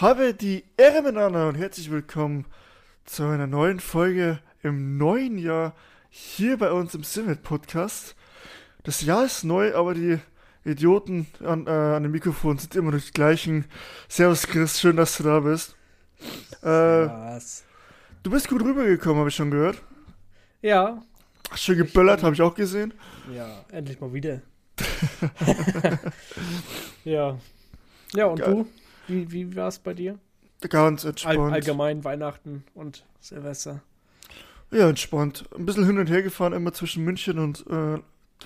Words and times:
Habe 0.00 0.34
die 0.34 0.64
Ehre 0.76 1.02
miteinander 1.02 1.46
und 1.46 1.54
herzlich 1.54 1.88
willkommen 1.88 2.46
zu 3.04 3.22
einer 3.22 3.46
neuen 3.46 3.78
Folge 3.78 4.40
im 4.64 4.98
neuen 4.98 5.38
Jahr 5.38 5.72
hier 6.10 6.58
bei 6.58 6.72
uns 6.72 6.96
im 6.96 7.04
Simmet 7.04 7.44
Podcast. 7.44 8.16
Das 8.82 9.02
Jahr 9.02 9.24
ist 9.24 9.44
neu, 9.44 9.72
aber 9.76 9.94
die 9.94 10.18
Idioten 10.64 11.28
an, 11.44 11.68
äh, 11.68 11.70
an 11.70 12.02
dem 12.02 12.10
Mikrofon 12.10 12.58
sind 12.58 12.74
immer 12.74 12.90
noch 12.90 13.00
die 13.00 13.12
gleichen. 13.12 13.66
Servus 14.08 14.48
Chris, 14.48 14.80
schön, 14.80 14.96
dass 14.96 15.16
du 15.16 15.22
da 15.22 15.38
bist. 15.38 15.76
Äh, 16.62 17.06
du 18.24 18.30
bist 18.32 18.48
gut 18.48 18.64
rübergekommen, 18.64 19.18
habe 19.18 19.28
ich 19.28 19.36
schon 19.36 19.52
gehört. 19.52 19.80
Ja, 20.60 21.04
schön 21.54 21.78
geböllert, 21.78 22.24
habe 22.24 22.34
ich 22.34 22.42
auch 22.42 22.56
gesehen. 22.56 22.92
ja, 23.32 23.64
endlich 23.70 24.00
mal 24.00 24.12
wieder. 24.12 24.42
ja. 27.04 27.38
Ja, 28.12 28.26
und 28.26 28.40
Geil. 28.40 28.54
du? 28.54 28.66
Wie, 29.08 29.30
wie 29.30 29.56
war 29.56 29.68
es 29.68 29.78
bei 29.78 29.94
dir? 29.94 30.18
Ganz 30.68 31.04
All, 31.04 31.10
entspannt. 31.10 31.52
allgemein 31.52 32.04
Weihnachten 32.04 32.64
und 32.74 33.04
Silvester. 33.20 33.82
Ja, 34.70 34.88
entspannt. 34.88 35.44
Ein 35.56 35.66
bisschen 35.66 35.86
hin 35.86 35.98
und 35.98 36.08
her 36.08 36.22
gefahren, 36.22 36.52
immer 36.52 36.72
zwischen 36.72 37.04
München 37.04 37.38
und 37.38 37.64
äh, 37.68 37.98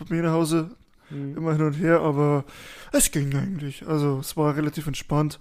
mir 0.08 0.22
nach 0.22 0.32
Hause. 0.32 0.70
Hm. 1.08 1.36
Immer 1.36 1.52
hin 1.52 1.62
und 1.62 1.74
her, 1.74 2.00
aber 2.00 2.44
es 2.92 3.10
ging 3.10 3.34
eigentlich. 3.34 3.86
Also 3.86 4.18
es 4.18 4.36
war 4.36 4.56
relativ 4.56 4.86
entspannt. 4.86 5.38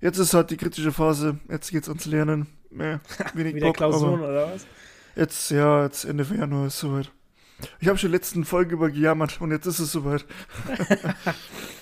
Jetzt 0.00 0.18
ist 0.18 0.34
halt 0.34 0.50
die 0.50 0.56
kritische 0.56 0.92
Phase. 0.92 1.38
Jetzt 1.48 1.70
geht's 1.70 1.88
ans 1.88 2.06
Lernen. 2.06 2.46
Mehr, 2.70 3.00
wenig 3.34 3.54
Wieder 3.54 3.68
Bock, 3.68 3.76
Klausuren 3.76 4.20
oder 4.20 4.52
was? 4.52 4.66
jetzt, 5.14 5.50
ja, 5.50 5.84
jetzt 5.84 6.04
Ende 6.04 6.24
Januar 6.24 6.66
ist 6.66 6.80
soweit. 6.80 7.10
Ich 7.78 7.86
habe 7.86 7.98
schon 7.98 8.10
letzten 8.10 8.44
Folge 8.44 8.74
über 8.74 8.90
gejammert 8.90 9.40
und 9.40 9.52
jetzt 9.52 9.66
ist 9.66 9.78
es 9.78 9.92
soweit. 9.92 10.24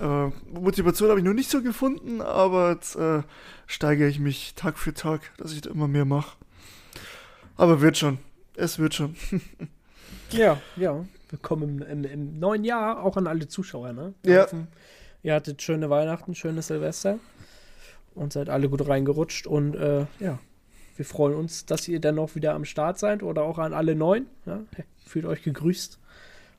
äh, 0.00 0.30
Motivation 0.58 1.08
habe 1.10 1.20
ich 1.20 1.24
noch 1.26 1.32
nicht 1.34 1.50
so 1.50 1.62
gefunden, 1.62 2.20
aber 2.20 2.70
jetzt 2.72 2.96
äh, 2.96 3.22
steigere 3.66 4.08
ich 4.08 4.18
mich 4.18 4.54
Tag 4.54 4.78
für 4.78 4.94
Tag, 4.94 5.20
dass 5.38 5.52
ich 5.52 5.60
da 5.60 5.70
immer 5.70 5.88
mehr 5.88 6.04
mache. 6.04 6.36
Aber 7.56 7.80
wird 7.80 7.98
schon. 7.98 8.18
Es 8.54 8.78
wird 8.78 8.94
schon. 8.94 9.14
Ja, 10.32 10.60
ja. 10.76 11.04
Willkommen 11.30 11.80
im, 11.82 12.04
im, 12.04 12.04
im 12.04 12.38
neuen 12.38 12.62
Jahr, 12.64 13.02
auch 13.02 13.16
an 13.16 13.26
alle 13.26 13.48
Zuschauer, 13.48 13.92
ne? 13.92 14.14
Wir 14.22 14.34
Ja. 14.34 14.42
hoffen, 14.44 14.68
Ihr 15.24 15.34
hattet 15.34 15.60
schöne 15.60 15.90
Weihnachten, 15.90 16.34
schönes 16.36 16.68
Silvester 16.68 17.18
und 18.14 18.32
seid 18.32 18.48
alle 18.48 18.68
gut 18.68 18.86
reingerutscht 18.86 19.46
und 19.48 19.74
äh, 19.74 20.06
ja, 20.20 20.38
wir 20.96 21.04
freuen 21.04 21.34
uns, 21.34 21.66
dass 21.66 21.88
ihr 21.88 22.00
dann 22.00 22.14
noch 22.14 22.34
wieder 22.36 22.54
am 22.54 22.64
Start 22.64 22.98
seid 23.00 23.22
oder 23.24 23.42
auch 23.42 23.58
an 23.58 23.72
alle 23.74 23.94
Neuen. 23.96 24.26
Ja? 24.46 24.60
Fühlt 25.04 25.26
euch 25.26 25.42
gegrüßt 25.42 25.98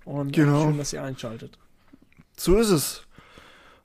und 0.06 0.30
äh, 0.38 0.42
Genau. 0.42 0.64
schön, 0.66 0.78
dass 0.78 0.92
ihr 0.94 1.04
einschaltet. 1.04 1.58
So 2.38 2.58
ist 2.58 2.70
es. 2.72 3.04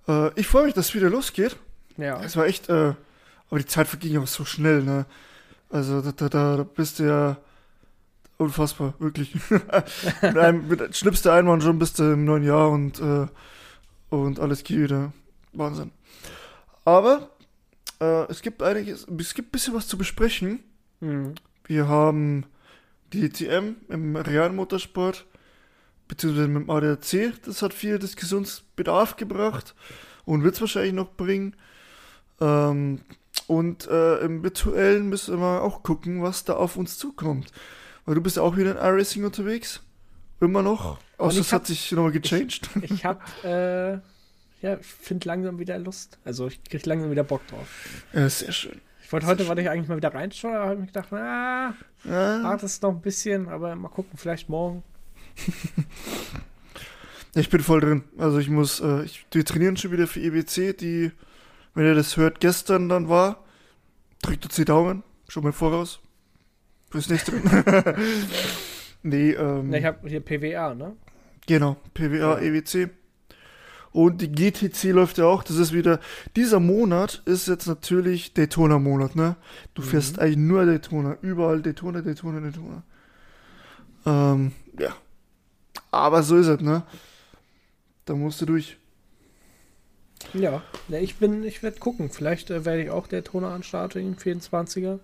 Äh, 0.08 0.30
ich 0.38 0.46
freue 0.46 0.64
mich, 0.66 0.74
dass 0.74 0.88
es 0.88 0.94
wieder 0.94 1.10
losgeht. 1.10 1.56
Ja, 1.96 2.22
Es 2.22 2.36
war 2.36 2.46
echt, 2.46 2.68
äh, 2.68 2.94
aber 3.50 3.58
die 3.58 3.66
Zeit 3.66 3.88
verging 3.88 4.18
auch 4.18 4.26
so 4.26 4.44
schnell, 4.44 4.82
ne? 4.82 5.06
Also 5.70 6.00
da, 6.00 6.12
da, 6.12 6.56
da 6.56 6.62
bist 6.62 6.98
du 6.98 7.04
ja 7.04 7.38
unfassbar, 8.38 8.94
wirklich. 8.98 9.34
mit 9.50 10.36
einem, 10.38 10.68
mit 10.68 10.96
schnippst 10.96 11.24
du 11.24 11.30
einmal 11.30 11.54
und 11.54 11.62
schon 11.62 11.78
bist 11.78 11.98
du 11.98 12.12
im 12.12 12.24
neuen 12.24 12.44
Jahr 12.44 12.70
und, 12.70 13.00
äh, 13.00 13.26
und 14.10 14.38
alles 14.40 14.62
geht 14.62 14.78
wieder. 14.78 15.12
Wahnsinn. 15.52 15.90
Aber 16.84 17.30
äh, 18.00 18.30
es 18.30 18.42
gibt 18.42 18.62
einiges, 18.62 19.06
es 19.18 19.34
gibt 19.34 19.48
ein 19.48 19.52
bisschen 19.52 19.74
was 19.74 19.88
zu 19.88 19.98
besprechen. 19.98 20.60
mhm. 21.00 21.34
Wir 21.68 21.88
haben 21.88 22.46
die 23.12 23.24
ETM 23.24 23.74
im 23.88 24.14
realen 24.14 24.54
Motorsport, 24.54 25.26
beziehungsweise 26.08 26.48
mit 26.48 26.62
dem 26.62 26.70
ADAC. 26.70 27.32
Das 27.44 27.62
hat 27.62 27.74
viel 27.74 27.98
Diskussionsbedarf 27.98 29.16
gebracht 29.16 29.74
und 30.24 30.42
wird 30.44 30.54
es 30.54 30.60
wahrscheinlich 30.60 30.92
noch 30.94 31.12
bringen. 31.16 31.56
Ähm, 32.40 33.00
und 33.46 33.86
äh, 33.88 34.18
im 34.20 34.42
virtuellen 34.42 35.08
müssen 35.08 35.38
wir 35.38 35.62
auch 35.62 35.82
gucken, 35.82 36.22
was 36.22 36.44
da 36.44 36.54
auf 36.54 36.76
uns 36.76 36.98
zukommt. 36.98 37.52
Weil 38.04 38.14
du 38.16 38.20
bist 38.20 38.36
ja 38.36 38.42
auch 38.42 38.56
wieder 38.56 38.72
in 38.72 38.76
iRacing 38.76 39.24
unterwegs. 39.24 39.82
Immer 40.40 40.62
noch. 40.62 40.98
Außer 41.18 41.40
ich 41.40 41.46
es 41.46 41.52
hab- 41.52 41.60
hat 41.62 41.66
sich 41.66 41.92
nochmal 41.92 42.12
gechanged. 42.12 42.68
ich 42.82 43.04
hab, 43.04 43.22
äh, 43.44 43.92
ja, 44.62 44.78
ich 44.80 44.86
finde 44.86 45.28
langsam 45.28 45.58
wieder 45.58 45.78
Lust. 45.78 46.18
Also 46.24 46.46
ich 46.48 46.62
krieg 46.64 46.84
langsam 46.86 47.10
wieder 47.10 47.24
Bock 47.24 47.46
drauf. 47.46 47.66
ja, 48.12 48.28
sehr 48.28 48.52
schön. 48.52 48.80
Ich 49.02 49.12
wollte 49.12 49.26
heute, 49.26 49.46
wollte 49.46 49.62
ich 49.62 49.70
eigentlich 49.70 49.88
mal 49.88 49.96
wieder 49.96 50.12
reinschauen, 50.12 50.56
aber 50.56 50.66
habe 50.70 50.80
ich 50.80 50.86
gedacht, 50.88 51.12
ah, 51.12 51.74
Ja, 52.04 52.42
warte 52.42 52.66
es 52.66 52.82
noch 52.82 52.90
ein 52.90 53.00
bisschen, 53.00 53.48
aber 53.48 53.76
mal 53.76 53.88
gucken, 53.88 54.18
vielleicht 54.18 54.48
morgen. 54.48 54.82
Ich 57.34 57.50
bin 57.50 57.60
voll 57.60 57.80
drin. 57.80 58.04
Also 58.18 58.38
ich 58.38 58.48
muss, 58.48 58.80
äh, 58.80 59.02
ich, 59.02 59.26
wir 59.30 59.44
trainieren 59.44 59.76
schon 59.76 59.92
wieder 59.92 60.06
für 60.06 60.20
EBC, 60.20 60.76
die, 60.78 61.12
wenn 61.74 61.84
ihr 61.84 61.94
das 61.94 62.16
hört, 62.16 62.40
gestern 62.40 62.88
dann 62.88 63.08
war. 63.08 63.44
Drückt 64.22 64.46
uns 64.46 64.54
die 64.56 64.64
Daumen, 64.64 65.02
schon 65.28 65.42
mal 65.44 65.52
voraus. 65.52 66.00
Fürs 66.90 67.10
nächste 67.10 67.32
Rennen. 67.32 67.50
nee, 69.02 69.32
ähm, 69.32 69.68
Na, 69.70 69.76
ich 69.78 69.84
habe 69.84 70.08
hier 70.08 70.20
PWA, 70.20 70.74
ne? 70.74 70.96
genau, 71.46 71.76
PWA, 71.92 72.16
Ja. 72.16 72.38
EWC. 72.38 72.88
Und 73.92 74.20
die 74.20 74.30
GTC 74.30 74.92
läuft 74.92 75.18
ja 75.18 75.24
auch, 75.26 75.42
das 75.42 75.56
ist 75.56 75.72
wieder, 75.72 76.00
dieser 76.36 76.60
Monat 76.60 77.22
ist 77.24 77.48
jetzt 77.48 77.66
natürlich 77.66 78.34
Daytona-Monat, 78.34 79.14
ne? 79.16 79.36
Du 79.74 79.82
Mhm. 79.82 79.86
fährst 79.86 80.18
eigentlich 80.18 80.36
nur 80.38 80.64
Daytona, 80.66 81.16
überall 81.22 81.62
Daytona, 81.62 82.02
Daytona, 82.02 82.40
Daytona. 82.40 82.82
Ähm, 84.06 84.52
ja. 84.78 84.94
Aber 85.90 86.22
so 86.22 86.36
ist 86.36 86.46
es, 86.46 86.60
ne? 86.60 86.82
Da 88.04 88.14
musst 88.14 88.40
du 88.40 88.46
durch. 88.46 88.76
Ja, 90.32 90.62
ja 90.88 90.98
ich 90.98 91.16
bin, 91.16 91.44
ich 91.44 91.62
werde 91.62 91.78
gucken. 91.78 92.10
Vielleicht 92.10 92.50
äh, 92.50 92.64
werde 92.64 92.82
ich 92.82 92.90
auch 92.90 93.06
der 93.06 93.24
Toner 93.24 93.48
anstarten, 93.48 94.16
24er. 94.16 94.98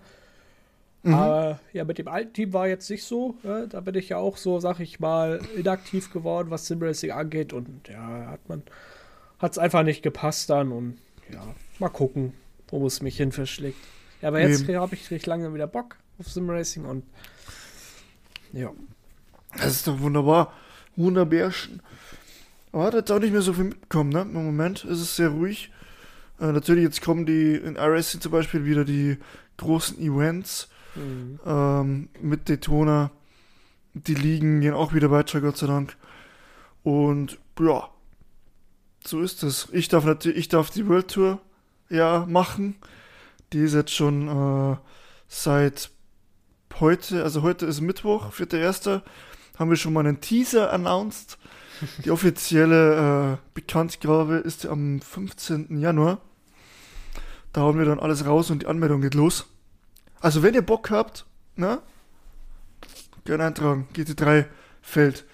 Mhm. 1.03 1.13
Aber 1.13 1.59
ja, 1.73 1.83
mit 1.83 1.97
dem 1.97 2.07
alten 2.07 2.33
Team 2.33 2.53
war 2.53 2.67
jetzt 2.67 2.89
nicht 2.89 3.03
so. 3.03 3.35
Ja, 3.43 3.65
da 3.65 3.81
bin 3.81 3.95
ich 3.95 4.09
ja 4.09 4.17
auch 4.17 4.37
so, 4.37 4.59
sag 4.59 4.79
ich 4.79 4.99
mal, 4.99 5.41
inaktiv 5.55 6.11
geworden, 6.13 6.49
was 6.49 6.67
Simracing 6.67 7.11
angeht. 7.11 7.53
Und 7.53 7.87
ja, 7.89 8.27
hat 8.27 8.47
man, 8.47 8.63
hat 9.39 9.51
es 9.51 9.57
einfach 9.57 9.83
nicht 9.83 10.01
gepasst 10.01 10.49
dann. 10.49 10.71
Und 10.71 10.97
ja, 11.31 11.43
mal 11.79 11.89
gucken, 11.89 12.33
wo 12.69 12.85
es 12.87 13.01
mich 13.01 13.17
hin 13.17 13.31
verschlägt. 13.31 13.79
Ja, 14.21 14.29
aber 14.29 14.39
jetzt 14.39 14.67
habe 14.67 14.95
ich 14.95 15.11
recht 15.11 15.25
lange 15.25 15.53
wieder 15.53 15.67
Bock 15.67 15.97
auf 16.17 16.29
Simracing 16.29 16.85
und 16.85 17.03
ja. 18.53 18.71
Das 19.57 19.67
ist 19.67 19.87
doch 19.87 19.99
wunderbar. 19.99 20.53
Wunderbärchen. 20.95 21.81
Aber 22.71 22.85
hat 22.85 22.93
jetzt 22.95 23.11
auch 23.11 23.19
nicht 23.19 23.31
mehr 23.31 23.41
so 23.41 23.53
viel 23.53 23.65
mitbekommen, 23.65 24.09
ne? 24.09 24.21
Im 24.21 24.33
Moment 24.33 24.83
ist 24.83 24.99
es 24.99 25.15
sehr 25.15 25.29
ruhig. 25.29 25.71
Äh, 26.39 26.51
natürlich, 26.51 26.83
jetzt 26.83 27.01
kommen 27.01 27.25
die 27.25 27.55
in 27.55 27.77
RSC 27.77 28.19
zum 28.19 28.31
Beispiel 28.31 28.65
wieder 28.65 28.83
die 28.85 29.17
großen 29.57 29.99
Events 29.99 30.69
Mhm. 30.95 31.39
ähm, 31.45 32.09
mit 32.21 32.49
Daytona. 32.49 33.09
Die 33.95 34.13
Ligen 34.15 34.61
gehen 34.61 34.73
auch 34.75 34.93
wieder 34.93 35.09
weiter, 35.09 35.41
Gott 35.41 35.57
sei 35.57 35.65
Dank. 35.67 35.95
Und 36.83 37.39
ja, 37.59 37.89
so 39.03 39.21
ist 39.21 39.41
es. 39.43 39.67
Ich 39.71 39.87
darf 39.87 40.05
natürlich, 40.05 40.37
ich 40.37 40.47
darf 40.49 40.69
die 40.69 40.87
World 40.87 41.09
Tour 41.11 41.39
ja 41.89 42.25
machen. 42.27 42.75
Die 43.53 43.59
ist 43.59 43.73
jetzt 43.73 43.93
schon 43.93 44.27
äh, 44.27 44.77
seit 45.27 45.89
heute, 46.79 47.23
also 47.23 47.41
heute 47.41 47.65
ist 47.65 47.81
Mittwoch, 47.81 48.31
4.1., 48.31 49.01
haben 49.57 49.69
wir 49.69 49.77
schon 49.77 49.93
mal 49.93 50.01
einen 50.05 50.21
Teaser 50.21 50.71
announced. 50.73 51.37
Die 52.05 52.11
offizielle 52.11 53.33
äh, 53.33 53.37
Bekanntgabe 53.53 54.35
ist 54.35 54.65
am 54.65 55.01
15. 55.01 55.79
Januar. 55.79 56.21
Da 57.51 57.61
hauen 57.61 57.77
wir 57.77 57.85
dann 57.85 57.99
alles 57.99 58.25
raus 58.25 58.49
und 58.51 58.61
die 58.63 58.67
Anmeldung 58.67 59.01
geht 59.01 59.13
los. 59.15 59.45
Also 60.21 60.41
wenn 60.43 60.53
ihr 60.53 60.61
Bock 60.61 60.89
habt, 60.91 61.25
ne? 61.55 61.81
Gerne 63.25 63.45
eintragen. 63.45 63.87
GT3 63.95 64.45
Feld. 64.81 65.25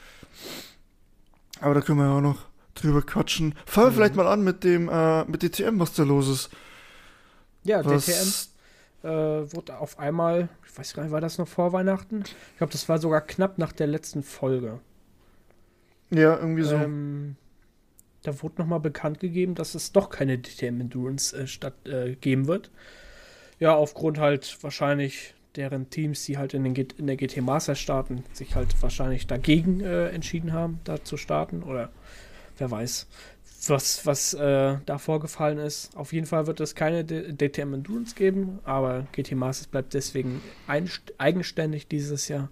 Aber 1.62 1.74
da 1.74 1.82
können 1.82 2.00
wir 2.00 2.06
ja 2.06 2.14
auch 2.18 2.22
noch 2.22 2.40
drüber 2.76 3.02
quatschen. 3.02 3.54
Fangen 3.66 3.88
wir 3.88 3.92
Mhm. 3.92 3.96
vielleicht 3.96 4.16
mal 4.16 4.28
an 4.28 4.44
mit 4.44 4.64
dem, 4.64 4.90
äh, 4.90 5.26
mit 5.26 5.44
DTM, 5.44 5.80
was 5.80 5.94
da 5.94 6.04
los 6.04 6.28
ist. 6.28 6.50
Ja, 7.64 7.84
Was, 7.86 8.06
DTM 8.06 8.49
äh, 9.04 9.08
wurde 9.08 9.78
auf 9.78 10.00
einmal, 10.00 10.50
ich 10.66 10.78
weiß 10.78 10.94
gar 10.94 11.04
nicht, 11.04 11.12
war 11.12 11.22
das 11.22 11.38
noch 11.38 11.48
vor 11.48 11.74
Weihnachten? 11.74 12.24
Ich 12.52 12.58
glaube, 12.58 12.74
das 12.74 12.90
war 12.90 13.00
sogar 13.00 13.22
knapp 13.22 13.58
nach 13.58 13.72
der 13.72 13.88
letzten 13.88 14.24
Folge. 14.24 14.80
Ja, 16.12 16.38
irgendwie 16.38 16.64
so. 16.64 16.76
Ähm, 16.76 17.36
da 18.24 18.42
wurde 18.42 18.62
nochmal 18.62 18.80
bekannt 18.80 19.20
gegeben, 19.20 19.56
dass 19.56 19.76
es 19.76 19.92
doch 19.92 20.10
keine 20.10 20.38
DTM 20.38 20.82
Endurance 20.82 21.36
äh, 21.36 21.48
statt 21.48 21.88
äh, 21.88 22.16
geben 22.16 22.48
wird. 22.48 22.72
Ja, 23.60 23.76
aufgrund 23.76 24.18
halt 24.18 24.58
wahrscheinlich 24.62 25.34
deren 25.56 25.90
Teams, 25.90 26.26
die 26.26 26.38
halt 26.38 26.54
in, 26.54 26.64
den 26.64 26.76
in 26.98 27.08
der 27.08 27.16
GT 27.16 27.42
Master 27.42 27.76
starten, 27.76 28.24
sich 28.34 28.56
halt 28.56 28.82
wahrscheinlich 28.82 29.28
dagegen 29.28 29.82
äh, 29.82 30.10
entschieden 30.10 30.54
haben, 30.54 30.80
da 30.84 31.04
zu 31.04 31.18
starten. 31.18 31.64
Oder 31.64 31.90
wer 32.58 32.72
weiß, 32.72 33.08
was, 33.68 34.06
was 34.06 34.34
äh, 34.34 34.78
da 34.86 34.98
vorgefallen 34.98 35.58
ist. 35.58 35.96
Auf 35.98 36.14
jeden 36.14 36.28
Fall 36.28 36.48
wird 36.48 36.60
es 36.60 36.76
keine 36.76 37.04
DTM 37.04 37.74
Endurance 37.74 38.16
geben, 38.16 38.60
aber 38.64 39.08
GT 39.12 39.34
Masters 39.34 39.68
bleibt 39.68 39.94
deswegen 39.94 40.42
eigenständig 41.18 41.88
dieses 41.88 42.28
Jahr. 42.28 42.50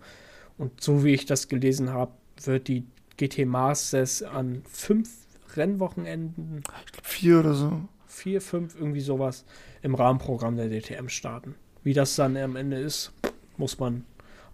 Und 0.58 0.82
so 0.82 1.04
wie 1.04 1.14
ich 1.14 1.26
das 1.26 1.48
gelesen 1.48 1.94
habe, 1.94 2.12
wird 2.44 2.68
die 2.68 2.86
GT 3.16 3.46
Masters 3.46 4.24
an 4.24 4.64
fünf 4.70 5.10
Rennwochenenden 5.56 6.64
Ich 6.86 6.92
glaube 6.92 7.08
vier 7.08 7.40
oder 7.40 7.54
so. 7.54 7.82
4, 8.08 8.42
5, 8.42 8.76
irgendwie 8.76 9.02
sowas 9.02 9.46
im 9.84 9.94
Rahmenprogramm 9.94 10.58
der 10.58 10.70
DTM 10.70 11.08
starten. 11.08 11.56
Wie 11.84 11.94
das 11.94 12.16
dann 12.16 12.36
am 12.36 12.56
Ende 12.56 12.80
ist, 12.80 13.12
muss 13.58 13.80
man 13.80 14.06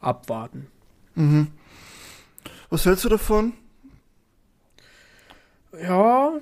abwarten. 0.02 0.68
Mhm. 1.16 1.48
Was 2.70 2.86
hältst 2.86 3.06
du 3.06 3.10
davon? 3.10 3.54
Ja. 5.82 6.40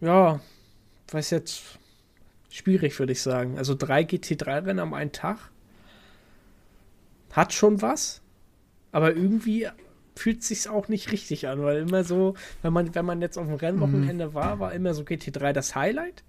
Ja. 0.00 0.40
Weiß 1.10 1.30
jetzt. 1.30 1.62
Schwierig, 2.50 2.98
würde 2.98 3.12
ich 3.12 3.22
sagen. 3.22 3.56
Also 3.56 3.74
drei 3.74 4.02
GT3-Rennen 4.02 4.78
am 4.78 4.94
einen 4.94 5.12
Tag. 5.12 5.38
Hat 7.32 7.52
schon 7.52 7.80
was. 7.80 8.20
Aber 8.92 9.14
irgendwie 9.14 9.68
fühlt 10.14 10.42
sich 10.42 10.68
auch 10.68 10.88
nicht 10.88 11.10
richtig 11.12 11.48
an, 11.48 11.62
weil 11.62 11.78
immer 11.78 12.04
so, 12.04 12.34
wenn 12.60 12.74
man, 12.74 12.94
wenn 12.94 13.06
man 13.06 13.22
jetzt 13.22 13.38
auf 13.38 13.46
dem 13.46 13.56
Rennwochenende 13.56 14.28
mhm. 14.28 14.34
war, 14.34 14.58
war 14.58 14.74
immer 14.74 14.92
so 14.92 15.02
GT3 15.02 15.52
das 15.52 15.74
Highlight. 15.74 16.22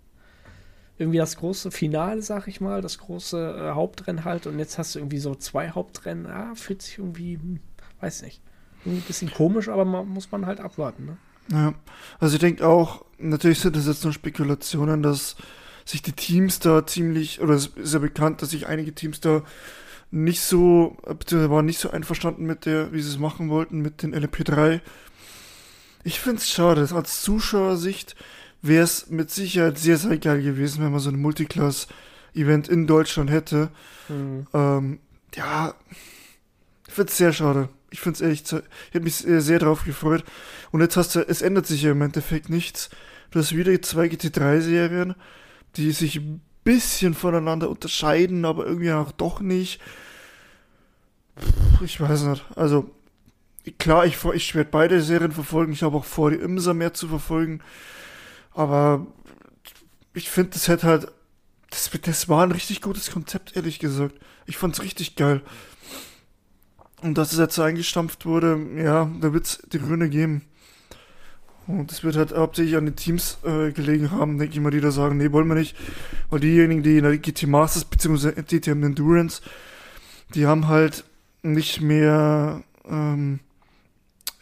Irgendwie 0.98 1.18
das 1.18 1.36
große 1.38 1.72
Finale, 1.72 2.22
sag 2.22 2.48
ich 2.48 2.62
mal, 2.62 2.82
das 2.82 3.00
große 3.00 3.38
äh, 3.38 3.72
Hauptrennen 3.74 4.24
halt. 4.24 4.48
Und 4.48 4.60
jetzt 4.60 4.78
hast 4.78 4.96
du 4.96 5.00
irgendwie 5.00 5.18
so 5.18 5.36
zwei 5.36 5.72
Hauptrennen. 5.72 6.28
Ah, 6.28 6.56
fühlt 6.56 6.82
sich 6.82 7.00
irgendwie, 7.00 7.34
hm, 7.34 7.60
weiß 8.00 8.22
nicht. 8.22 8.42
Ein 8.86 9.02
bisschen 9.02 9.32
komisch, 9.32 9.70
aber 9.70 9.86
man, 9.86 10.08
muss 10.08 10.32
man 10.32 10.46
halt 10.46 10.60
abwarten, 10.60 11.06
ne? 11.06 11.18
Ja, 11.52 11.74
also 12.20 12.36
ich 12.36 12.40
denke 12.40 12.66
auch, 12.66 13.04
natürlich 13.18 13.60
sind 13.60 13.76
das 13.76 13.88
jetzt 13.88 14.04
nur 14.04 14.14
Spekulationen, 14.14 15.04
dass 15.04 15.36
sich 15.86 16.02
die 16.02 16.14
Teams 16.14 16.60
da 16.60 16.86
ziemlich, 16.86 17.42
oder 17.42 17.54
es 17.54 17.68
ist 17.68 17.94
ja 17.94 18.00
bekannt, 18.00 18.42
dass 18.42 18.52
sich 18.52 18.68
einige 18.68 18.94
Teams 18.94 19.20
da 19.20 19.44
nicht 20.12 20.42
so, 20.42 20.96
beziehungsweise 21.06 21.50
waren 21.50 21.66
nicht 21.66 21.80
so 21.80 21.90
einverstanden 21.90 22.46
mit 22.46 22.66
der, 22.66 22.94
wie 22.94 23.02
sie 23.02 23.10
es 23.10 23.18
machen 23.18 23.50
wollten, 23.50 23.82
mit 23.82 24.04
den 24.04 24.16
LP3. 24.16 24.80
Ich 26.04 26.20
finde 26.20 26.38
es 26.38 26.50
schade, 26.50 26.88
als 26.94 27.24
Zuschauersicht 27.24 28.16
wäre 28.62 28.84
es 28.84 29.10
mit 29.10 29.32
Sicherheit 29.32 29.78
sehr, 29.78 29.98
sehr 29.98 30.18
geil 30.18 30.42
gewesen, 30.42 30.84
wenn 30.84 30.92
man 30.92 31.00
so 31.00 31.10
ein 31.10 31.20
Multiclass-Event 31.20 32.70
in 32.70 32.88
Deutschland 32.88 33.30
hätte. 33.30 33.70
Mhm. 34.08 34.48
Ähm, 34.54 35.00
ja, 35.36 35.74
ich 36.88 36.94
finde 36.94 37.10
es 37.10 37.18
sehr 37.18 37.34
schade. 37.34 37.70
Ich 37.94 38.02
finde 38.02 38.26
es 38.26 38.32
echt, 38.32 38.52
ich 38.52 38.96
habe 38.96 39.04
mich 39.04 39.18
sehr, 39.18 39.40
sehr 39.40 39.60
drauf 39.60 39.86
gefreut. 39.86 40.24
Und 40.72 40.82
jetzt 40.82 40.98
hast 40.98 41.14
du, 41.14 41.20
es 41.20 41.44
ändert 41.44 41.68
sich 41.68 41.84
ja 41.84 41.92
im 41.92 42.02
Endeffekt 42.02 42.50
nichts. 42.50 42.90
Du 43.30 43.38
hast 43.38 43.56
wieder 43.56 43.80
zwei 43.84 44.08
GT3-Serien, 44.08 45.14
die 45.76 45.92
sich 45.92 46.16
ein 46.16 46.42
bisschen 46.64 47.14
voneinander 47.14 47.70
unterscheiden, 47.70 48.46
aber 48.46 48.66
irgendwie 48.66 48.92
auch 48.92 49.12
doch 49.12 49.42
nicht. 49.42 49.80
Ich 51.84 52.02
weiß 52.02 52.24
nicht. 52.24 52.44
Also, 52.56 52.90
klar, 53.78 54.08
ich, 54.08 54.18
ich 54.34 54.56
werde 54.56 54.72
beide 54.72 55.00
Serien 55.00 55.32
verfolgen. 55.32 55.74
Ich 55.74 55.84
habe 55.84 55.96
auch 55.96 56.06
vor, 56.06 56.32
die 56.32 56.38
Imsa 56.38 56.74
mehr 56.74 56.96
zu 56.96 57.08
verfolgen. 57.08 57.62
Aber 58.54 59.06
ich 60.16 60.32
finde, 60.32 60.52
das 60.52 60.68
hätte 60.68 60.88
halt. 60.88 61.12
Das, 61.70 61.92
das 62.02 62.28
war 62.28 62.44
ein 62.44 62.52
richtig 62.52 62.82
gutes 62.82 63.12
Konzept, 63.12 63.56
ehrlich 63.56 63.78
gesagt. 63.78 64.16
Ich 64.48 64.58
fand 64.58 64.74
es 64.74 64.84
richtig 64.84 65.16
geil. 65.16 65.44
Und 67.04 67.18
dass 67.18 67.34
es 67.34 67.38
jetzt 67.38 67.56
so 67.56 67.62
eingestampft 67.62 68.26
wurde, 68.26 68.58
ja, 68.78 69.12
da 69.20 69.34
wird 69.34 69.46
es 69.46 69.62
die 69.72 69.80
Grüne 69.80 70.10
geben. 70.10 70.42
Und 71.68 71.92
das 71.92 72.04
wird 72.04 72.16
halt 72.16 72.34
hauptsächlich 72.34 72.78
an 72.78 72.86
den 72.86 72.96
Teams 72.96 73.40
äh, 73.44 73.72
gelegen 73.74 74.12
haben, 74.12 74.38
denke 74.38 74.54
ich 74.54 74.62
mal, 74.62 74.72
die 74.72 74.80
da 74.80 74.90
sagen, 74.90 75.18
nee, 75.18 75.32
wollen 75.34 75.48
wir 75.48 75.56
nicht. 75.56 75.76
Weil 76.30 76.40
diejenigen, 76.40 76.82
die 76.82 76.98
in 76.98 77.04
der 77.04 77.18
GT 77.18 77.48
Masters 77.48 77.84
bzw. 77.84 78.42
DTM 78.42 78.84
Endurance, 78.84 79.42
die 80.34 80.46
haben 80.46 80.70
halt 80.70 81.04
nicht 81.42 81.82
mehr 81.82 82.64
ähm, 82.86 83.42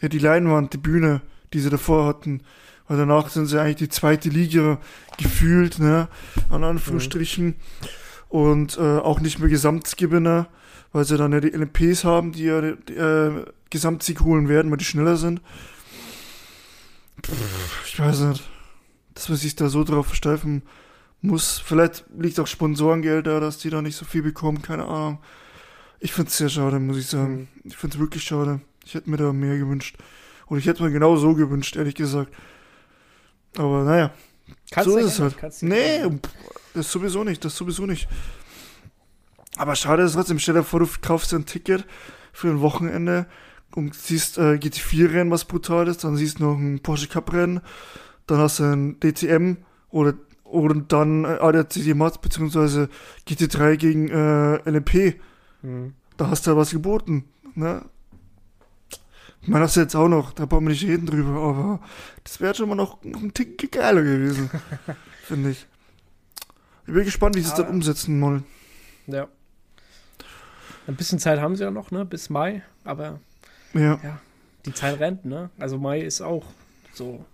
ja, 0.00 0.08
die 0.08 0.20
Leinwand, 0.20 0.72
die 0.72 0.78
Bühne, 0.78 1.20
die 1.52 1.58
sie 1.58 1.70
davor 1.70 2.06
hatten. 2.06 2.42
Weil 2.86 2.96
danach 2.96 3.28
sind 3.28 3.46
sie 3.46 3.60
eigentlich 3.60 3.76
die 3.76 3.88
zweite 3.88 4.28
Liga 4.28 4.78
gefühlt, 5.18 5.80
ne? 5.80 6.08
An 6.48 6.62
Anführungsstrichen. 6.62 7.46
Mhm. 7.46 7.54
Und 8.28 8.78
äh, 8.78 8.98
auch 8.98 9.20
nicht 9.20 9.40
mehr 9.40 9.48
Gesamtgewinner, 9.48 10.46
weil 10.92 11.04
sie 11.04 11.16
dann 11.16 11.32
ja 11.32 11.40
die 11.40 11.50
LMPs 11.50 12.04
haben, 12.04 12.32
die 12.32 12.44
ja 12.44 12.60
die, 12.60 12.94
äh, 12.94 13.44
Gesamtsieg 13.70 14.20
holen 14.20 14.48
werden, 14.48 14.70
weil 14.70 14.78
die 14.78 14.84
schneller 14.84 15.16
sind. 15.16 15.40
Pff, 17.24 17.86
ich 17.86 17.98
weiß 17.98 18.20
nicht. 18.20 18.48
Dass 19.14 19.28
man 19.28 19.38
sich 19.38 19.56
da 19.56 19.68
so 19.68 19.84
drauf 19.84 20.06
versteifen 20.06 20.62
muss. 21.20 21.58
Vielleicht 21.58 22.04
liegt 22.18 22.38
auch 22.40 22.46
Sponsorengeld 22.46 23.26
da, 23.26 23.40
dass 23.40 23.58
die 23.58 23.70
da 23.70 23.80
nicht 23.80 23.96
so 23.96 24.04
viel 24.04 24.22
bekommen, 24.22 24.62
keine 24.62 24.84
Ahnung. 24.84 25.18
Ich 26.00 26.12
finde 26.12 26.30
es 26.30 26.36
sehr 26.36 26.48
schade, 26.48 26.80
muss 26.80 26.98
ich 26.98 27.06
sagen. 27.06 27.48
Mhm. 27.62 27.70
Ich 27.70 27.76
finde 27.76 27.96
es 27.96 28.00
wirklich 28.00 28.24
schade. 28.24 28.60
Ich 28.84 28.94
hätte 28.94 29.08
mir 29.08 29.16
da 29.16 29.32
mehr 29.32 29.56
gewünscht. 29.56 29.96
Und 30.46 30.58
ich 30.58 30.66
hätte 30.66 30.82
mir 30.82 30.90
genau 30.90 31.16
so 31.16 31.34
gewünscht, 31.34 31.76
ehrlich 31.76 31.94
gesagt. 31.94 32.34
Aber 33.56 33.84
naja. 33.84 34.10
Kannst 34.70 34.90
so 34.90 34.96
ist 34.98 35.18
es 35.18 35.20
halt. 35.20 35.62
Nee, 35.62 36.00
das 36.74 36.90
sowieso 36.90 37.24
nicht, 37.24 37.44
das 37.44 37.56
sowieso 37.56 37.86
nicht. 37.86 38.08
Aber 39.56 39.74
schade 39.76 40.02
ist 40.02 40.14
trotzdem, 40.14 40.38
stell 40.38 40.54
dir 40.54 40.64
vor, 40.64 40.80
du 40.80 40.88
kaufst 41.00 41.32
dir 41.32 41.36
ein 41.36 41.46
Ticket 41.46 41.86
für 42.32 42.48
ein 42.48 42.60
Wochenende 42.60 43.26
und 43.74 43.94
siehst 43.94 44.38
äh, 44.38 44.54
GT4-Rennen, 44.54 45.30
was 45.30 45.44
brutal 45.44 45.88
ist, 45.88 46.04
dann 46.04 46.16
siehst 46.16 46.38
du 46.38 46.44
noch 46.44 46.58
ein 46.58 46.80
Porsche 46.80 47.08
Cup-Rennen, 47.08 47.60
dann 48.26 48.38
hast 48.38 48.58
du 48.58 48.64
ein 48.64 49.00
DTM 49.00 49.58
oder, 49.90 50.14
oder 50.44 50.74
dann 50.74 51.24
äh, 51.24 51.38
ADAC 51.40 51.94
Mats 51.94 52.18
beziehungsweise 52.18 52.88
GT3 53.28 53.76
gegen 53.76 54.08
äh, 54.08 54.70
LMP 54.70 55.20
Mhm. 55.62 55.94
Da 56.16 56.28
hast 56.28 56.46
du 56.46 56.50
ja 56.50 56.56
was 56.56 56.70
geboten. 56.70 57.24
Ne? 57.54 57.82
Ich 59.40 59.48
meine, 59.48 59.64
das 59.64 59.74
jetzt 59.74 59.96
auch 59.96 60.08
noch, 60.08 60.32
da 60.32 60.46
brauchen 60.46 60.66
wir 60.66 60.70
nicht 60.70 60.84
reden 60.84 61.06
drüber, 61.06 61.40
aber 61.40 61.80
das 62.22 62.40
wäre 62.40 62.54
schon 62.54 62.68
mal 62.68 62.74
noch, 62.76 63.02
noch 63.02 63.22
ein 63.22 63.34
Tick 63.34 63.72
geiler 63.72 64.02
gewesen, 64.02 64.50
finde 65.24 65.50
ich. 65.50 65.66
Ich 66.86 66.92
bin 66.92 67.04
gespannt, 67.04 67.34
wie 67.36 67.40
sie 67.40 67.48
es 67.48 67.54
dann 67.54 67.68
umsetzen 67.68 68.20
wollen. 68.20 68.44
Ja. 69.06 69.28
Ein 70.86 70.96
bisschen 70.96 71.18
Zeit 71.18 71.40
haben 71.40 71.56
sie 71.56 71.64
ja 71.64 71.70
noch, 71.70 71.90
ne, 71.90 72.04
bis 72.04 72.30
Mai, 72.30 72.62
aber 72.84 73.20
ja. 73.74 73.98
ja 74.02 74.20
die 74.66 74.74
Zeit 74.74 75.00
rennt, 75.00 75.24
ne? 75.24 75.50
Also 75.58 75.78
Mai 75.78 76.00
ist 76.00 76.20
auch 76.20 76.44
so 76.92 77.24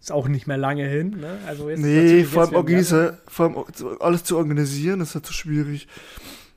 ist 0.00 0.12
auch 0.12 0.28
nicht 0.28 0.46
mehr 0.46 0.58
lange 0.58 0.86
hin, 0.86 1.18
ne? 1.20 1.38
Also 1.46 1.70
jetzt 1.70 1.80
nee, 1.80 2.24
vor 2.24 2.42
allem, 2.42 2.84
vor 3.26 3.46
allem 3.46 3.96
alles 4.00 4.24
zu 4.24 4.36
organisieren, 4.36 5.00
ist 5.00 5.14
halt 5.14 5.24
so 5.24 5.32
schwierig. 5.32 5.88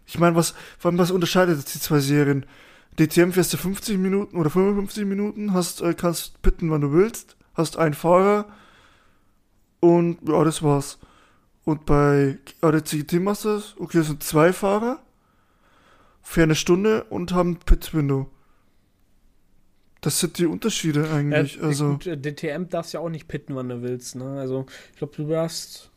Ich 0.06 0.20
meine, 0.20 0.36
was, 0.36 0.54
was 0.82 1.12
unterscheidet 1.12 1.58
jetzt 1.58 1.74
die 1.74 1.80
zwei 1.80 2.00
Serien? 2.00 2.46
DTM 3.00 3.32
fährst 3.32 3.54
du 3.54 3.58
50 3.58 3.98
Minuten 3.98 4.38
oder 4.38 4.50
55 4.50 5.06
Minuten, 5.06 5.54
hast, 5.54 5.82
äh, 5.82 5.94
kannst 5.94 6.42
pitten, 6.42 6.72
wann 6.72 6.82
du 6.82 6.92
willst, 6.92 7.38
hast 7.54 7.78
einen 7.78 7.94
Fahrer 7.94 8.48
und 9.80 10.18
ja, 10.28 10.44
das 10.44 10.64
war's. 10.64 10.98
Und 11.64 11.86
bei 11.86 12.40
ADC 12.62 13.08
Team 13.08 13.26
Masters, 13.26 13.76
okay, 13.78 14.00
das 14.00 14.08
sind 14.08 14.24
zwei 14.24 14.52
Fahrer, 14.52 15.00
für 16.30 16.44
eine 16.44 16.56
Stunde 16.56 17.06
und 17.06 17.32
haben 17.32 17.58
Pit-Window. 17.58 18.30
Das 20.02 20.20
sind 20.20 20.38
die 20.38 20.46
Unterschiede 20.46 21.10
eigentlich. 21.10 21.56
Ja, 21.56 21.64
also 21.64 21.92
gut, 21.92 22.06
äh, 22.06 22.18
DTM 22.18 22.68
darfst 22.70 22.92
ja 22.94 23.00
auch 23.00 23.08
nicht 23.08 23.30
pitten, 23.30 23.56
wann 23.56 23.70
du 23.70 23.82
willst. 23.82 24.18
Ne? 24.18 24.38
Also 24.38 24.66
ich 24.92 24.98
glaube, 24.98 25.16
du 25.16 25.30
darfst 25.30 25.90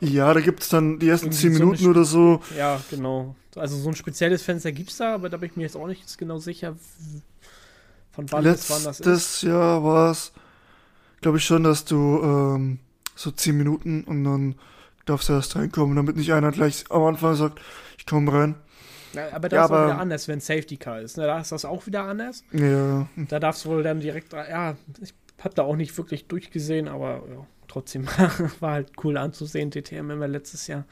ja, 0.00 0.32
da 0.32 0.40
gibt 0.40 0.62
es 0.62 0.70
dann 0.70 0.98
die 0.98 1.08
ersten 1.08 1.30
zehn 1.30 1.52
Minuten 1.52 1.76
so 1.76 1.90
oder 1.90 2.04
so. 2.04 2.40
Ja, 2.56 2.80
genau. 2.90 3.36
Also 3.54 3.76
so 3.76 3.90
ein 3.90 3.94
spezielles 3.94 4.42
Fenster 4.42 4.72
gibt 4.72 4.90
es 4.90 4.96
da, 4.96 5.14
aber 5.14 5.28
da 5.28 5.36
bin 5.36 5.50
ich 5.50 5.56
mir 5.56 5.64
jetzt 5.64 5.76
auch 5.76 5.86
nicht 5.86 6.16
genau 6.16 6.38
sicher, 6.38 6.74
von 8.10 8.32
wann 8.32 8.44
Letztes 8.44 8.68
bis 8.68 8.76
wann 8.76 8.84
das 8.84 9.00
ist. 9.00 9.06
Letztes 9.06 9.42
Jahr 9.42 9.84
war 9.84 10.10
es, 10.10 10.32
glaube 11.20 11.36
ich 11.36 11.44
schon, 11.44 11.62
dass 11.62 11.84
du 11.84 12.20
ähm, 12.22 12.78
so 13.14 13.30
zehn 13.30 13.56
Minuten 13.56 14.02
und 14.04 14.24
dann 14.24 14.54
darfst 15.04 15.28
du 15.28 15.34
erst 15.34 15.54
reinkommen, 15.56 15.94
damit 15.94 16.16
nicht 16.16 16.32
einer 16.32 16.52
gleich 16.52 16.86
am 16.88 17.02
Anfang 17.02 17.36
sagt, 17.36 17.60
ich 17.98 18.06
komme 18.06 18.32
rein. 18.32 18.54
Ja, 19.18 19.32
aber 19.36 19.48
da 19.48 19.56
ja, 19.56 19.64
ist 19.64 19.70
aber, 19.70 19.80
auch 19.80 19.88
wieder 19.88 19.98
anders, 19.98 20.28
wenn 20.28 20.40
Safety 20.40 20.76
Car 20.76 21.00
ist. 21.00 21.16
Ne? 21.16 21.26
Da 21.26 21.40
ist 21.40 21.52
das 21.52 21.64
auch 21.64 21.86
wieder 21.86 22.04
anders. 22.04 22.44
Ja. 22.52 23.08
Da 23.16 23.40
darfst 23.40 23.64
du 23.64 23.70
wohl 23.70 23.82
dann 23.82 24.00
direkt, 24.00 24.32
ja, 24.32 24.76
ich 25.00 25.14
habe 25.42 25.54
da 25.54 25.62
auch 25.62 25.76
nicht 25.76 25.96
wirklich 25.96 26.26
durchgesehen, 26.26 26.88
aber 26.88 27.22
ja 27.28 27.46
trotzdem 27.68 28.06
war 28.60 28.72
halt 28.72 28.92
cool 29.04 29.16
anzusehen, 29.16 29.70
DTM 29.70 30.10
immer 30.10 30.26
letztes 30.26 30.66
Jahr. 30.66 30.84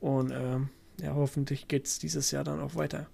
Und 0.00 0.30
ähm, 0.30 0.70
ja, 1.00 1.14
hoffentlich 1.14 1.68
geht 1.68 1.86
es 1.86 1.98
dieses 1.98 2.30
Jahr 2.30 2.44
dann 2.44 2.60
auch 2.60 2.76
weiter. 2.76 3.06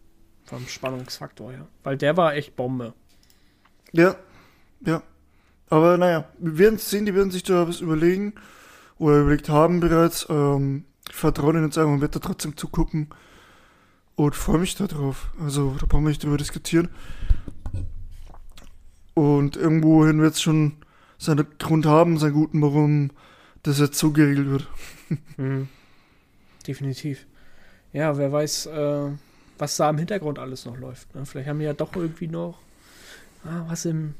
Vom 0.44 0.66
Spannungsfaktor 0.68 1.52
her. 1.52 1.66
Weil 1.82 1.96
der 1.96 2.16
war 2.16 2.34
echt 2.34 2.54
Bombe. 2.54 2.94
Ja, 3.92 4.16
ja. 4.80 5.02
Aber 5.68 5.96
naja, 5.96 6.28
wir 6.38 6.58
werden 6.58 6.74
es 6.74 6.90
sehen, 6.90 7.06
die 7.06 7.14
werden 7.14 7.30
sich 7.30 7.42
da 7.42 7.66
was 7.66 7.80
überlegen 7.80 8.34
oder 8.98 9.20
überlegt 9.20 9.48
haben 9.48 9.80
bereits. 9.80 10.26
Ähm, 10.28 10.84
ich 11.08 11.16
vertraue 11.16 11.54
ihnen 11.54 11.64
jetzt 11.64 11.78
einfach 11.78 11.92
und 11.92 12.00
werde 12.00 12.20
da 12.20 12.26
trotzdem 12.26 12.56
zugucken 12.56 13.08
und 14.16 14.34
freue 14.34 14.58
mich 14.58 14.74
darauf. 14.74 15.30
Also, 15.40 15.76
da 15.80 15.86
brauchen 15.86 16.04
wir 16.04 16.10
nicht 16.10 16.22
drüber 16.22 16.36
diskutieren. 16.36 16.88
Und 19.14 19.56
irgendwohin 19.56 20.20
wird 20.20 20.34
es 20.34 20.42
schon 20.42 20.76
seinen 21.18 21.46
Grund 21.58 21.86
haben, 21.86 22.18
seinen 22.18 22.32
guten, 22.32 22.62
warum 22.62 23.10
das 23.62 23.78
jetzt 23.78 23.98
so 23.98 24.10
geregelt 24.10 24.48
wird. 24.48 24.68
mhm. 25.36 25.68
Definitiv. 26.66 27.26
Ja, 27.92 28.16
wer 28.16 28.32
weiß, 28.32 28.66
äh, 28.66 29.10
was 29.58 29.76
da 29.76 29.90
im 29.90 29.98
Hintergrund 29.98 30.38
alles 30.38 30.64
noch 30.64 30.76
läuft. 30.78 31.14
Ne? 31.14 31.26
Vielleicht 31.26 31.48
haben 31.48 31.58
wir 31.58 31.66
ja 31.66 31.72
doch 31.74 31.94
irgendwie 31.94 32.28
noch 32.28 32.58
ah, 33.44 33.64
was 33.68 33.84
im, 33.84 34.14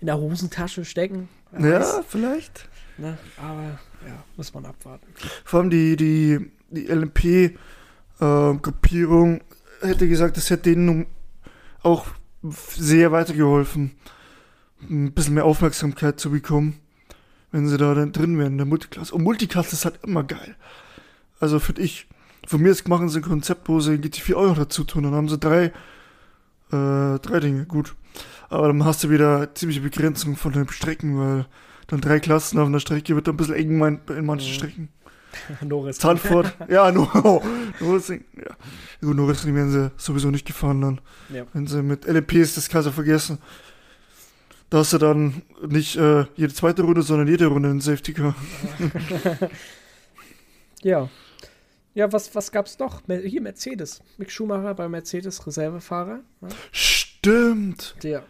in 0.00 0.06
der 0.06 0.18
Hosentasche 0.18 0.84
stecken. 0.84 1.28
Ja, 1.52 1.80
weiß. 1.80 2.00
vielleicht. 2.08 2.68
Ne? 2.96 3.18
Aber 3.36 3.78
ja, 4.06 4.24
muss 4.36 4.52
man 4.54 4.66
abwarten. 4.66 5.06
Vor 5.44 5.60
allem 5.60 5.70
die, 5.70 5.96
die, 5.96 6.50
die 6.70 6.86
LMP-Gruppierung 6.86 7.58
äh, 8.20 9.86
hätte 9.86 10.08
gesagt, 10.08 10.36
das 10.36 10.50
hätte 10.50 10.64
denen 10.64 11.06
auch 11.82 12.06
sehr 12.42 13.12
weitergeholfen, 13.12 13.92
ein 14.88 15.12
bisschen 15.12 15.34
mehr 15.34 15.44
Aufmerksamkeit 15.44 16.20
zu 16.20 16.30
bekommen, 16.30 16.80
wenn 17.50 17.68
sie 17.68 17.78
da 17.78 17.94
dann 17.94 18.12
drin 18.12 18.38
wären 18.38 18.52
in 18.52 18.58
der 18.58 18.66
Multiklasse. 18.66 19.14
Und 19.14 19.22
Multiklasse 19.22 19.74
ist 19.74 19.84
halt 19.84 20.00
immer 20.04 20.24
geil. 20.24 20.56
Also 21.40 21.58
finde 21.58 21.82
ich, 21.82 22.06
von 22.46 22.60
mir 22.60 22.70
ist 22.70 22.88
machen 22.88 23.08
sie 23.08 23.18
ein 23.18 23.22
Konzept, 23.22 23.68
wo 23.68 23.80
sie 23.80 23.92
GT4 23.92 24.34
Euro 24.34 24.54
dazu 24.54 24.84
tun. 24.84 25.04
Dann 25.04 25.14
haben 25.14 25.28
sie 25.28 25.38
drei, 25.38 25.66
äh, 26.72 27.18
drei 27.18 27.40
Dinge, 27.40 27.66
gut. 27.66 27.94
Aber 28.48 28.68
dann 28.68 28.84
hast 28.84 29.04
du 29.04 29.10
wieder 29.10 29.54
ziemliche 29.54 29.80
Begrenzung 29.80 30.36
von 30.36 30.52
den 30.52 30.68
Strecken, 30.68 31.18
weil 31.18 31.46
dann 31.88 32.00
drei 32.00 32.20
Klassen 32.20 32.58
auf 32.58 32.66
einer 32.66 32.80
Strecke 32.80 33.14
wird 33.14 33.28
ein 33.28 33.36
bisschen 33.36 33.54
eng 33.54 34.00
in 34.08 34.26
manchen 34.26 34.50
mhm. 34.50 34.54
Strecken. 34.54 34.88
Norris. 35.62 35.98
Zandvoort. 35.98 36.56
ja, 36.68 36.90
nur 36.90 37.08
Norris. 37.80 38.08
Ja. 38.08 38.18
Gut, 39.00 39.16
Norris 39.16 39.46
werden 39.46 39.70
sie 39.70 39.90
sowieso 39.96 40.30
nicht 40.30 40.46
gefahren 40.46 40.80
dann. 40.80 41.00
Ja. 41.32 41.44
Wenn 41.52 41.66
sie 41.66 41.82
mit 41.82 42.06
LMPs, 42.06 42.54
das 42.54 42.68
kannst 42.68 42.88
du 42.88 42.92
vergessen. 42.92 43.38
Da 44.70 44.78
hast 44.78 44.92
du 44.92 44.98
dann 44.98 45.42
nicht 45.66 45.96
äh, 45.96 46.26
jede 46.36 46.52
zweite 46.52 46.82
Runde, 46.82 47.02
sondern 47.02 47.26
jede 47.26 47.46
Runde 47.46 47.70
in 47.70 47.80
Safety 47.80 48.12
Car. 48.12 48.34
ja. 50.82 51.08
Ja, 51.94 52.12
was, 52.12 52.34
was 52.34 52.52
gab's 52.52 52.78
noch? 52.78 53.02
Hier 53.06 53.40
Mercedes. 53.40 54.02
Mick 54.18 54.30
Schumacher 54.30 54.74
bei 54.74 54.88
Mercedes 54.88 55.46
Reservefahrer. 55.46 56.20
Ja. 56.42 56.48
Stimmt. 56.70 57.96
Ja. 58.02 58.22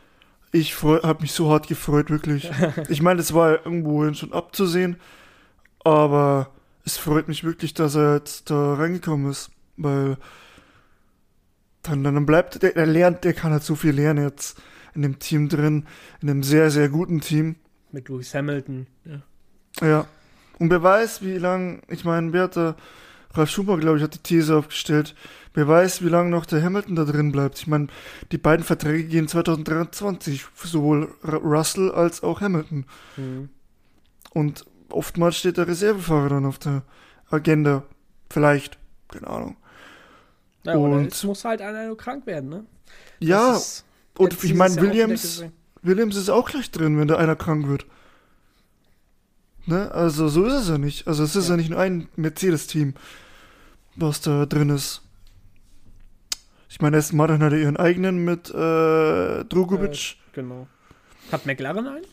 Ich 0.52 0.82
habe 0.82 1.20
mich 1.20 1.32
so 1.32 1.50
hart 1.50 1.66
gefreut, 1.66 2.08
wirklich. 2.08 2.50
ich 2.88 3.02
meine, 3.02 3.20
es 3.20 3.34
war 3.34 3.66
irgendwo 3.66 4.10
schon 4.14 4.32
abzusehen, 4.32 4.96
aber 5.84 6.50
es 6.88 6.96
freut 6.96 7.28
mich 7.28 7.44
wirklich, 7.44 7.74
dass 7.74 7.94
er 7.94 8.14
jetzt 8.14 8.50
da 8.50 8.74
reingekommen 8.74 9.30
ist, 9.30 9.50
weil 9.76 10.16
dann, 11.82 12.02
dann 12.02 12.24
bleibt, 12.24 12.62
der, 12.62 12.76
er 12.76 12.86
lernt, 12.86 13.24
der 13.24 13.34
kann 13.34 13.52
halt 13.52 13.62
so 13.62 13.74
viel 13.74 13.92
lernen 13.92 14.24
jetzt 14.24 14.58
in 14.94 15.02
dem 15.02 15.18
Team 15.18 15.50
drin, 15.50 15.86
in 16.22 16.30
einem 16.30 16.42
sehr, 16.42 16.70
sehr 16.70 16.88
guten 16.88 17.20
Team. 17.20 17.56
Mit 17.92 18.08
Lewis 18.08 18.34
Hamilton, 18.34 18.86
ja. 19.04 19.86
Ja. 19.86 20.06
Und 20.58 20.70
wer 20.70 20.82
weiß, 20.82 21.22
wie 21.22 21.36
lange, 21.36 21.82
ich 21.88 22.04
meine, 22.04 22.32
wer 22.32 22.44
hat 22.44 22.56
da, 22.56 22.74
Ralf 23.34 23.50
Schumacher, 23.50 23.80
glaube 23.80 23.98
ich, 23.98 24.02
hat 24.02 24.14
die 24.14 24.18
These 24.20 24.56
aufgestellt, 24.56 25.14
wer 25.52 25.68
weiß, 25.68 26.02
wie 26.02 26.08
lange 26.08 26.30
noch 26.30 26.46
der 26.46 26.62
Hamilton 26.62 26.96
da 26.96 27.04
drin 27.04 27.32
bleibt. 27.32 27.58
Ich 27.58 27.66
meine, 27.66 27.88
die 28.32 28.38
beiden 28.38 28.64
Verträge 28.64 29.04
gehen 29.04 29.28
2023, 29.28 30.46
sowohl 30.54 31.14
Russell 31.22 31.90
als 31.90 32.22
auch 32.22 32.40
Hamilton. 32.40 32.86
Mhm. 33.18 33.50
Und 34.32 34.64
oftmals 34.90 35.36
steht 35.36 35.56
der 35.56 35.68
Reservefahrer 35.68 36.28
dann 36.28 36.46
auf 36.46 36.58
der 36.58 36.82
Agenda. 37.30 37.84
Vielleicht, 38.30 38.78
keine 39.08 39.26
Ahnung. 39.26 39.56
Ja, 40.64 40.74
und 40.74 41.12
es 41.12 41.24
muss 41.24 41.44
halt 41.44 41.62
einer 41.62 41.86
nur 41.86 41.96
krank 41.96 42.26
werden, 42.26 42.48
ne? 42.48 42.66
Ja, 43.20 43.58
und 44.16 44.44
ich 44.44 44.54
meine, 44.54 44.76
Williams, 44.76 45.44
Williams 45.82 46.16
ist 46.16 46.28
auch 46.28 46.50
gleich 46.50 46.70
drin, 46.70 46.98
wenn 46.98 47.08
da 47.08 47.16
einer 47.16 47.36
krank 47.36 47.68
wird. 47.68 47.86
Ne? 49.66 49.90
Also 49.92 50.28
so 50.28 50.44
ist 50.44 50.54
es 50.54 50.68
ja 50.68 50.78
nicht. 50.78 51.06
Also 51.06 51.22
es 51.24 51.36
ist 51.36 51.44
ja, 51.44 51.50
ja 51.52 51.56
nicht 51.58 51.70
nur 51.70 51.78
ein 51.78 52.08
Mercedes-Team, 52.16 52.94
was 53.96 54.20
da 54.20 54.46
drin 54.46 54.70
ist. 54.70 55.02
Ich 56.70 56.80
meine, 56.80 56.96
Aston 56.96 57.16
Martin 57.16 57.42
hatte 57.42 57.58
ihren 57.58 57.76
eigenen 57.76 58.24
mit 58.24 58.50
äh, 58.50 59.44
Drogovic. 59.44 59.92
Äh, 59.92 60.34
genau. 60.34 60.66
Hat 61.30 61.46
McLaren 61.46 61.86
einen? 61.86 62.06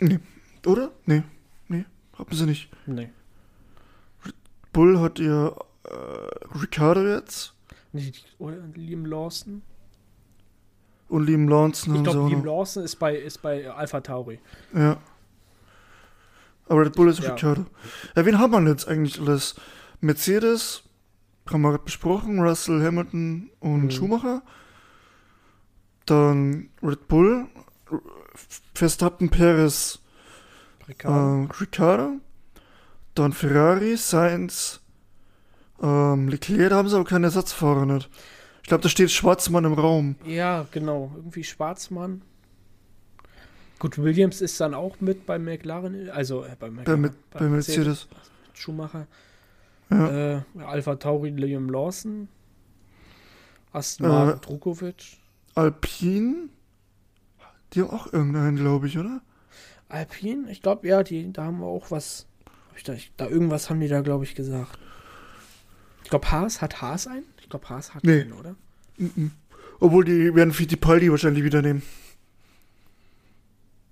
Nee. 0.00 0.18
Oder? 0.66 0.92
Nee. 1.06 1.22
Nee, 1.68 1.84
haben 2.18 2.34
sie 2.36 2.46
nicht. 2.46 2.70
Nee. 2.86 3.10
Bull 4.72 5.00
hat 5.00 5.18
ihr 5.18 5.54
äh, 5.84 6.58
Ricardo 6.58 7.06
jetzt. 7.06 7.54
Nicht, 7.92 8.24
oder 8.38 8.56
Liam 8.74 9.04
Lawson. 9.04 9.62
Und 11.08 11.26
Liam 11.26 11.46
Lawson 11.46 11.96
Ich 11.96 12.02
glaube, 12.04 12.30
Liam 12.30 12.44
Lawson 12.44 12.84
ist 12.84 12.96
bei, 12.96 13.16
ist 13.16 13.42
bei 13.42 13.70
Alpha 13.70 14.00
Tauri. 14.00 14.40
Ja. 14.74 14.98
Aber 16.68 16.86
Red 16.86 16.94
Bull 16.94 17.10
ist 17.10 17.20
ja. 17.20 17.34
Ricardo. 17.34 17.66
Ja, 18.16 18.24
wen 18.24 18.38
haben 18.38 18.52
wir 18.52 18.70
jetzt 18.70 18.88
eigentlich 18.88 19.20
alles? 19.20 19.56
Mercedes, 20.00 20.84
haben 21.50 21.60
wir 21.60 21.70
gerade 21.70 21.84
besprochen, 21.84 22.40
Russell, 22.40 22.82
Hamilton 22.82 23.50
und 23.60 23.84
mhm. 23.84 23.90
Schumacher. 23.90 24.42
Dann 26.06 26.70
Red 26.82 27.08
Bull, 27.08 27.46
Verstappen, 28.74 29.28
Perez, 29.28 30.01
Ricardo. 30.92 31.44
Äh, 31.44 31.56
Ricardo. 31.60 32.12
Dann 33.14 33.32
Ferrari, 33.32 33.96
Sainz, 33.96 34.80
ähm, 35.82 36.28
Leclerc, 36.28 36.70
da 36.70 36.76
haben 36.76 36.88
sie 36.88 36.96
aber 36.96 37.04
keinen 37.04 37.24
Ersatzfahrer 37.24 37.86
nicht. 37.86 38.08
Ich 38.62 38.68
glaube, 38.68 38.82
da 38.82 38.88
steht 38.88 39.10
Schwarzmann 39.10 39.64
im 39.64 39.72
Raum. 39.72 40.16
Ja, 40.24 40.66
genau. 40.70 41.12
Irgendwie 41.16 41.44
Schwarzmann. 41.44 42.22
Gut, 43.78 43.98
Williams 43.98 44.40
ist 44.40 44.60
dann 44.60 44.74
auch 44.74 45.00
mit 45.00 45.26
bei 45.26 45.38
McLaren, 45.38 46.08
also 46.10 46.44
äh, 46.44 46.54
bei, 46.58 46.70
McLaren, 46.70 47.02
bei, 47.02 47.08
bei, 47.08 47.38
bei 47.40 47.48
Mercedes. 47.48 47.86
Mercedes. 47.86 48.08
Schumacher. 48.54 49.06
Ja. 49.90 50.36
Äh, 50.36 50.42
Alpha 50.64 50.94
Tauri, 50.96 51.30
Liam 51.30 51.68
Lawson. 51.68 52.28
Aston 53.72 54.08
Martin, 54.08 54.36
äh, 54.36 54.40
Drukovic. 54.40 55.18
Alpine. 55.54 56.48
Die 57.72 57.80
haben 57.80 57.90
auch 57.90 58.12
irgendeinen, 58.12 58.56
glaube 58.56 58.86
ich, 58.86 58.98
oder? 58.98 59.20
Alpine? 59.92 60.50
Ich 60.50 60.62
glaube, 60.62 60.88
ja, 60.88 61.02
die, 61.02 61.32
da 61.32 61.44
haben 61.44 61.60
wir 61.60 61.66
auch 61.66 61.90
was. 61.90 62.26
Ich 62.76 62.82
da, 62.82 62.94
ich, 62.94 63.12
da 63.16 63.28
irgendwas 63.28 63.68
haben 63.68 63.80
die 63.80 63.88
da, 63.88 64.00
glaube 64.00 64.24
ich, 64.24 64.34
gesagt. 64.34 64.78
Ich 66.02 66.10
glaube, 66.10 66.30
Haas 66.30 66.62
hat 66.62 66.80
Haas 66.80 67.06
ein? 67.06 67.24
Ich 67.40 67.48
glaube, 67.48 67.68
Haas 67.68 67.94
hat 67.94 68.02
nee. 68.04 68.22
einen, 68.22 68.32
oder? 68.32 68.56
Mm 68.96 69.06
-mm. 69.06 69.30
Obwohl, 69.80 70.04
die 70.04 70.34
werden 70.34 70.52
Fittipaldi 70.52 71.10
wahrscheinlich 71.10 71.44
wieder 71.44 71.60
nehmen. 71.60 71.82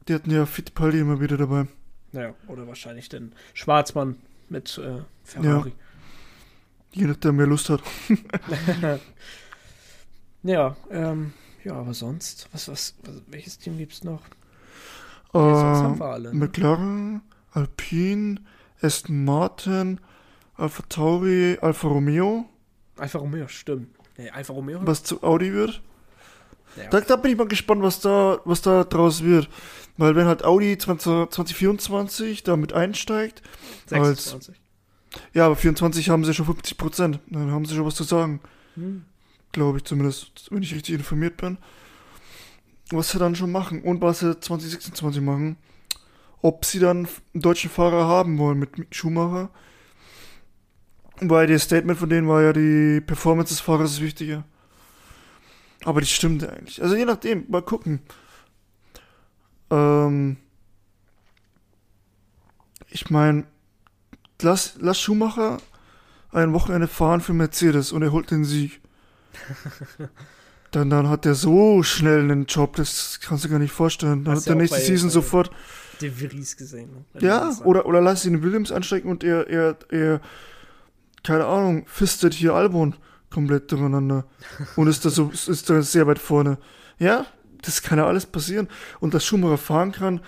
Die 0.08 0.14
hatten 0.14 0.30
ja 0.30 0.46
Fittipaldi 0.46 1.00
immer 1.00 1.20
wieder 1.20 1.36
dabei. 1.36 1.66
Naja, 2.12 2.34
oder 2.48 2.66
wahrscheinlich 2.66 3.08
den 3.08 3.32
Schwarzmann 3.54 4.16
mit 4.48 4.78
äh, 4.78 5.02
Ferrari. 5.24 5.70
Ja. 5.70 5.74
Je 6.92 7.06
nachdem, 7.06 7.38
wer 7.38 7.46
Lust 7.46 7.68
hat. 7.68 7.82
ja, 10.42 10.76
ähm, 10.90 11.32
ja, 11.62 11.74
aber 11.74 11.94
sonst, 11.94 12.48
was, 12.52 12.68
was, 12.68 12.94
was 13.02 13.22
welches 13.28 13.58
Team 13.58 13.78
gibt 13.78 13.92
es 13.92 14.02
noch? 14.02 14.22
Äh, 15.32 15.38
alle, 15.38 16.34
ne? 16.34 16.34
McLaren, 16.34 17.22
Alpine, 17.52 18.40
Aston 18.82 19.24
Martin, 19.24 20.00
Alfa 20.56 20.82
Tauri, 20.88 21.58
Alfa 21.60 21.88
Romeo. 21.88 22.46
Alfa 22.96 23.18
Romeo, 23.18 23.48
stimmt. 23.48 23.88
Nee, 24.18 24.30
Alfa 24.30 24.52
Romeo. 24.52 24.80
Was 24.84 25.04
zu 25.04 25.22
Audi 25.22 25.52
wird. 25.52 25.80
Ja. 26.76 26.88
Da, 26.90 27.00
da, 27.00 27.16
bin 27.16 27.32
ich 27.32 27.38
mal 27.38 27.48
gespannt, 27.48 27.82
was 27.82 28.00
da, 28.00 28.40
was 28.44 28.62
da 28.62 28.84
draus 28.84 29.24
wird. 29.24 29.48
Weil 29.96 30.14
wenn 30.16 30.26
halt 30.26 30.44
Audi 30.44 30.76
20, 30.78 31.30
2024 31.30 32.42
damit 32.42 32.72
einsteigt. 32.72 33.42
26. 33.86 34.34
Als, 34.34 34.52
ja, 35.32 35.46
aber 35.46 35.56
24 35.56 36.10
haben 36.10 36.24
sie 36.24 36.34
schon 36.34 36.46
50 36.46 36.76
Prozent. 36.76 37.18
Dann 37.28 37.50
haben 37.50 37.64
sie 37.64 37.74
schon 37.74 37.86
was 37.86 37.96
zu 37.96 38.04
sagen. 38.04 38.40
Hm. 38.74 39.04
Glaube 39.52 39.78
ich 39.78 39.84
zumindest, 39.84 40.48
wenn 40.50 40.62
ich 40.62 40.74
richtig 40.74 40.94
informiert 40.94 41.36
bin 41.36 41.58
was 42.90 43.10
sie 43.10 43.18
dann 43.18 43.34
schon 43.34 43.52
machen 43.52 43.82
und 43.82 44.00
was 44.00 44.20
sie 44.20 44.38
2026 44.38 45.22
machen. 45.22 45.56
Ob 46.42 46.64
sie 46.64 46.78
dann 46.78 47.06
einen 47.34 47.42
deutschen 47.42 47.70
Fahrer 47.70 48.06
haben 48.06 48.38
wollen 48.38 48.58
mit 48.58 48.70
Schumacher. 48.94 49.50
Weil 51.20 51.46
das 51.46 51.64
Statement 51.64 51.98
von 51.98 52.08
denen 52.08 52.28
war 52.28 52.42
ja, 52.42 52.52
die 52.52 53.00
Performance 53.02 53.52
des 53.52 53.60
Fahrers 53.60 53.92
ist 53.92 54.00
wichtiger. 54.00 54.44
Aber 55.84 56.00
das 56.00 56.10
stimmt 56.10 56.48
eigentlich. 56.48 56.82
Also 56.82 56.96
je 56.96 57.04
nachdem, 57.04 57.44
mal 57.48 57.62
gucken. 57.62 58.00
Ähm 59.70 60.38
ich 62.88 63.10
meine, 63.10 63.44
lass, 64.40 64.74
lass 64.80 64.98
Schumacher 64.98 65.58
ein 66.32 66.52
Wochenende 66.52 66.88
fahren 66.88 67.20
für 67.20 67.32
Mercedes 67.32 67.92
und 67.92 68.02
er 68.02 68.12
holt 68.12 68.30
den 68.30 68.44
Sieg. 68.44 68.80
Dann, 70.70 70.88
dann 70.90 71.08
hat 71.08 71.26
er 71.26 71.34
so 71.34 71.82
schnell 71.82 72.20
einen 72.20 72.46
Job, 72.46 72.76
das 72.76 73.18
kannst 73.20 73.44
du 73.44 73.48
gar 73.48 73.58
nicht 73.58 73.72
vorstellen. 73.72 74.24
Dann 74.24 74.34
Hast 74.34 74.42
hat 74.42 74.50
der 74.50 74.56
nächste 74.56 74.78
bei, 74.78 74.84
Season 74.84 75.08
bei 75.08 75.14
sofort. 75.14 75.50
De 76.00 76.10
Vries 76.10 76.56
gesehen. 76.56 77.04
Ne? 77.14 77.20
Ja, 77.20 77.52
oder, 77.64 77.86
oder 77.86 78.00
lass 78.00 78.24
ihn 78.24 78.42
Williams 78.42 78.72
anstecken 78.72 79.10
und 79.10 79.24
er, 79.24 79.48
er, 79.48 79.76
er, 79.90 80.20
keine 81.24 81.46
Ahnung, 81.46 81.84
fistet 81.86 82.34
hier 82.34 82.54
Albon 82.54 82.94
komplett 83.30 83.70
durcheinander. 83.72 84.24
und 84.76 84.86
ist 84.88 85.04
da 85.04 85.10
so, 85.10 85.30
ist 85.30 85.68
da 85.68 85.82
sehr 85.82 86.06
weit 86.06 86.18
vorne. 86.18 86.58
Ja, 86.98 87.26
das 87.62 87.82
kann 87.82 87.98
ja 87.98 88.06
alles 88.06 88.26
passieren. 88.26 88.68
Und 89.00 89.14
dass 89.14 89.24
Schumacher 89.24 89.58
fahren 89.58 89.92
kann, 89.92 90.20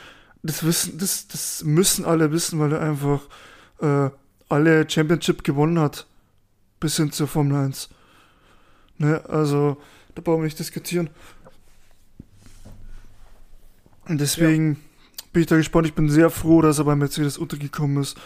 das 0.42 0.64
wissen, 0.64 0.98
das, 0.98 1.28
das 1.28 1.62
müssen 1.64 2.04
alle 2.04 2.32
wissen, 2.32 2.58
weil 2.58 2.72
er 2.72 2.80
einfach 2.80 3.20
äh, 3.80 4.10
alle 4.48 4.88
Championship 4.88 5.44
gewonnen 5.44 5.78
hat. 5.78 6.06
Bis 6.80 6.96
hin 6.96 7.12
zur 7.12 7.28
Formel 7.28 7.64
1. 7.64 7.90
Ne, 8.98 9.22
also, 9.28 9.76
da 10.14 10.22
brauchen 10.22 10.40
wir 10.40 10.44
nicht 10.44 10.58
diskutieren. 10.58 11.10
Und 14.06 14.20
deswegen 14.20 14.72
ja. 14.72 14.78
bin 15.32 15.42
ich 15.42 15.48
da 15.48 15.56
gespannt. 15.56 15.86
Ich 15.86 15.94
bin 15.94 16.08
sehr 16.08 16.30
froh, 16.30 16.62
dass 16.62 16.78
er 16.78 16.84
bei 16.84 16.96
Mercedes 16.96 17.38
untergekommen 17.38 18.02
ist. 18.02 18.18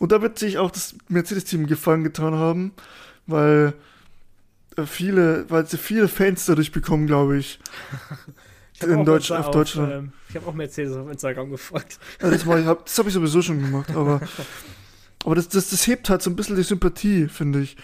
Und 0.00 0.12
da 0.12 0.22
wird 0.22 0.38
sich 0.38 0.58
auch 0.58 0.70
das 0.70 0.94
Mercedes-Team 1.08 1.66
gefallen 1.66 2.02
getan 2.02 2.34
haben, 2.34 2.72
weil 3.26 3.74
äh, 4.76 4.86
viele, 4.86 5.48
weil 5.50 5.66
sie 5.66 5.76
viele 5.76 6.08
Fans 6.08 6.46
dadurch 6.46 6.72
bekommen, 6.72 7.06
glaube 7.06 7.38
ich. 7.38 7.60
ich 8.74 8.82
in 8.82 9.04
Deutsch, 9.04 9.30
auf, 9.30 9.46
auf 9.46 9.50
Deutschland. 9.50 9.92
Ähm, 9.92 10.12
ich 10.28 10.36
habe 10.36 10.46
auch 10.46 10.54
Mercedes 10.54 10.96
auf 10.96 11.10
Instagram 11.10 11.50
gefragt. 11.50 11.98
Ja, 12.20 12.30
das 12.30 12.46
habe 12.46 12.64
hab 12.64 13.06
ich 13.06 13.12
sowieso 13.12 13.42
schon 13.42 13.60
gemacht, 13.60 13.90
aber, 13.90 14.20
aber 15.24 15.34
das, 15.34 15.48
das, 15.48 15.70
das 15.70 15.86
hebt 15.86 16.08
halt 16.08 16.22
so 16.22 16.30
ein 16.30 16.36
bisschen 16.36 16.56
die 16.56 16.62
Sympathie, 16.62 17.28
finde 17.28 17.60
ich. 17.60 17.76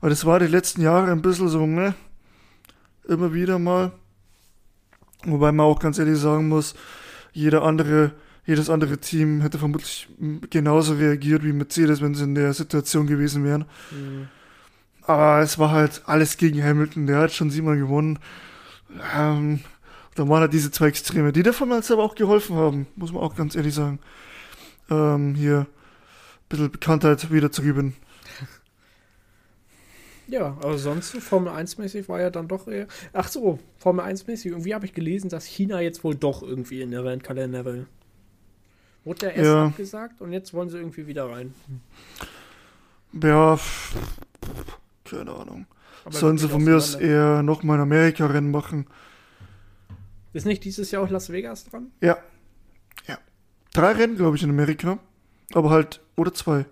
Weil 0.00 0.10
das 0.10 0.24
war 0.24 0.38
die 0.38 0.46
letzten 0.46 0.82
Jahre 0.82 1.10
ein 1.10 1.22
bisschen 1.22 1.48
so, 1.48 1.66
ne? 1.66 1.94
Immer 3.08 3.32
wieder 3.32 3.58
mal. 3.58 3.92
Wobei 5.24 5.52
man 5.52 5.66
auch 5.66 5.78
ganz 5.78 5.98
ehrlich 5.98 6.18
sagen 6.18 6.48
muss, 6.48 6.74
jeder 7.32 7.62
andere, 7.62 8.12
jedes 8.44 8.70
andere 8.70 8.98
Team 8.98 9.40
hätte 9.40 9.58
vermutlich 9.58 10.08
genauso 10.50 10.94
reagiert 10.94 11.42
wie 11.44 11.52
Mercedes, 11.52 12.00
wenn 12.00 12.14
sie 12.14 12.24
in 12.24 12.34
der 12.34 12.52
Situation 12.52 13.06
gewesen 13.06 13.44
wären. 13.44 13.64
Mhm. 13.90 14.28
Aber 15.02 15.40
es 15.40 15.58
war 15.58 15.70
halt 15.70 16.02
alles 16.06 16.36
gegen 16.36 16.62
Hamilton. 16.62 17.06
Der 17.06 17.18
hat 17.18 17.32
schon 17.32 17.50
siebenmal 17.50 17.76
gewonnen. 17.76 18.18
Ähm, 19.16 19.60
da 20.14 20.28
waren 20.28 20.40
halt 20.40 20.52
diese 20.52 20.70
zwei 20.70 20.86
Extreme, 20.86 21.32
die 21.32 21.42
davon 21.42 21.68
damals 21.68 21.90
aber 21.90 22.02
auch 22.02 22.14
geholfen 22.14 22.56
haben, 22.56 22.86
muss 22.96 23.12
man 23.12 23.22
auch 23.22 23.36
ganz 23.36 23.54
ehrlich 23.54 23.74
sagen. 23.74 23.98
Ähm, 24.90 25.34
hier 25.34 25.60
ein 25.60 26.48
bisschen 26.48 26.70
Bekanntheit 26.70 27.30
wieder 27.30 27.52
zu 27.52 27.62
gewinnen. 27.62 27.94
Ja, 30.28 30.56
aber 30.60 30.76
sonst 30.78 31.16
Formel 31.18 31.52
1-mäßig 31.52 32.08
war 32.08 32.20
ja 32.20 32.30
dann 32.30 32.48
doch 32.48 32.66
eher. 32.66 32.88
Ach 33.12 33.28
so, 33.28 33.58
Formel 33.78 34.04
1-mäßig. 34.04 34.46
Irgendwie 34.46 34.74
habe 34.74 34.84
ich 34.84 34.92
gelesen, 34.92 35.30
dass 35.30 35.44
China 35.44 35.80
jetzt 35.80 36.02
wohl 36.02 36.14
doch 36.14 36.42
irgendwie 36.42 36.82
in 36.82 36.90
den 36.90 37.00
Rennkalender 37.00 37.64
will. 37.64 37.86
Wurde 39.04 39.20
der 39.20 39.34
erst 39.34 39.46
ja. 39.46 39.66
abgesagt 39.66 40.20
und 40.20 40.32
jetzt 40.32 40.52
wollen 40.52 40.68
sie 40.68 40.78
irgendwie 40.78 41.06
wieder 41.06 41.30
rein. 41.30 41.54
Ja, 43.12 43.58
keine 45.04 45.30
Ahnung. 45.30 45.66
Aber 46.04 46.14
Sollen 46.14 46.38
sie 46.38 46.48
von 46.48 46.62
mir 46.62 46.76
aus 46.76 46.96
eher 46.96 47.42
nochmal 47.42 47.78
ein 47.78 47.82
Amerika-Rennen 47.82 48.50
machen? 48.50 48.86
Ist 50.32 50.44
nicht 50.44 50.64
dieses 50.64 50.90
Jahr 50.90 51.04
auch 51.04 51.10
Las 51.10 51.30
Vegas 51.30 51.64
dran? 51.64 51.92
Ja. 52.00 52.18
Ja. 53.06 53.18
Drei 53.72 53.92
Rennen, 53.92 54.16
glaube 54.16 54.36
ich, 54.36 54.42
in 54.42 54.50
Amerika. 54.50 54.98
Aber 55.54 55.70
halt, 55.70 56.00
oder 56.16 56.34
zwei? 56.34 56.66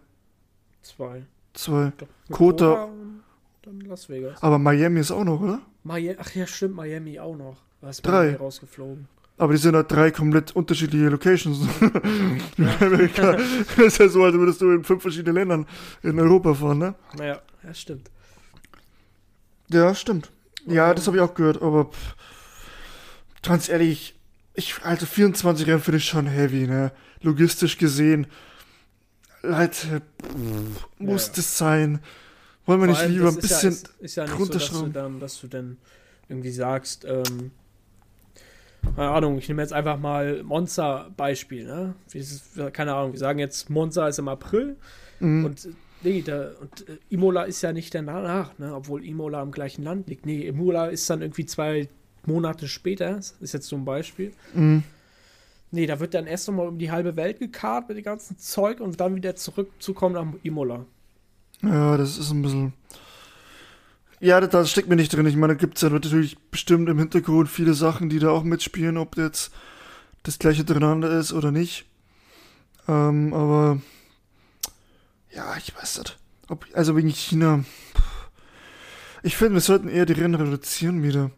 Zwei. 0.83 1.23
Zwei. 1.55 1.93
Kota 2.31 2.89
dann 3.65 3.81
Las 3.81 4.09
Vegas. 4.09 4.43
Aber 4.43 4.59
Miami 4.59 5.01
ist 5.01 5.11
auch 5.11 5.25
noch, 5.25 5.41
oder? 5.41 5.61
Miami, 5.85 6.17
ach 6.21 6.35
ja, 6.35 6.47
stimmt, 6.47 6.77
Miami 6.77 7.19
auch 7.19 7.37
noch. 7.37 7.57
Ist 7.89 8.03
drei. 8.03 8.37
rausgeflogen. 8.37 9.09
Aber 9.37 9.53
die 9.53 9.59
sind 9.59 9.75
halt 9.75 9.91
drei 9.91 10.11
komplett 10.11 10.55
unterschiedliche 10.55 11.09
Locations. 11.09 11.59
in 12.57 12.69
Amerika. 12.81 13.33
das 13.77 13.79
ist 13.79 13.99
ja 13.99 14.09
so, 14.09 14.25
als 14.25 14.35
würdest 14.35 14.61
du 14.61 14.71
in 14.71 14.85
fünf 14.85 15.03
verschiedenen 15.03 15.35
Ländern 15.35 15.67
in 16.03 16.19
Europa 16.21 16.55
fahren, 16.55 16.79
ne? 16.79 16.95
Naja, 17.17 17.43
ja, 17.63 17.75
stimmt. 17.75 18.11
Ja, 19.71 19.95
stimmt. 19.95 20.31
Ja, 20.67 20.95
das 20.95 21.07
habe 21.07 21.17
ich 21.17 21.23
auch 21.23 21.35
gehört, 21.35 21.61
aber 21.61 21.87
pff, 21.87 22.15
ganz 23.43 23.69
ehrlich, 23.69 24.15
ich, 24.55 24.77
also 24.83 25.05
24 25.05 25.67
Rennen 25.67 25.81
finde 25.81 25.99
ich 25.99 26.05
schon 26.05 26.27
heavy, 26.27 26.67
ne? 26.67 26.93
Logistisch 27.21 27.77
gesehen. 27.77 28.27
Leute, 29.43 30.01
pff, 30.23 30.87
muss 30.99 31.27
ja, 31.27 31.33
ja. 31.33 31.37
das 31.37 31.59
sein? 31.59 32.01
Wollen 32.67 32.81
wir 32.81 32.87
nicht 32.89 33.09
lieber 33.09 33.29
ein 33.29 33.37
bisschen 33.37 33.71
ja, 33.71 33.77
ist, 33.77 33.91
ist 34.01 34.17
ja 34.17 34.25
nicht 34.25 34.39
so, 34.39 34.47
dass 34.47 34.71
du, 34.71 34.87
dann, 34.89 35.21
dass 35.21 35.41
du 35.41 35.49
dann 35.49 35.77
irgendwie 36.29 36.51
sagst, 36.51 37.05
ähm, 37.05 37.51
keine 38.97 39.11
Ahnung, 39.11 39.39
ich 39.39 39.49
nehme 39.49 39.63
jetzt 39.63 39.73
einfach 39.73 39.99
mal 39.99 40.43
Monza-Beispiel, 40.43 41.67
ne? 41.67 41.95
Ist, 42.13 42.59
keine 42.73 42.95
Ahnung, 42.95 43.13
wir 43.13 43.19
sagen 43.19 43.39
jetzt, 43.39 43.71
Monza 43.71 44.09
ist 44.09 44.19
im 44.19 44.29
April 44.29 44.77
mhm. 45.21 45.45
und 45.45 45.69
nee, 46.03 46.23
da, 46.23 46.53
und 46.61 46.89
äh, 46.89 46.99
Imola 47.11 47.45
ist 47.45 47.63
ja 47.63 47.73
nicht 47.73 47.95
danach, 47.95 48.59
ne? 48.59 48.75
Obwohl 48.75 49.05
Imola 49.05 49.43
im 49.43 49.51
gleichen 49.51 49.83
Land 49.83 50.09
liegt. 50.09 50.27
Nee, 50.27 50.47
Imola 50.47 50.87
ist 50.87 51.09
dann 51.11 51.23
irgendwie 51.23 51.47
zwei 51.47 51.89
Monate 52.27 52.69
später, 52.69 53.19
ist 53.19 53.53
jetzt 53.53 53.69
so 53.69 53.77
ein 53.77 53.85
Beispiel. 53.85 54.33
Mhm. 54.55 54.83
Nee, 55.71 55.87
da 55.87 55.99
wird 55.99 56.15
dann 56.15 56.27
erst 56.27 56.47
nochmal 56.47 56.69
um 56.69 56.79
die 56.79 56.91
halbe 56.91 57.17
Welt 57.17 57.41
gekarrt 57.41 57.89
mit 57.89 57.99
dem 57.99 58.05
ganzen 58.05 58.39
Zeug 58.39 58.81
und 58.81 59.01
dann 59.01 59.17
wieder 59.17 59.35
zurückzukommen 59.35 60.15
nach 60.15 60.27
Imola. 60.45 60.87
Ja, 61.69 61.97
das 61.97 62.19
ist 62.19 62.31
ein 62.31 62.43
bisschen. 62.43 62.73
Ja, 64.21 64.41
das, 64.41 64.71
steckt 64.71 64.89
mir 64.89 64.97
nicht 64.97 65.13
drin. 65.13 65.27
Ich 65.27 65.37
meine, 65.37 65.55
da 65.55 65.59
gibt 65.59 65.77
es 65.77 65.83
ja 65.83 65.91
natürlich 65.91 66.39
bestimmt 66.51 66.89
im 66.89 66.99
Hintergrund 66.99 67.49
viele 67.49 67.75
Sachen, 67.75 68.09
die 68.09 68.19
da 68.19 68.31
auch 68.31 68.43
mitspielen, 68.43 68.97
ob 68.97 69.17
jetzt 69.17 69.53
das 70.23 70.39
gleiche 70.39 70.65
durcheinander 70.65 71.11
ist 71.19 71.33
oder 71.33 71.51
nicht. 71.51 71.85
Ähm, 72.89 73.35
aber 73.35 73.81
ja, 75.35 75.57
ich 75.59 75.77
weiß 75.77 75.99
nicht. 75.99 76.19
Ob, 76.49 76.67
also 76.75 76.97
wegen 76.97 77.09
China. 77.09 77.65
Ich 79.23 79.37
finde, 79.37 79.55
wir 79.55 79.61
sollten 79.61 79.89
eher 79.89 80.07
die 80.07 80.13
Rennen 80.13 80.35
reduzieren 80.35 81.03
wieder. 81.03 81.31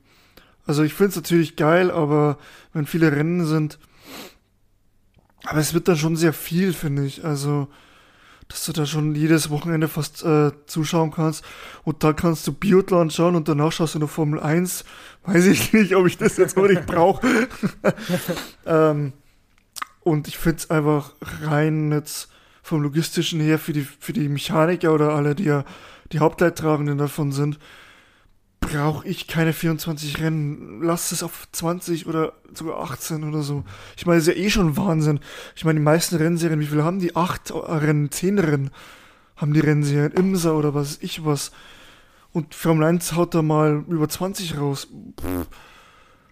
Also 0.67 0.83
ich 0.83 0.95
finde 0.95 1.11
es 1.11 1.17
natürlich 1.17 1.57
geil, 1.57 1.91
aber 1.91 2.39
wenn 2.73 2.87
viele 2.87 3.13
Rennen 3.13 3.47
sind. 3.47 3.79
Aber 5.45 5.61
es 5.61 5.75
wird 5.75 5.87
dann 5.87 5.97
schon 5.97 6.17
sehr 6.17 6.33
viel, 6.33 6.73
finde 6.73 7.07
ich. 7.07 7.25
Also 7.25 7.69
dass 8.49 8.65
du 8.65 8.73
da 8.73 8.87
schon 8.87 9.15
jedes 9.15 9.51
Wochenende 9.51 9.89
fast 9.89 10.25
äh, 10.25 10.53
zuschauen 10.67 11.11
kannst. 11.11 11.45
Und 11.85 12.05
da 12.05 12.13
kannst 12.13 12.47
du 12.47 12.53
Biathlon 12.53 13.11
schauen 13.11 13.35
und 13.35 13.49
danach 13.49 13.73
schaust 13.73 13.97
du 13.97 13.99
noch 13.99 14.11
Formel 14.11 14.41
1. 14.41 14.85
Weiß 15.25 15.47
ich 15.47 15.73
nicht, 15.73 15.95
ob 15.97 16.07
ich 16.07 16.17
das 16.17 16.37
jetzt 16.37 16.57
unbedingt 16.57 16.87
brauche. 16.87 17.27
ähm, 18.67 19.13
und 20.01 20.29
ich 20.29 20.39
finde 20.39 20.59
es 20.59 20.71
einfach 20.71 21.13
rein 21.43 21.91
jetzt 21.91 22.29
vom 22.63 22.83
logistischen 22.83 23.41
her 23.41 23.59
für 23.59 23.73
die, 23.73 23.87
für 23.99 24.13
die 24.13 24.29
Mechaniker 24.29 24.93
oder 24.93 25.13
alle, 25.13 25.35
die 25.35 25.45
ja 25.45 25.65
die 26.13 26.21
Hauptleidtragenden 26.21 26.99
davon 26.99 27.33
sind, 27.33 27.59
brauche 28.61 29.07
ich 29.07 29.27
keine 29.27 29.53
24 29.53 30.21
Rennen. 30.21 30.83
Lass 30.83 31.13
es 31.13 31.23
auf 31.23 31.49
20 31.53 32.07
oder 32.07 32.33
sogar 32.53 32.81
18 32.81 33.25
oder 33.25 33.43
so. 33.43 33.65
Ich 33.97 34.07
meine, 34.07 34.19
das 34.19 34.29
ist 34.29 34.37
ja 34.37 34.43
eh 34.43 34.51
schon 34.51 34.77
Wahnsinn. 34.77 35.21
Ich 35.55 35.65
meine, 35.65 35.79
die 35.79 35.85
meisten 35.85 36.17
Rennserien, 36.17 36.61
wie 36.61 36.67
viele 36.67 36.85
haben 36.85 36.99
die? 36.99 37.15
Acht 37.17 37.53
Rennen, 37.53 38.11
zehn 38.11 38.39
Rennen 38.39 38.71
haben 39.37 39.53
die 39.53 39.61
Rennserien. 39.61 40.13
Imsa 40.13 40.53
oder 40.53 40.75
was 40.75 40.99
ich 41.01 41.25
was. 41.25 41.53
Und 42.33 42.55
Formel 42.55 42.87
1 42.87 43.15
haut 43.15 43.35
da 43.35 43.43
mal 43.43 43.85
über 43.89 44.09
20 44.09 44.59
raus. 44.59 44.89
Pff. 45.21 45.47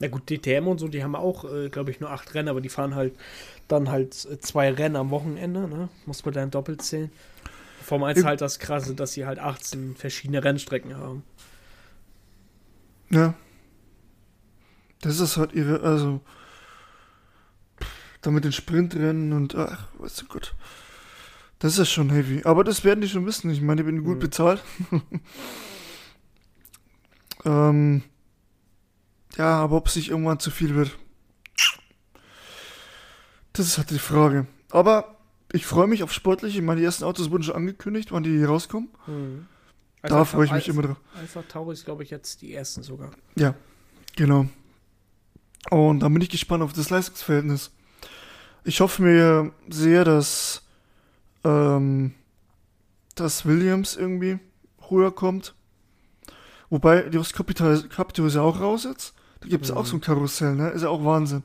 Na 0.00 0.08
gut, 0.08 0.28
DTM 0.28 0.66
und 0.66 0.78
so, 0.78 0.88
die 0.88 1.04
haben 1.04 1.14
auch, 1.14 1.44
äh, 1.44 1.68
glaube 1.68 1.90
ich, 1.90 2.00
nur 2.00 2.10
acht 2.10 2.34
Rennen, 2.34 2.48
aber 2.48 2.60
die 2.60 2.68
fahren 2.68 2.94
halt 2.94 3.14
dann 3.68 3.90
halt 3.90 4.26
äh, 4.30 4.38
zwei 4.40 4.70
Rennen 4.72 4.96
am 4.96 5.10
Wochenende, 5.10 5.68
ne? 5.68 5.88
Muss 6.04 6.24
man 6.24 6.34
dann 6.34 6.50
doppelt 6.50 6.82
zählen. 6.82 7.10
Formel 7.82 8.08
1 8.08 8.24
halt 8.24 8.40
das 8.40 8.58
Krasse, 8.58 8.94
dass 8.94 9.12
sie 9.12 9.26
halt 9.26 9.38
18 9.38 9.94
verschiedene 9.96 10.42
Rennstrecken 10.42 10.96
haben. 10.96 11.22
Ja. 13.14 13.34
Das 15.00 15.20
ist 15.20 15.36
halt 15.36 15.52
ihre, 15.52 15.80
also, 15.80 16.20
da 18.22 18.30
mit 18.30 18.44
den 18.44 18.52
Sprintrennen 18.52 19.32
und, 19.32 19.54
ach, 19.54 19.88
weißt 19.98 20.22
du 20.22 20.26
Gott. 20.26 20.54
Das 21.58 21.78
ist 21.78 21.90
schon 21.90 22.10
heavy. 22.10 22.42
Aber 22.44 22.64
das 22.64 22.84
werden 22.84 23.00
die 23.00 23.08
schon 23.08 23.26
wissen. 23.26 23.50
Ich 23.50 23.60
meine, 23.60 23.82
die 23.82 23.86
werden 23.86 24.04
gut 24.04 24.16
mhm. 24.16 24.20
bezahlt. 24.20 24.62
ähm, 27.44 28.02
ja, 29.36 29.62
aber 29.62 29.76
ob 29.76 29.86
es 29.86 29.94
sich 29.94 30.10
irgendwann 30.10 30.40
zu 30.40 30.50
viel 30.50 30.74
wird. 30.74 30.96
Das 33.52 33.66
ist 33.66 33.78
halt 33.78 33.90
die 33.90 33.98
Frage. 33.98 34.46
Aber 34.70 35.18
ich 35.52 35.66
freue 35.66 35.86
mich 35.86 36.02
auf 36.02 36.12
sportlich. 36.12 36.56
Ich 36.56 36.62
meine, 36.62 36.80
die 36.80 36.84
ersten 36.84 37.04
Autos 37.04 37.30
wurden 37.30 37.44
schon 37.44 37.54
angekündigt, 37.54 38.10
wann 38.10 38.24
die 38.24 38.42
rauskommen. 38.42 38.88
Mhm. 39.06 39.46
Also 40.04 40.16
da 40.16 40.24
freue 40.26 40.44
ich 40.44 40.52
mich 40.52 40.68
immer 40.68 40.82
drauf. 40.82 41.00
Alpha 41.18 41.42
Tauri 41.48 41.72
ist, 41.72 41.86
glaube 41.86 42.02
ich, 42.02 42.10
jetzt 42.10 42.42
die 42.42 42.52
ersten 42.52 42.82
sogar. 42.82 43.10
Ja, 43.36 43.54
genau. 44.16 44.46
Und 45.70 46.00
da 46.00 46.08
bin 46.10 46.20
ich 46.20 46.28
gespannt 46.28 46.62
auf 46.62 46.74
das 46.74 46.90
Leistungsverhältnis. 46.90 47.70
Ich 48.64 48.82
hoffe 48.82 49.00
mir 49.00 49.52
sehr, 49.70 50.04
dass, 50.04 50.62
ähm, 51.42 52.12
dass 53.14 53.46
Williams 53.46 53.96
irgendwie 53.96 54.38
höher 54.90 55.10
kommt. 55.10 55.54
Wobei, 56.68 57.08
die 57.08 57.18
Capito 57.18 58.26
ist 58.26 58.34
ja 58.34 58.42
auch 58.42 58.60
raus 58.60 58.84
jetzt. 58.84 59.14
Da 59.40 59.48
gibt 59.48 59.64
es 59.64 59.70
mhm. 59.70 59.78
auch 59.78 59.86
so 59.86 59.96
ein 59.96 60.02
Karussell, 60.02 60.54
ne? 60.54 60.68
Ist 60.68 60.82
ja 60.82 60.90
auch 60.90 61.02
Wahnsinn. 61.02 61.44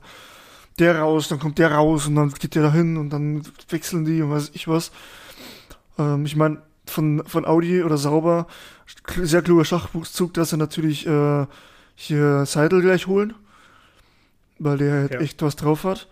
Der 0.78 0.98
raus, 0.98 1.28
dann 1.28 1.38
kommt 1.38 1.58
der 1.58 1.72
raus 1.72 2.06
und 2.06 2.16
dann 2.16 2.28
geht 2.28 2.54
der 2.54 2.64
da 2.64 2.72
hin 2.72 2.98
und 2.98 3.08
dann 3.08 3.42
wechseln 3.70 4.04
die 4.04 4.20
und 4.20 4.30
weiß 4.30 4.50
ich 4.52 4.68
was. 4.68 4.92
Ähm, 5.98 6.26
ich 6.26 6.36
meine, 6.36 6.60
von, 6.90 7.22
von 7.26 7.46
Audi 7.46 7.82
oder 7.82 7.96
Sauber, 7.96 8.46
sehr 9.22 9.42
kluger 9.42 9.64
Schachzug, 9.64 10.34
dass 10.34 10.50
sie 10.50 10.56
natürlich 10.56 11.06
äh, 11.06 11.46
hier 11.94 12.44
Seidel 12.46 12.82
gleich 12.82 13.06
holen, 13.06 13.34
weil 14.58 14.78
der 14.78 14.92
halt 14.92 15.14
ja. 15.14 15.20
echt 15.20 15.42
was 15.42 15.56
drauf 15.56 15.84
hat. 15.84 16.08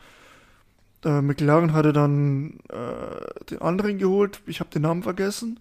Äh, 1.04 1.20
McLaren 1.20 1.72
hatte 1.72 1.92
dann 1.92 2.60
äh, 2.68 3.44
den 3.50 3.60
anderen 3.60 3.98
geholt, 3.98 4.40
ich 4.46 4.60
habe 4.60 4.70
den 4.70 4.82
Namen 4.82 5.02
vergessen. 5.02 5.60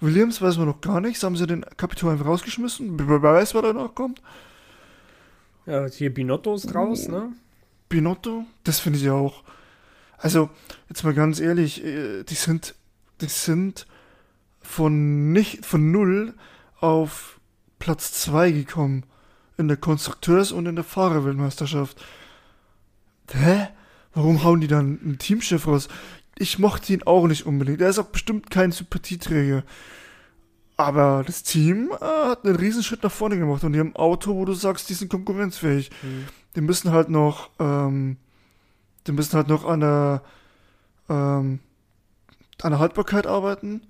Williams 0.00 0.42
weiß 0.42 0.58
man 0.58 0.66
noch 0.66 0.80
gar 0.80 1.00
nichts, 1.00 1.22
haben 1.22 1.36
sie 1.36 1.46
den 1.46 1.64
Kapitän 1.76 2.10
einfach 2.10 2.26
rausgeschmissen, 2.26 2.98
wer 3.08 3.22
weiß, 3.22 3.54
wer 3.54 3.62
da 3.62 3.72
noch 3.72 3.94
kommt. 3.94 4.20
Ja, 5.66 5.86
hier 5.86 6.12
Binotto 6.12 6.54
ist 6.54 6.74
raus, 6.74 7.08
ne? 7.08 7.32
Binotto, 7.88 8.44
das 8.64 8.80
finde 8.80 8.98
ich 8.98 9.04
ja 9.04 9.12
auch. 9.12 9.42
Also, 10.18 10.50
jetzt 10.88 11.04
mal 11.04 11.14
ganz 11.14 11.40
ehrlich, 11.40 11.84
äh, 11.84 12.22
die 12.24 12.34
sind, 12.34 12.74
die 13.20 13.26
sind 13.26 13.86
von 14.64 15.32
nicht, 15.32 15.64
von 15.64 15.92
null 15.92 16.34
auf 16.80 17.38
Platz 17.78 18.12
2 18.12 18.50
gekommen. 18.50 19.04
In 19.56 19.68
der 19.68 19.76
Konstrukteurs- 19.76 20.50
und 20.50 20.66
in 20.66 20.74
der 20.74 20.84
Fahrerweltmeisterschaft. 20.84 22.02
Hä? 23.30 23.68
Warum 24.14 24.42
hauen 24.42 24.60
die 24.60 24.66
dann 24.66 24.98
einen 25.00 25.18
Teamchef 25.18 25.66
raus? 25.66 25.88
Ich 26.36 26.58
mochte 26.58 26.92
ihn 26.92 27.04
auch 27.04 27.26
nicht 27.26 27.46
unbedingt. 27.46 27.80
Er 27.80 27.90
ist 27.90 27.98
auch 27.98 28.06
bestimmt 28.06 28.50
kein 28.50 28.72
Sympathieträger. 28.72 29.62
Aber 30.76 31.22
das 31.24 31.44
Team 31.44 31.90
äh, 31.92 32.04
hat 32.04 32.44
einen 32.44 32.56
riesen 32.56 32.82
Schritt 32.82 33.04
nach 33.04 33.12
vorne 33.12 33.38
gemacht 33.38 33.62
und 33.62 33.74
die 33.74 33.78
haben 33.78 33.90
ein 33.90 33.96
Auto, 33.96 34.34
wo 34.34 34.44
du 34.44 34.54
sagst, 34.54 34.88
die 34.88 34.94
sind 34.94 35.08
konkurrenzfähig. 35.08 35.90
Mhm. 36.02 36.24
Die 36.56 36.60
müssen 36.60 36.90
halt 36.90 37.10
noch, 37.10 37.50
ähm, 37.60 38.16
die 39.06 39.12
müssen 39.12 39.36
halt 39.36 39.46
noch 39.46 39.64
an 39.64 39.80
der, 39.80 40.22
ähm, 41.08 41.60
an 42.60 42.70
der 42.72 42.78
Haltbarkeit 42.80 43.28
arbeiten 43.28 43.82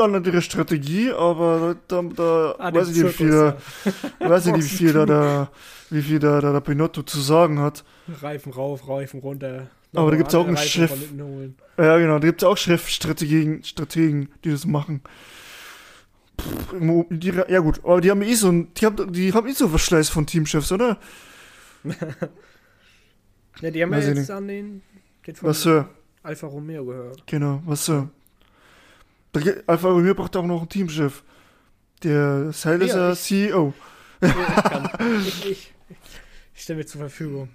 und 0.00 0.26
ihrer 0.26 0.40
Strategie, 0.40 1.10
aber 1.12 1.76
da, 1.88 2.02
da 2.02 2.54
Ah, 2.58 2.72
weiß 2.74 2.88
ich 2.90 2.96
nicht, 3.02 3.18
wie 3.18 3.24
viel, 3.24 3.30
da, 3.30 3.56
weiß 4.28 4.46
ich 4.46 4.52
nicht, 4.52 4.64
wie 4.72 4.76
viel 4.76 4.92
da, 4.92 5.06
da, 5.06 5.50
wie 5.90 6.02
viel 6.02 6.18
da, 6.18 6.40
da 6.40 6.52
der 6.52 6.60
Pinotto 6.60 7.02
zu 7.02 7.20
sagen 7.20 7.58
hat. 7.60 7.84
ja. 8.06 8.14
Reifen 8.28 8.52
rauf, 8.52 8.88
Reifen 8.88 9.20
runter. 9.20 9.68
Aber 9.94 10.10
da 10.16 10.38
auch 10.38 10.46
einen 10.46 10.56
Reifen 10.56 10.68
Chef. 10.68 10.90
von 10.90 10.98
hinten 11.00 11.22
holen. 11.22 11.56
Ja, 11.78 11.98
genau, 11.98 12.18
da 12.18 12.26
gibt 12.26 12.42
es 12.42 12.48
auch 12.48 12.56
Chefstrategen, 12.56 13.62
Strategen, 13.64 14.28
die 14.44 14.50
das 14.50 14.64
machen. 14.66 15.02
Pff, 16.40 17.06
die, 17.10 17.28
ja 17.48 17.58
gut, 17.60 17.80
aber 17.84 18.00
die 18.00 18.10
haben 18.10 18.22
eh 18.22 18.34
so 18.34 18.48
ein, 18.50 18.72
die 18.74 18.86
haben, 18.86 19.12
die 19.12 19.32
haben 19.32 19.46
eh 19.46 19.52
so 19.52 19.68
Verschleiß 19.68 20.08
von 20.08 20.26
Teamchefs, 20.26 20.72
oder? 20.72 20.98
Ja, 23.60 23.70
die 23.70 23.82
haben 23.82 23.90
ja 23.92 23.98
Weiß 23.98 24.04
ich 24.04 24.10
jetzt 24.10 24.18
nicht. 24.20 24.30
an 24.30 24.48
den, 24.48 24.82
den 25.26 25.34
von 25.36 25.48
Was 25.50 25.68
Alfa 26.22 26.46
Romeo 26.46 26.84
gehört. 26.84 27.26
genau, 27.26 27.62
was 27.66 27.84
so. 27.84 28.08
Alfa 29.66 29.88
Romeo 29.88 30.14
braucht 30.14 30.36
auch 30.36 30.44
noch 30.44 30.60
einen 30.60 30.68
Teamchef. 30.68 31.22
Der 32.02 32.48
ist 32.50 32.64
Ja, 32.64 33.14
CEO. 33.14 33.72
Ja, 34.20 34.28
ich 34.28 34.64
kann. 34.64 34.90
ich, 35.26 35.50
ich, 35.50 35.74
ich 36.54 36.62
stelle 36.62 36.78
mir 36.78 36.86
zur 36.86 37.00
Verfügung. 37.00 37.48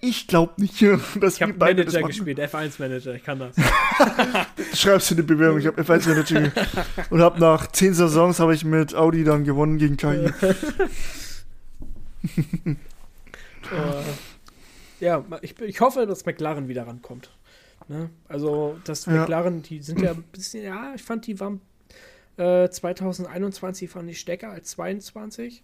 Ich 0.00 0.26
glaube 0.26 0.52
nicht, 0.58 0.82
dass 1.20 1.36
Ich 1.36 1.42
habe 1.42 1.54
Manager 1.54 2.02
gespielt, 2.02 2.38
F1-Manager, 2.38 3.14
ich 3.14 3.24
kann 3.24 3.38
das. 3.38 3.56
Schreibst 4.78 5.10
du 5.10 5.14
in 5.14 5.20
die 5.20 5.26
Bewerbung, 5.26 5.58
ich 5.58 5.66
habe 5.66 5.80
F1 5.82 6.08
Manager 6.08 6.40
ge- 6.42 6.52
und 7.10 7.20
habe 7.20 7.40
nach 7.40 7.66
zehn 7.68 7.94
Saisons 7.94 8.38
habe 8.38 8.54
ich 8.54 8.64
mit 8.64 8.94
Audi 8.94 9.24
dann 9.24 9.44
gewonnen 9.44 9.78
gegen 9.78 9.96
KI. 9.96 10.30
Äh, 13.72 15.04
ja, 15.04 15.24
ich, 15.40 15.58
ich 15.58 15.80
hoffe, 15.80 16.06
dass 16.06 16.26
McLaren 16.26 16.68
wieder 16.68 16.86
rankommt. 16.86 17.30
Ne? 17.88 18.10
Also, 18.28 18.78
das 18.84 19.06
Ja. 19.06 19.12
McLaren, 19.12 19.62
die 19.62 19.80
sind 19.80 20.00
ja 20.00 20.12
ein 20.12 20.22
bisschen, 20.32 20.64
ja, 20.64 20.92
ich 20.94 21.02
fand, 21.02 21.26
die 21.26 21.38
waren 21.40 21.60
äh, 22.36 22.68
2021 22.68 23.88
fand 23.88 24.10
ich 24.10 24.18
stärker 24.20 24.50
als 24.50 24.70
22. 24.70 25.62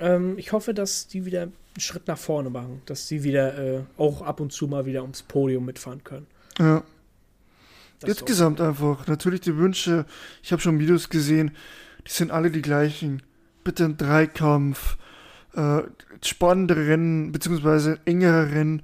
Ähm, 0.00 0.38
ich 0.38 0.52
hoffe, 0.52 0.74
dass 0.74 1.08
die 1.08 1.24
wieder 1.24 1.42
einen 1.42 1.52
Schritt 1.78 2.06
nach 2.06 2.18
vorne 2.18 2.50
machen, 2.50 2.82
dass 2.86 3.08
sie 3.08 3.22
wieder 3.22 3.58
äh, 3.58 3.80
auch 3.96 4.22
ab 4.22 4.40
und 4.40 4.52
zu 4.52 4.66
mal 4.66 4.86
wieder 4.86 5.02
ums 5.02 5.22
Podium 5.22 5.64
mitfahren 5.64 6.04
können. 6.04 6.26
Ja. 6.58 6.82
Das 8.00 8.10
Insgesamt 8.10 8.60
einfach. 8.60 9.06
Natürlich 9.08 9.40
die 9.40 9.56
Wünsche, 9.56 10.06
ich 10.42 10.52
habe 10.52 10.62
schon 10.62 10.78
Videos 10.78 11.08
gesehen, 11.08 11.50
die 12.06 12.12
sind 12.12 12.30
alle 12.30 12.50
die 12.50 12.62
gleichen. 12.62 13.22
Bitte 13.64 13.84
ein 13.84 13.96
Dreikampf, 13.96 14.96
äh, 15.54 15.82
spannende 16.22 16.76
Rennen, 16.76 17.32
beziehungsweise 17.32 17.98
engere 18.04 18.52
Rennen. 18.52 18.82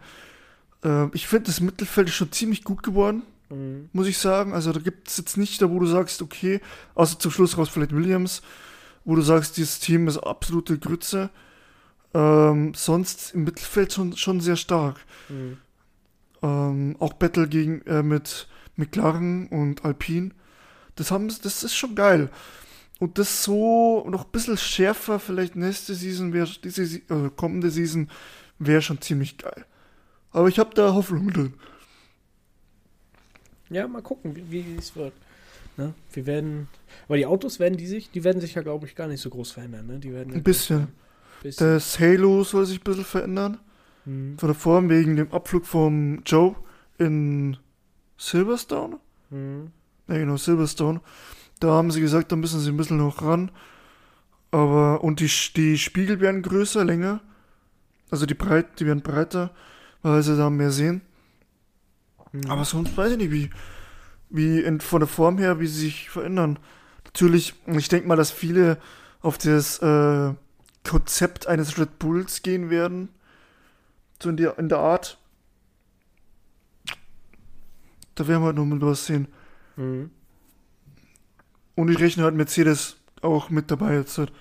Äh, 0.84 1.06
ich 1.12 1.26
finde, 1.26 1.46
das 1.46 1.60
Mittelfeld 1.60 2.08
ist 2.08 2.14
schon 2.14 2.32
ziemlich 2.32 2.64
gut 2.64 2.82
geworden, 2.82 3.22
Mhm. 3.50 3.88
muss 3.92 4.06
ich 4.06 4.18
sagen. 4.18 4.52
Also 4.52 4.72
da 4.72 4.80
gibt 4.80 5.08
es 5.08 5.16
jetzt 5.16 5.36
nicht 5.36 5.60
da, 5.60 5.70
wo 5.70 5.78
du 5.78 5.86
sagst, 5.86 6.22
okay, 6.22 6.60
außer 6.94 7.18
zum 7.18 7.30
Schluss 7.30 7.56
raus 7.58 7.68
vielleicht 7.68 7.94
Williams, 7.94 8.42
wo 9.04 9.14
du 9.14 9.22
sagst, 9.22 9.56
dieses 9.56 9.80
Team 9.80 10.08
ist 10.08 10.18
absolute 10.18 10.78
Grütze. 10.78 11.30
Ähm, 12.14 12.72
sonst 12.74 13.34
im 13.34 13.44
Mittelfeld 13.44 13.92
schon, 13.92 14.16
schon 14.16 14.40
sehr 14.40 14.56
stark. 14.56 14.96
Mhm. 15.28 15.56
Ähm, 16.42 16.96
auch 17.00 17.14
Battle 17.14 17.48
gegen 17.48 17.82
äh, 17.82 18.02
mit 18.02 18.46
McLaren 18.76 19.48
und 19.48 19.84
Alpine. 19.84 20.30
Das 20.96 21.10
haben 21.10 21.28
das 21.28 21.64
ist 21.64 21.74
schon 21.74 21.94
geil. 21.94 22.30
Und 23.00 23.18
das 23.18 23.42
so 23.42 24.06
noch 24.08 24.24
ein 24.26 24.30
bisschen 24.30 24.56
schärfer, 24.56 25.18
vielleicht 25.18 25.56
nächste 25.56 25.94
Season 25.94 26.32
wäre 26.32 26.48
diese 26.62 26.86
Se- 26.86 27.02
äh, 27.10 27.30
kommende 27.34 27.70
Season 27.70 28.08
wäre 28.58 28.80
schon 28.82 29.00
ziemlich 29.00 29.36
geil. 29.38 29.64
Aber 30.34 30.48
ich 30.48 30.58
habe 30.58 30.74
da 30.74 30.92
Hoffnung 30.92 31.32
drin. 31.32 31.54
Ja, 33.70 33.86
mal 33.88 34.02
gucken, 34.02 34.36
wie, 34.50 34.64
es 34.76 34.94
wird. 34.94 35.12
Ne? 35.76 35.94
Wir 36.12 36.26
werden, 36.26 36.68
aber 37.06 37.16
die 37.16 37.24
Autos 37.24 37.58
werden 37.60 37.78
die 37.78 37.86
sich, 37.86 38.10
die 38.10 38.24
werden 38.24 38.40
sich 38.40 38.54
ja, 38.54 38.62
glaube 38.62 38.86
ich, 38.86 38.94
gar 38.94 39.06
nicht 39.06 39.20
so 39.20 39.30
groß 39.30 39.52
verändern. 39.52 39.86
Ne? 39.86 39.98
Die 40.00 40.12
werden 40.12 40.34
Ein 40.34 40.42
bisschen. 40.42 40.88
bisschen. 41.42 41.66
Das 41.66 41.98
Halo 41.98 42.44
soll 42.44 42.66
sich 42.66 42.80
ein 42.80 42.84
bisschen 42.84 43.04
verändern. 43.04 43.58
Mhm. 44.04 44.36
Von 44.36 44.48
der 44.48 44.56
Form 44.56 44.90
wegen 44.90 45.16
dem 45.16 45.32
Abflug 45.32 45.66
vom 45.66 46.22
Joe 46.26 46.56
in 46.98 47.56
Silverstone. 48.18 48.98
Mhm. 49.30 49.70
Ja, 50.08 50.18
genau, 50.18 50.36
Silverstone. 50.36 51.00
Da 51.60 51.68
haben 51.68 51.92
sie 51.92 52.00
gesagt, 52.00 52.32
da 52.32 52.36
müssen 52.36 52.58
sie 52.60 52.70
ein 52.70 52.76
bisschen 52.76 52.98
noch 52.98 53.22
ran. 53.22 53.52
Aber, 54.50 55.02
und 55.02 55.20
die, 55.20 55.30
die 55.56 55.78
Spiegel 55.78 56.20
werden 56.20 56.42
größer, 56.42 56.84
länger. 56.84 57.20
Also 58.10 58.26
die 58.26 58.34
breit, 58.34 58.80
die 58.80 58.86
werden 58.86 59.02
breiter, 59.02 59.54
weil 60.04 60.22
sie 60.22 60.36
da 60.36 60.50
mehr 60.50 60.70
sehen. 60.70 61.00
Mhm. 62.32 62.50
Aber 62.50 62.64
sonst 62.64 62.96
weiß 62.96 63.12
ich 63.12 63.18
nicht, 63.18 63.30
wie, 63.32 63.50
wie 64.28 64.60
in, 64.60 64.80
von 64.80 65.00
der 65.00 65.08
Form 65.08 65.38
her, 65.38 65.58
wie 65.60 65.66
sie 65.66 65.80
sich 65.80 66.10
verändern. 66.10 66.58
Natürlich, 67.04 67.54
ich 67.66 67.88
denke 67.88 68.06
mal, 68.06 68.16
dass 68.16 68.30
viele 68.30 68.78
auf 69.22 69.38
das 69.38 69.78
äh, 69.78 70.34
Konzept 70.84 71.46
eines 71.46 71.78
Red 71.78 71.98
Bulls 71.98 72.42
gehen 72.42 72.70
werden. 72.70 73.08
So 74.22 74.28
in 74.28 74.36
der, 74.36 74.58
in 74.58 74.68
der 74.68 74.78
Art. 74.78 75.18
Da 78.14 78.28
werden 78.28 78.42
wir 78.42 78.46
halt 78.46 78.56
noch 78.56 78.66
mal 78.66 78.80
was 78.82 79.06
sehen. 79.06 79.26
Mhm. 79.76 80.10
Und 81.76 81.90
ich 81.90 81.98
rechne 81.98 82.24
halt 82.24 82.34
Mercedes 82.34 82.98
auch 83.22 83.48
mit 83.48 83.70
dabei 83.70 83.94
jetzt. 83.94 84.18
halt. 84.18 84.32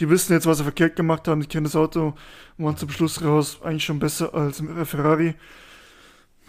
Die 0.00 0.10
wissen 0.10 0.32
jetzt, 0.32 0.46
was 0.46 0.58
sie 0.58 0.64
verkehrt 0.64 0.96
gemacht 0.96 1.28
haben. 1.28 1.40
Die 1.40 1.46
kennen 1.46 1.64
das 1.64 1.76
Auto 1.76 2.14
und 2.58 2.64
waren 2.64 2.76
zum 2.76 2.90
Schluss 2.90 3.22
raus 3.22 3.60
eigentlich 3.62 3.84
schon 3.84 3.98
besser 3.98 4.34
als 4.34 4.60
im 4.60 4.84
Ferrari. 4.86 5.34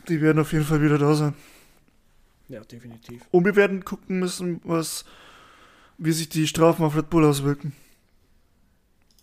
Die 0.08 0.22
werden 0.22 0.40
auf 0.40 0.52
jeden 0.52 0.66
Fall 0.66 0.82
wieder 0.82 0.98
da 0.98 1.14
sein. 1.14 1.34
Ja, 2.48 2.62
definitiv. 2.62 3.24
Und 3.32 3.46
wir 3.46 3.56
werden 3.56 3.86
gucken 3.86 4.20
müssen, 4.20 4.62
was, 4.64 5.06
wie 5.98 6.12
sich 6.12 6.30
die 6.30 6.48
Strafen 6.48 6.84
auf 6.84 6.96
Red 6.96 7.10
Bull 7.10 7.26
auswirken. 7.26 7.74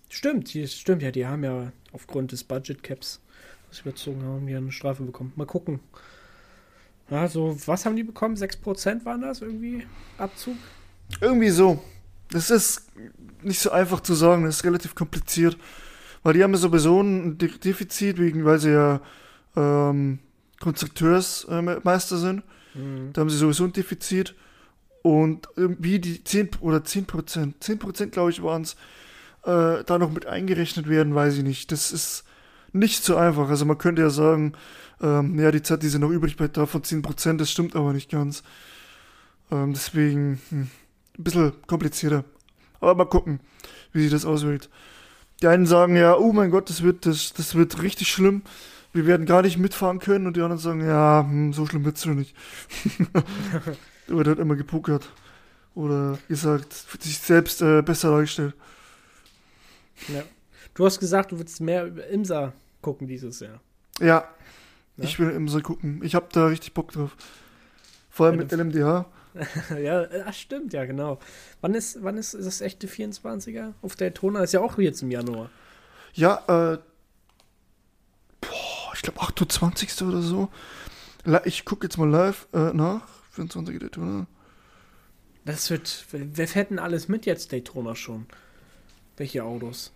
Stimmt, 0.08 0.52
die, 0.52 0.66
stimmt 0.66 1.02
ja, 1.02 1.10
die 1.10 1.26
haben 1.26 1.44
ja 1.44 1.72
aufgrund 1.92 2.32
des 2.32 2.44
Budget 2.44 2.82
Caps, 2.82 3.20
was 3.68 3.78
sie 3.78 3.82
überzogen 3.82 4.22
haben, 4.24 4.46
die 4.46 4.54
eine 4.54 4.72
Strafe 4.72 5.04
bekommen. 5.04 5.32
Mal 5.36 5.46
gucken. 5.46 5.80
Also, 7.10 7.56
was 7.66 7.84
haben 7.86 7.96
die 7.96 8.04
bekommen? 8.04 8.36
6% 8.36 9.04
waren 9.04 9.22
das 9.22 9.40
irgendwie? 9.40 9.86
Abzug? 10.18 10.56
Irgendwie 11.20 11.50
so. 11.50 11.82
Das 12.32 12.50
ist 12.50 12.86
nicht 13.42 13.60
so 13.60 13.70
einfach 13.70 14.00
zu 14.00 14.14
sagen, 14.14 14.44
das 14.44 14.56
ist 14.56 14.64
relativ 14.64 14.94
kompliziert. 14.94 15.56
Weil 16.22 16.34
die 16.34 16.42
haben 16.42 16.52
ja 16.52 16.58
sowieso 16.58 17.00
ein 17.00 17.38
De 17.38 17.50
Defizit, 17.58 18.18
wegen, 18.18 18.44
weil 18.44 18.58
sie 18.58 18.72
ja 18.72 19.00
ähm, 19.56 20.20
Konstrukteursmeister 20.60 22.16
sind. 22.16 22.42
Mhm. 22.74 23.12
Da 23.12 23.20
haben 23.20 23.30
sie 23.30 23.36
sowieso 23.36 23.64
ein 23.64 23.72
Defizit. 23.72 24.34
Und 25.02 25.48
irgendwie 25.56 25.98
die 25.98 26.22
10 26.22 26.50
oder 26.60 26.84
10 26.84 27.06
Prozent, 27.06 27.62
10 27.62 27.78
Prozent 27.80 28.12
glaube 28.12 28.30
ich 28.30 28.40
waren 28.42 28.62
es, 28.62 28.74
äh, 29.44 29.82
da 29.84 29.98
noch 29.98 30.12
mit 30.12 30.26
eingerechnet 30.26 30.88
werden, 30.88 31.14
weiß 31.14 31.38
ich 31.38 31.42
nicht. 31.42 31.72
Das 31.72 31.90
ist 31.90 32.24
nicht 32.72 33.02
so 33.02 33.16
einfach. 33.16 33.48
Also 33.48 33.64
man 33.64 33.78
könnte 33.78 34.02
ja 34.02 34.10
sagen, 34.10 34.52
ähm, 35.00 35.38
ja, 35.40 35.50
die 35.50 35.62
Zeit, 35.62 35.82
die 35.82 35.88
sie 35.88 35.98
noch 35.98 36.10
übrig 36.10 36.36
bleibt, 36.36 36.56
davon 36.56 36.84
10 36.84 37.02
Prozent, 37.02 37.40
das 37.40 37.50
stimmt 37.50 37.74
aber 37.74 37.92
nicht 37.92 38.10
ganz. 38.12 38.44
Ähm, 39.50 39.72
deswegen 39.72 40.40
hm, 40.50 40.70
ein 41.22 41.24
bisschen 41.24 41.52
komplizierter. 41.66 42.24
Aber 42.80 42.94
mal 42.94 43.04
gucken, 43.06 43.40
wie 43.92 44.02
sich 44.02 44.10
das 44.10 44.24
auswirkt. 44.24 44.68
Die 45.40 45.46
einen 45.46 45.66
sagen 45.66 45.96
ja, 45.96 46.16
oh 46.16 46.32
mein 46.32 46.50
Gott, 46.50 46.68
das 46.68 46.82
wird, 46.82 47.06
das, 47.06 47.32
das 47.32 47.54
wird 47.54 47.82
richtig 47.82 48.08
schlimm. 48.08 48.42
Wir 48.92 49.06
werden 49.06 49.24
gar 49.24 49.42
nicht 49.42 49.56
mitfahren 49.56 49.98
können. 49.98 50.26
Und 50.26 50.36
die 50.36 50.40
anderen 50.40 50.58
sagen, 50.58 50.84
ja, 50.84 51.24
hm, 51.26 51.52
so 51.52 51.66
schlimm 51.66 51.84
wird 51.84 51.96
es 51.96 52.02
schon 52.02 52.16
nicht. 52.16 52.34
da 53.12 53.22
wird 54.16 54.26
halt 54.26 54.38
immer 54.38 54.56
gepokert. 54.56 55.08
Oder 55.74 56.18
gesagt, 56.28 56.72
sich 57.00 57.18
selbst 57.18 57.62
äh, 57.62 57.82
besser 57.82 58.10
dargestellt. 58.10 58.54
Ja. 60.08 60.22
Du 60.74 60.84
hast 60.84 60.98
gesagt, 61.00 61.32
du 61.32 61.38
willst 61.38 61.60
mehr 61.60 61.86
über 61.86 62.06
Imsa 62.08 62.52
gucken 62.80 63.06
dieses 63.06 63.40
Jahr. 63.40 63.60
Ja, 64.00 64.24
Ja? 64.96 65.04
ich 65.04 65.18
will 65.18 65.48
so 65.48 65.60
gucken. 65.60 66.00
Ich 66.02 66.14
habe 66.14 66.26
da 66.32 66.46
richtig 66.46 66.74
Bock 66.74 66.92
drauf. 66.92 67.16
Vor 68.10 68.26
allem 68.26 68.36
mit 68.36 68.52
LMDH. 68.52 69.06
ja, 69.82 70.02
äh, 70.02 70.24
ach, 70.26 70.34
stimmt, 70.34 70.72
ja, 70.72 70.84
genau. 70.84 71.18
Wann 71.60 71.74
ist, 71.74 72.02
wann 72.02 72.16
ist 72.16 72.34
das 72.34 72.60
echte 72.60 72.86
24er? 72.86 73.72
Auf 73.82 73.96
Daytona 73.96 74.42
ist 74.42 74.52
ja 74.52 74.60
auch 74.60 74.78
jetzt 74.78 75.02
im 75.02 75.10
Januar. 75.10 75.50
Ja, 76.14 76.42
äh, 76.46 76.78
boah, 78.40 78.92
ich 78.94 79.02
glaube 79.02 79.20
28. 79.20 80.02
oder 80.02 80.22
so. 80.22 80.48
Ich 81.44 81.64
gucke 81.64 81.86
jetzt 81.86 81.96
mal 81.98 82.08
live 82.08 82.48
äh, 82.52 82.72
nach. 82.72 83.06
24 83.30 83.78
Daytona. 83.78 84.26
Das 85.44 85.70
wird. 85.70 86.06
Wer 86.10 86.48
fährt 86.48 86.70
denn 86.70 86.78
alles 86.78 87.08
mit 87.08 87.26
jetzt 87.26 87.52
Daytona 87.52 87.94
schon? 87.94 88.26
Welche 89.16 89.44
Autos? 89.44 89.92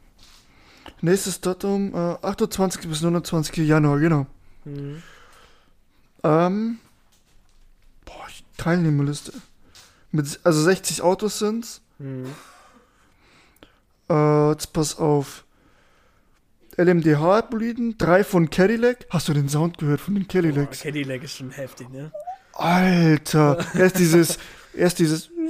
Nächstes 1.00 1.40
Datum, 1.40 1.94
äh, 1.94 2.16
28. 2.22 2.88
bis 2.88 3.02
29. 3.02 3.56
Januar, 3.66 3.98
genau. 3.98 4.26
Hm. 4.64 5.02
Ähm, 6.22 6.78
Teilnehmerliste. 8.56 9.32
Mit, 10.12 10.40
also 10.44 10.62
60 10.62 11.02
Autos 11.02 11.38
sind's. 11.38 11.80
Hm. 11.98 12.26
Äh, 14.08 14.50
jetzt 14.50 14.72
pass 14.72 14.98
auf. 14.98 15.44
LMDH-Boliden, 16.76 17.96
drei 17.96 18.22
von 18.22 18.50
Cadillac. 18.50 19.06
Hast 19.10 19.28
du 19.28 19.32
den 19.32 19.48
Sound 19.48 19.78
gehört 19.78 20.00
von 20.00 20.14
den 20.14 20.28
Cadillacs? 20.28 20.80
Cadillac 20.80 21.22
ist 21.22 21.36
schon 21.38 21.50
heftig, 21.50 21.88
ne? 21.88 22.12
Alter, 22.52 23.58
erst 23.74 23.98
dieses, 23.98 24.38
erst 24.74 24.98
dieses. 24.98 25.30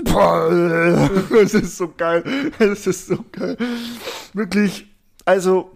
Es 0.00 1.52
ist 1.52 1.76
so 1.76 1.92
geil. 1.94 2.52
Es 2.58 2.86
ist 2.86 3.08
so 3.08 3.22
geil. 3.32 3.56
Wirklich, 4.32 4.86
also. 5.26 5.72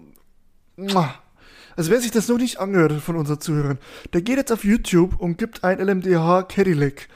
Also 1.76 1.90
wer 1.90 2.00
sich 2.00 2.10
das 2.10 2.28
noch 2.28 2.38
nicht 2.38 2.58
angehört 2.58 2.92
hat 2.92 3.00
von 3.00 3.16
unseren 3.16 3.40
Zuhörern, 3.40 3.78
der 4.12 4.22
geht 4.22 4.36
jetzt 4.36 4.52
auf 4.52 4.64
YouTube 4.64 5.18
und 5.18 5.38
gibt 5.38 5.64
ein 5.64 5.78
LMDH 5.78 6.44
Cadillac. 6.44 7.08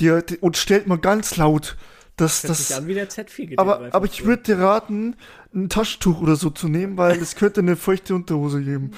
Die, 0.00 0.18
die, 0.28 0.38
und 0.38 0.56
stellt 0.56 0.86
mal 0.88 0.98
ganz 0.98 1.36
laut, 1.36 1.76
dass 2.16 2.42
sich 2.42 2.48
das. 2.48 2.72
an 2.72 2.86
wie 2.86 2.94
der 2.94 3.08
Z4 3.08 3.50
GT3 3.50 3.58
Aber, 3.58 3.88
aber 3.92 4.06
ich 4.06 4.24
würde 4.24 4.42
dir 4.42 4.58
raten, 4.58 5.16
ein 5.54 5.68
Taschentuch 5.68 6.20
oder 6.20 6.36
so 6.36 6.50
zu 6.50 6.68
nehmen, 6.68 6.96
weil 6.96 7.20
es 7.20 7.36
könnte 7.36 7.60
eine 7.60 7.76
feuchte 7.76 8.14
Unterhose 8.14 8.60
geben. 8.62 8.90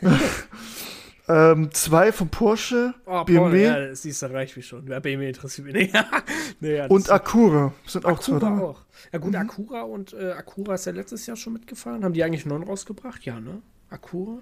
ähm, 1.28 1.70
zwei 1.72 2.12
von 2.12 2.28
Porsche. 2.28 2.94
Oh, 3.06 3.24
BMW 3.24 3.66
Paul, 3.68 3.80
ja, 3.82 3.88
das 3.88 4.02
siehst 4.02 4.22
du, 4.22 4.26
reicht 4.32 4.56
wie 4.56 4.62
schon. 4.62 4.86
Ja, 4.88 4.98
BMW 5.00 5.28
interessiert 5.28 5.66
mich 5.66 5.74
nicht. 5.74 5.94
nee, 6.60 6.76
ja, 6.76 6.82
das 6.88 6.90
und 6.90 7.10
Acura 7.10 7.72
sind 7.86 8.04
auch 8.06 8.18
zwei 8.20 8.36
Acura 8.36 8.56
da. 8.56 8.62
auch. 8.62 8.80
Ja 9.12 9.18
gut, 9.18 9.32
Mhm. 9.32 9.36
Acura 9.38 9.82
und 9.82 10.12
äh, 10.14 10.32
Acura 10.32 10.74
ist 10.74 10.86
ja 10.86 10.92
letztes 10.92 11.26
Jahr 11.26 11.36
schon 11.36 11.52
mitgefahren. 11.54 12.04
Haben 12.04 12.14
die 12.14 12.24
eigentlich 12.24 12.44
einen 12.44 12.54
neuen 12.54 12.64
rausgebracht? 12.68 13.24
Ja, 13.24 13.40
ne? 13.40 13.62
Acura? 13.90 14.38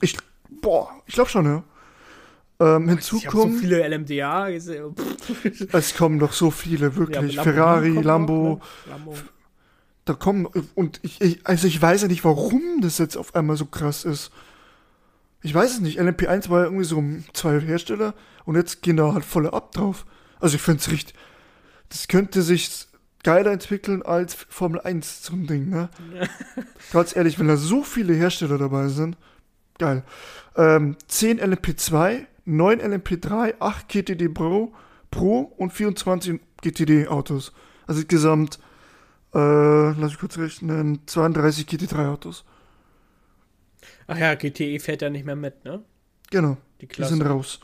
Ich, 0.00 0.16
boah, 0.48 0.90
ich 1.06 1.14
glaube 1.14 1.30
schon, 1.30 1.44
ja. 1.44 1.64
Ähm, 2.60 2.88
hinzu 2.88 3.16
Ich 3.16 3.26
habe 3.26 3.36
so 3.36 3.42
kommen, 3.42 3.58
viele 3.58 3.86
LMDA 3.88 4.48
es 5.72 5.94
kommen 5.96 6.18
doch 6.18 6.32
so 6.32 6.50
viele, 6.50 6.86
Ja, 6.86 6.96
wirklich. 6.96 7.40
Ferrari, 7.40 7.94
kommt 7.94 8.04
Lambo, 8.04 8.52
Auch, 8.52 8.86
ne? 8.86 8.92
Lambo. 8.92 9.14
da 10.04 10.14
kommen, 10.14 10.46
und 10.74 11.00
ich, 11.02 11.20
ich, 11.20 11.46
also 11.46 11.66
ich 11.66 11.80
weiß 11.80 12.02
ja 12.02 12.08
nicht, 12.08 12.24
warum 12.24 12.80
das 12.80 12.98
jetzt 12.98 13.16
auf 13.16 13.34
einmal 13.34 13.56
so 13.56 13.66
krass 13.66 14.04
ist. 14.04 14.30
Ich 15.42 15.52
weiß 15.52 15.72
es 15.72 15.80
nicht. 15.80 15.98
LMP1 16.00 16.50
war 16.50 16.60
ja 16.60 16.64
irgendwie 16.66 16.84
so 16.84 16.98
um 16.98 17.24
zwei 17.32 17.58
Hersteller 17.60 18.14
und 18.44 18.54
jetzt 18.54 18.80
gehen 18.82 18.96
da 18.96 19.12
halt 19.12 19.24
volle 19.24 19.52
ab 19.52 19.72
drauf. 19.72 20.06
Also 20.38 20.54
ich 20.56 20.62
finde 20.62 20.80
es 20.80 20.90
richtig, 20.90 21.14
das 21.88 22.06
könnte 22.06 22.42
sich 22.42 22.70
geiler 23.22 23.52
entwickeln 23.52 24.02
als 24.02 24.34
Formel 24.34 24.80
1 24.80 25.24
so 25.24 25.34
ein 25.34 25.46
Ding, 25.46 25.68
ne? 25.68 25.88
Ganz 26.92 27.14
ehrlich, 27.14 27.38
wenn 27.38 27.48
da 27.48 27.56
so 27.56 27.82
viele 27.82 28.14
Hersteller 28.14 28.58
dabei 28.58 28.88
sind, 28.88 29.16
geil. 29.78 30.04
Ähm, 30.56 30.96
10 31.06 31.40
LMP2, 31.40 32.26
9 32.44 32.80
LMP3, 32.80 33.54
8 33.60 33.88
GTD 33.88 34.28
Pro, 34.28 34.74
Pro 35.10 35.40
und 35.56 35.72
24 35.72 36.40
GTD 36.62 37.08
Autos. 37.08 37.52
Also 37.86 38.00
insgesamt, 38.00 38.58
äh, 39.34 39.38
lass 39.38 40.12
ich 40.12 40.18
kurz 40.18 40.38
rechnen, 40.38 41.00
32 41.06 41.66
GT3 41.66 42.08
Autos. 42.08 42.44
Ach 44.06 44.18
ja, 44.18 44.34
GTE 44.34 44.78
fährt 44.80 45.02
ja 45.02 45.10
nicht 45.10 45.24
mehr 45.24 45.36
mit, 45.36 45.64
ne? 45.64 45.82
Genau, 46.30 46.56
Die 46.80 46.88
die 46.88 47.04
sind 47.04 47.22
raus. 47.22 47.60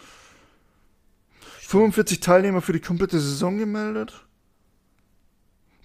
45 1.61 2.21
Teilnehmer 2.21 2.63
für 2.63 2.73
die 2.73 2.81
komplette 2.81 3.19
Saison 3.19 3.59
gemeldet. 3.59 4.27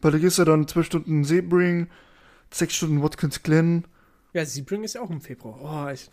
Bei 0.04 0.12
der 0.12 0.20
gehst 0.20 0.38
du 0.38 0.44
dann 0.44 0.68
12 0.68 0.86
Stunden 0.86 1.24
Sebring, 1.24 1.88
6 2.52 2.76
Stunden 2.76 3.02
Watkins 3.02 3.42
Glen. 3.42 3.86
Ja, 4.34 4.46
Sebring 4.46 4.84
ist 4.84 4.96
ja 4.96 5.02
auch 5.02 5.10
im 5.10 5.22
Februar. 5.22 5.88
Oh, 5.88 5.90
ich, 5.94 6.10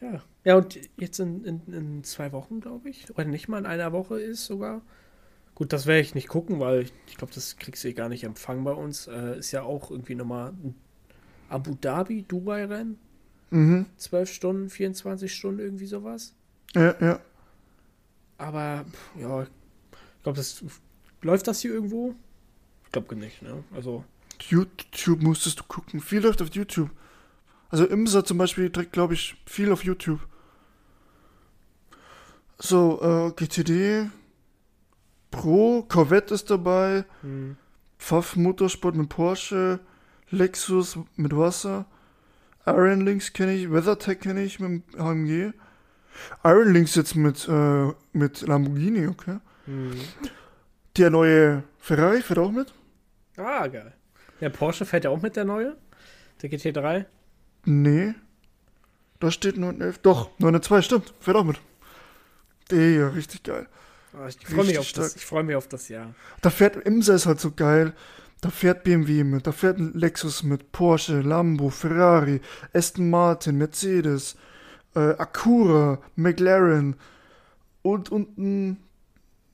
ja. 0.00 0.22
Ja, 0.44 0.56
und 0.56 0.78
jetzt 0.96 1.20
in, 1.20 1.44
in, 1.44 1.60
in 1.66 2.02
zwei 2.02 2.32
Wochen, 2.32 2.62
glaube 2.62 2.88
ich. 2.88 3.10
Oder 3.10 3.26
nicht 3.26 3.46
mal 3.48 3.58
in 3.58 3.66
einer 3.66 3.92
Woche 3.92 4.18
ist 4.18 4.46
sogar. 4.46 4.80
Gut, 5.54 5.74
das 5.74 5.84
werde 5.84 6.00
ich 6.00 6.14
nicht 6.14 6.28
gucken, 6.28 6.60
weil 6.60 6.82
ich, 6.82 6.94
ich 7.08 7.18
glaube, 7.18 7.34
das 7.34 7.58
kriegst 7.58 7.84
du 7.84 7.88
eh 7.88 7.92
gar 7.92 8.08
nicht 8.08 8.24
empfangen 8.24 8.64
bei 8.64 8.72
uns. 8.72 9.06
Äh, 9.06 9.38
ist 9.38 9.52
ja 9.52 9.64
auch 9.64 9.90
irgendwie 9.90 10.14
nochmal 10.14 10.52
ein 10.52 10.74
Abu 11.50 11.74
Dhabi, 11.78 12.22
Dubai-Rennen. 12.26 12.98
Mhm. 13.50 13.84
12 13.98 14.32
Stunden, 14.32 14.70
24 14.70 15.34
Stunden, 15.34 15.60
irgendwie 15.60 15.86
sowas. 15.86 16.34
Ja, 16.74 16.94
ja. 17.02 17.20
Aber, 18.38 18.86
ja, 19.20 19.42
ich 19.42 20.22
glaube, 20.22 20.38
das 20.38 20.64
läuft 21.20 21.48
das 21.48 21.60
hier 21.60 21.74
irgendwo? 21.74 22.14
Glaube 22.96 23.16
nicht, 23.16 23.42
ne? 23.42 23.62
Also, 23.74 24.04
YouTube 24.48 25.22
musstest 25.22 25.60
du 25.60 25.64
gucken. 25.64 26.00
Viel 26.00 26.22
läuft 26.22 26.40
auf 26.40 26.48
YouTube. 26.54 26.88
Also 27.68 27.84
Imsa 27.84 28.24
zum 28.24 28.38
Beispiel 28.38 28.70
trägt, 28.70 28.92
glaube 28.92 29.12
ich, 29.12 29.36
viel 29.44 29.70
auf 29.70 29.84
YouTube. 29.84 30.20
So, 32.58 32.98
äh, 33.02 33.32
GTD, 33.32 34.08
Pro, 35.30 35.82
Corvette 35.82 36.32
ist 36.32 36.48
dabei, 36.48 37.04
hm. 37.20 37.56
Pfaff 37.98 38.34
Motorsport 38.34 38.94
mit 38.94 39.10
Porsche, 39.10 39.80
Lexus 40.30 40.98
mit 41.16 41.36
Wasser, 41.36 41.84
Iron 42.64 43.02
Links 43.02 43.34
kenne 43.34 43.52
ich, 43.52 43.70
WeatherTech 43.70 44.20
kenne 44.20 44.42
ich 44.42 44.58
mit 44.58 44.84
HMG. 44.96 45.52
Iron 46.44 46.72
Links 46.72 46.94
jetzt 46.94 47.14
mit, 47.14 47.46
äh, 47.46 47.92
mit 48.14 48.40
Lamborghini, 48.40 49.06
okay. 49.06 49.36
Hm. 49.66 50.00
Der 50.96 51.10
neue 51.10 51.62
Ferrari 51.78 52.22
fährt 52.22 52.38
auch 52.38 52.50
mit? 52.52 52.72
Ah, 53.36 53.66
geil. 53.66 53.92
Der 54.40 54.50
Porsche 54.50 54.84
fährt 54.84 55.04
ja 55.04 55.10
auch 55.10 55.20
mit 55.22 55.36
der 55.36 55.44
neue. 55.44 55.76
Der 56.42 56.50
GT3. 56.50 57.06
Nee. 57.64 58.14
Da 59.20 59.30
steht 59.30 59.56
911. 59.56 59.98
Doch, 59.98 60.30
902, 60.38 60.82
stimmt. 60.82 61.14
Fährt 61.20 61.36
auch 61.36 61.44
mit. 61.44 61.60
Ja, 62.70 63.08
richtig 63.08 63.42
geil. 63.44 63.66
Ah, 64.12 64.28
Ich 64.28 64.38
freue 64.46 64.64
mich, 64.64 64.78
auf 64.78 64.92
das- 64.92 65.16
ich 65.16 65.24
freu 65.24 65.42
mich 65.42 65.56
auf 65.56 65.68
das 65.68 65.88
Jahr. 65.88 66.14
Da 66.42 66.50
fährt 66.50 66.76
Imsa 66.86 67.14
ist 67.14 67.26
halt 67.26 67.40
so 67.40 67.50
geil. 67.52 67.92
Da 68.42 68.50
fährt 68.50 68.84
BMW 68.84 69.24
mit, 69.24 69.46
da 69.46 69.52
fährt 69.52 69.78
ein 69.78 69.94
Lexus 69.94 70.42
mit, 70.42 70.70
Porsche, 70.70 71.20
Lambo, 71.22 71.70
Ferrari, 71.70 72.40
Aston 72.74 73.08
Martin, 73.08 73.56
Mercedes, 73.56 74.36
äh, 74.94 74.98
Acura, 75.16 76.00
McLaren 76.16 76.96
und, 77.82 78.12
ein, 78.12 78.76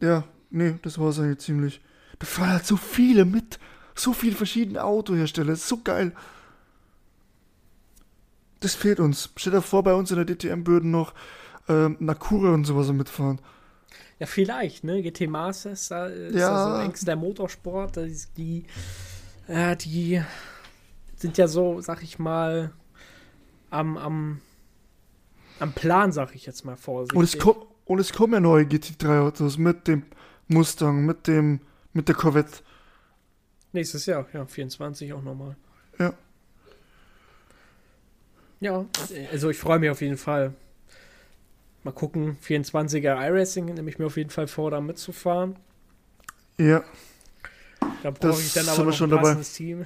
ja, 0.00 0.24
nee, 0.50 0.74
das 0.82 0.98
war's 0.98 1.20
eigentlich 1.20 1.38
ziemlich. 1.38 1.80
Da 2.18 2.26
fahren 2.26 2.50
halt 2.50 2.66
so 2.66 2.76
viele 2.76 3.24
mit. 3.24 3.60
So 3.94 4.12
viele 4.12 4.36
verschiedene 4.36 4.82
Autohersteller. 4.82 5.56
So 5.56 5.78
geil. 5.82 6.12
Das 8.60 8.74
fehlt 8.74 9.00
uns. 9.00 9.30
Stell 9.36 9.52
dir 9.52 9.62
vor, 9.62 9.82
bei 9.82 9.94
uns 9.94 10.10
in 10.10 10.16
der 10.16 10.24
DTM 10.24 10.66
würden 10.66 10.90
noch 10.90 11.14
ähm, 11.68 11.96
ein 12.00 12.08
Acura 12.08 12.54
und 12.54 12.64
sowas 12.64 12.90
mitfahren. 12.92 13.40
Ja, 14.18 14.26
vielleicht, 14.26 14.84
ne? 14.84 15.02
GT 15.02 15.28
Masters, 15.28 15.88
da 15.88 16.06
ist 16.06 16.36
Ja. 16.36 16.76
so 16.76 16.80
engst 16.80 17.08
der 17.08 17.16
Motorsport. 17.16 17.98
Die, 18.36 18.64
ja, 19.48 19.74
die 19.74 20.22
sind 21.16 21.38
ja 21.38 21.48
so, 21.48 21.80
sag 21.80 22.02
ich 22.04 22.18
mal, 22.20 22.72
am, 23.70 23.96
am, 23.96 24.40
am 25.58 25.72
Plan, 25.72 26.12
sag 26.12 26.34
ich 26.36 26.46
jetzt 26.46 26.64
mal 26.64 26.76
vorsichtig. 26.76 27.16
Und 27.18 27.24
es, 27.24 27.38
kommt, 27.38 27.66
und 27.84 27.98
es 27.98 28.12
kommen 28.12 28.34
ja 28.34 28.40
neue 28.40 28.64
GT3-Autos 28.64 29.58
mit 29.58 29.88
dem 29.88 30.04
Mustang, 30.46 31.04
mit 31.04 31.26
dem, 31.26 31.60
mit 31.92 32.06
der 32.06 32.14
Corvette. 32.14 32.62
Nächstes 33.72 34.06
Jahr, 34.06 34.26
ja, 34.32 34.44
24 34.44 35.12
auch 35.12 35.22
nochmal. 35.22 35.56
Ja. 35.98 36.12
Ja, 38.60 38.84
also 39.32 39.50
ich 39.50 39.58
freue 39.58 39.78
mich 39.78 39.90
auf 39.90 40.00
jeden 40.00 40.16
Fall. 40.18 40.52
Mal 41.84 41.90
gucken, 41.92 42.36
24er 42.46 43.16
iRacing 43.28 43.64
nehme 43.66 43.90
ich 43.90 43.98
mir 43.98 44.06
auf 44.06 44.16
jeden 44.16 44.30
Fall 44.30 44.46
vor, 44.46 44.70
da 44.70 44.80
mitzufahren. 44.80 45.56
Ja, 46.58 46.84
Da 48.04 48.10
brauche 48.12 48.40
ich 48.40 48.52
dann 48.52 48.68
aber 48.68 48.84
noch 48.84 48.92
schon 48.92 49.08
ein 49.08 49.16
dabei. 49.16 49.22
passendes 49.22 49.52
Team. 49.54 49.84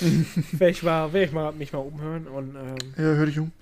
werde 0.52 0.70
ich, 0.70 0.82
mal, 0.82 1.12
werd 1.12 1.26
ich 1.26 1.32
mal, 1.32 1.52
mich 1.52 1.72
mal 1.74 1.80
umhören 1.80 2.26
und 2.26 2.54
ähm, 2.56 2.76
ja, 2.96 3.02
hör 3.02 3.26
dich 3.26 3.38
um. 3.38 3.52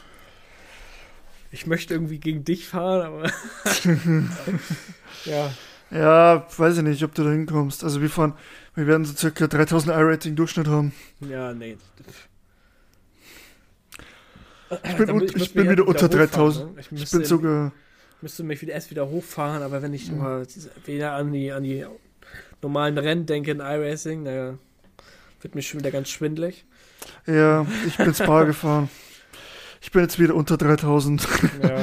ich 1.51 1.67
möchte 1.67 1.95
irgendwie 1.95 2.19
gegen 2.21 2.45
dich 2.45 2.69
fahren, 2.69 3.03
aber 3.03 3.25
ja, 5.25 5.53
Ja, 5.91 6.47
weiß 6.57 6.77
ich 6.79 6.83
nicht, 6.83 7.03
ob 7.03 7.15
du 7.15 7.25
da 7.25 7.31
hinkommst. 7.31 7.83
Also 7.85 8.03
wir 8.03 8.11
fahren, 8.11 8.35
wir 8.75 8.87
werden 8.87 9.05
so 9.05 9.15
circa 9.17 9.47
3000 9.47 9.95
I-Rating 9.97 10.37
Durchschnitt 10.37 10.69
haben. 10.69 10.93
ja, 11.21 11.53
nee. 11.55 11.77
Ich 14.85 14.97
bin, 14.97 15.11
un- 15.11 15.23
ich 15.35 15.55
bin 15.55 15.71
wieder 15.71 15.87
unter 15.89 16.09
3000. 16.09 16.79
Ich, 16.79 16.87
Ich 16.87 16.93
müsste, 16.93 17.17
bin 17.19 17.27
sogar, 17.27 17.73
müsste 18.21 18.43
mich 18.45 18.61
wieder 18.61 18.75
erst 18.75 18.91
wieder 18.91 19.09
hochfahren, 19.09 19.63
aber 19.63 19.81
wenn 19.81 19.95
ich 19.95 20.13
mal 20.13 20.47
wieder 20.85 21.13
an 21.15 21.33
die, 21.33 21.51
an 21.53 21.63
die 21.63 21.87
normalen 22.61 22.99
Rennen 22.99 23.25
denke 23.25 23.51
in 23.51 23.61
iRacing, 23.61 24.25
naja, 24.25 24.59
wird 25.41 25.55
mir 25.55 25.63
schon 25.63 25.81
wieder 25.81 25.91
ganz 25.91 26.11
schwindlig. 26.11 26.67
Ja, 27.27 27.67
ich 27.87 27.97
bin 27.97 28.13
Spa 28.13 28.45
gefahren. 28.45 28.91
Ich 29.81 29.91
bin 29.91 30.03
jetzt 30.03 30.19
wieder 30.19 30.35
unter 30.35 30.59
3000. 30.59 31.27
Ja. 31.63 31.81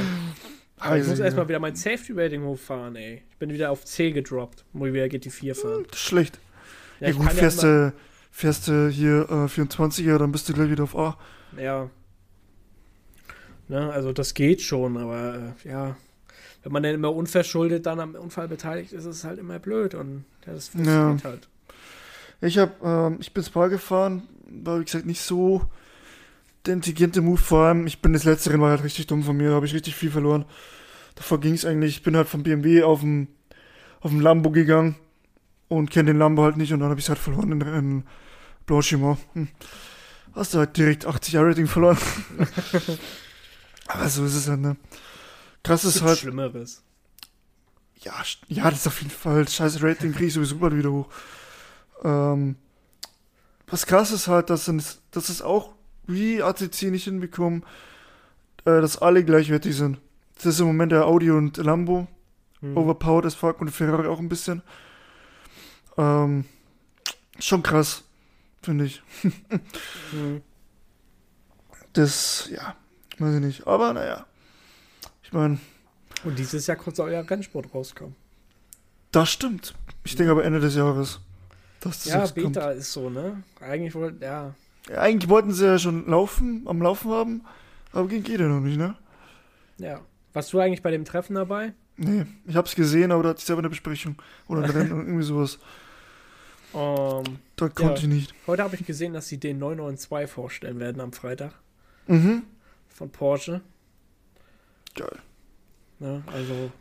Aber 0.86 0.98
ich 0.98 1.08
muss 1.08 1.20
erstmal 1.20 1.48
wieder 1.48 1.60
mein 1.60 1.76
Safety 1.76 2.14
Rating 2.14 2.44
hochfahren, 2.44 2.96
ey. 2.96 3.24
Ich 3.30 3.38
bin 3.38 3.52
wieder 3.52 3.72
auf 3.72 3.86
C 3.86 4.12
gedroppt, 4.12 4.66
wo 4.74 4.86
ich 4.86 4.94
wieder 4.94 5.06
GT4 5.06 5.56
fahren. 5.56 5.86
Ist 5.92 6.00
schlecht. 6.00 6.40
Ja, 7.00 7.10
ja 7.10 7.14
gut, 7.14 7.32
fährst 7.32 7.64
du 7.64 7.68
ja 7.68 7.94
fährst 8.36 8.68
du 8.68 8.90
hier 8.90 9.22
äh, 9.30 9.46
24er, 9.46 10.18
dann 10.18 10.34
bist 10.34 10.50
du 10.50 10.54
gleich 10.54 10.70
wieder 10.70 10.84
auf 10.84 10.98
A. 10.98 11.18
Ja. 11.58 11.90
Ne, 13.70 13.92
also 13.94 14.12
das 14.12 14.34
geht 14.34 14.62
schon, 14.62 14.98
aber 14.98 15.54
äh, 15.64 15.70
ja, 15.70 15.96
wenn 16.62 16.74
man 16.74 16.84
dann 16.84 16.96
immer 16.96 17.16
unverschuldet 17.16 17.86
dann 17.86 18.02
am 18.02 18.14
Unfall 18.16 18.50
beteiligt 18.50 18.92
ist, 18.92 19.06
ist 19.06 19.16
es 19.16 19.24
halt 19.24 19.40
immer 19.40 19.58
blöd 19.58 19.96
und 19.96 20.26
ja, 20.46 20.54
das 20.54 20.68
funktioniert 20.68 21.24
ja. 21.24 21.30
halt. 21.30 21.48
Ich 22.42 22.58
hab, 22.58 22.84
ähm, 22.84 23.18
ich 23.22 23.34
bin 23.34 23.42
Spa 23.42 23.68
gefahren, 23.68 24.24
war 24.50 24.82
wie 24.82 24.84
gesagt 24.84 25.06
nicht 25.06 25.22
so 25.22 25.62
intelligente 26.74 27.22
Move, 27.22 27.38
vor 27.38 27.66
allem, 27.66 27.88
ich 27.88 28.02
bin 28.02 28.14
das 28.14 28.24
letzte 28.24 28.50
Rennen 28.50 28.62
war 28.62 28.72
halt 28.72 28.84
richtig 28.84 29.08
dumm 29.08 29.24
von 29.24 29.38
mir, 29.38 29.50
da 29.50 29.56
habe 29.56 29.66
ich 29.66 29.74
richtig 29.74 29.96
viel 29.96 30.12
verloren. 30.12 30.46
Davor 31.16 31.40
ging 31.40 31.54
es 31.54 31.66
eigentlich, 31.66 31.98
ich 31.98 32.04
bin 32.04 32.16
halt 32.16 32.28
vom 32.28 32.44
BMW 32.44 32.84
auf 32.84 33.02
dem 33.02 33.28
auf 34.02 34.12
dem 34.12 34.22
Lambo 34.22 34.52
gegangen 34.52 34.96
und 35.68 35.90
kenne 35.90 36.12
den 36.12 36.20
Lambo 36.20 36.44
halt 36.44 36.58
nicht 36.58 36.72
und 36.72 36.80
dann 36.80 36.90
habe 36.90 37.00
ich 37.00 37.06
es 37.06 37.10
halt 37.10 37.18
verloren 37.18 37.52
in, 37.54 37.62
in 37.62 38.04
Blanchiment. 38.68 39.18
Hm. 39.34 39.48
Hast 40.36 40.54
du 40.54 40.60
halt 40.60 40.78
direkt 40.78 41.06
80 41.06 41.38
Rating 41.38 41.66
verloren. 41.66 41.98
Aber 43.88 44.10
so 44.10 44.26
ist 44.26 44.36
es 44.36 44.48
halt, 44.48 44.60
ne? 44.60 44.76
Krass 45.64 45.86
ist 45.86 46.02
halt. 46.02 46.20
Schlimmeres. 46.20 46.84
Ja, 48.02 48.14
ja, 48.48 48.70
das 48.70 48.82
ist 48.82 48.88
auf 48.88 49.02
jeden 49.02 49.12
Fall. 49.12 49.48
Scheiße 49.48 49.82
Rating 49.82 50.12
kriege 50.12 50.28
ich 50.28 50.34
sowieso 50.34 50.58
bald 50.58 50.76
wieder 50.76 50.92
hoch. 50.92 51.08
Ähm, 52.04 52.58
was 53.68 53.86
krass 53.88 54.12
ist 54.12 54.28
halt, 54.28 54.50
dass, 54.50 54.70
dass 55.12 55.30
es 55.30 55.42
auch 55.42 55.75
wie 56.08 56.42
ATC 56.42 56.84
nicht 56.84 57.06
hinbekommen, 57.06 57.64
äh, 58.66 58.82
dass 58.82 58.98
alle 58.98 59.24
gleichwertig 59.24 59.76
sind. 59.76 60.00
Das 60.36 60.46
ist 60.46 60.60
im 60.60 60.68
Moment 60.68 60.92
der 60.92 61.06
Audi 61.06 61.32
und 61.32 61.58
Lambo. 61.58 62.08
Hm. 62.62 62.78
Overpowered 62.78 63.26
as 63.26 63.36
fuck 63.36 63.62
und 63.62 63.70
Ferrari 63.70 64.08
auch 64.08 64.20
ein 64.20 64.30
bisschen. 64.30 64.62
Ähm, 65.98 66.46
schon 67.40 67.64
krass 67.64 68.06
finde 68.66 68.86
ich. 68.86 69.02
mhm. 70.12 70.42
Das, 71.94 72.50
ja, 72.52 72.76
weiß 73.20 73.36
ich 73.36 73.42
nicht. 73.42 73.68
Aber 73.68 73.94
naja, 73.94 74.26
ich 75.24 75.32
meine. 75.32 75.60
Und 76.24 76.38
dieses 76.38 76.68
Jahr 76.68 76.78
soll 76.94 77.12
ja 77.12 77.22
Rennsport 77.22 77.74
rauskommen. 77.74 78.16
Das 79.12 79.30
stimmt. 79.30 79.76
Ich 80.04 80.16
denke 80.16 80.32
aber 80.32 80.44
Ende 80.44 80.60
des 80.60 80.76
Jahres. 80.76 81.22
Dass 81.80 82.04
das 82.04 82.14
ja, 82.14 82.26
Beta 82.26 82.66
kommt. 82.66 82.80
ist 82.80 82.92
so, 82.92 83.10
ne? 83.10 83.44
Eigentlich 83.62 83.94
wollten, 83.94 84.22
ja. 84.22 84.54
Eigentlich 84.94 85.30
wollten 85.30 85.52
sie 85.52 85.66
ja 85.66 85.80
schon 85.80 86.08
laufen, 86.08 86.64
am 86.68 86.82
Laufen 86.82 87.12
haben, 87.12 87.42
aber 87.92 88.08
ging 88.08 88.24
ja 88.26 88.48
noch 88.48 88.60
nicht, 88.60 88.78
ne? 88.78 88.96
Ja. 89.78 90.02
Warst 90.34 90.52
du 90.54 90.60
eigentlich 90.60 90.82
bei 90.82 90.92
dem 90.92 91.06
Treffen 91.06 91.36
dabei? 91.36 91.74
Nee, 91.98 92.26
ich 92.46 92.56
hab's 92.56 92.76
gesehen, 92.76 93.12
aber 93.12 93.24
da 93.24 93.30
hatte 93.30 93.40
ich 93.40 93.46
selber 93.46 93.62
eine 93.62 93.70
Besprechung. 93.70 94.18
Oder 94.48 94.64
ein 94.64 94.70
Rennen, 94.70 94.90
irgendwie 95.08 95.24
sowas. 95.24 95.60
Um, 96.74 97.24
ähm, 97.26 97.40
da 97.56 97.70
konnte 97.70 98.02
ja, 98.02 98.08
ich 98.08 98.08
nicht. 98.08 98.34
Heute 98.48 98.64
habe 98.64 98.76
ich 98.76 98.86
gesehen, 98.86 99.14
dass 99.14 99.30
sie 99.30 99.38
den 99.38 99.60
992 99.60 100.30
vorstellen 100.30 100.80
werden 100.80 101.00
am 101.00 101.14
Freitag. 101.14 101.54
Mhm. 102.08 102.44
Von 102.90 103.10
Porsche. 103.12 103.62
Geil. 104.94 105.20
Ja, 106.00 106.22
also. 106.34 106.72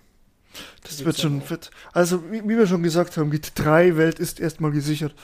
Das 0.82 1.04
wird 1.04 1.18
schon 1.18 1.40
fit. 1.42 1.70
Also, 1.92 2.30
wie, 2.30 2.42
wie, 2.42 2.56
wir 2.56 2.66
schon 2.66 2.82
gesagt 2.82 3.16
haben, 3.16 3.30
die 3.30 3.38
3-Welt 3.38 4.18
ist 4.18 4.40
erstmal 4.40 4.72
gesichert. 4.72 5.14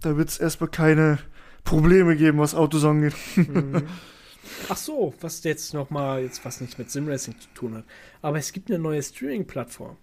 Da 0.00 0.16
wird 0.16 0.28
es 0.28 0.38
erstmal 0.38 0.70
keine 0.70 1.18
Probleme 1.64 2.16
geben, 2.16 2.38
was 2.38 2.54
Autos 2.54 2.84
angeht. 2.84 3.14
Mhm. 3.36 3.86
Ach 4.68 4.76
so, 4.76 5.14
was 5.20 5.44
jetzt 5.44 5.74
nochmal, 5.74 6.22
jetzt 6.22 6.44
was 6.44 6.60
nichts 6.60 6.76
mit 6.78 6.90
Simracing 6.90 7.38
zu 7.38 7.48
tun 7.54 7.74
hat. 7.76 7.84
Aber 8.22 8.38
es 8.38 8.52
gibt 8.52 8.70
eine 8.70 8.78
neue 8.78 9.02
Streaming-Plattform 9.02 9.96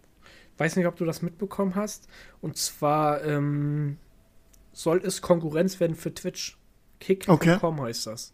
weiß 0.57 0.75
nicht, 0.75 0.87
ob 0.87 0.95
du 0.95 1.05
das 1.05 1.21
mitbekommen 1.21 1.75
hast. 1.75 2.07
Und 2.41 2.57
zwar 2.57 3.23
ähm, 3.23 3.97
soll 4.73 5.01
es 5.03 5.21
Konkurrenz 5.21 5.79
werden 5.79 5.95
für 5.95 6.13
Twitch. 6.13 6.57
Kick.com 6.99 7.35
okay. 7.35 7.81
heißt 7.81 8.07
das. 8.07 8.33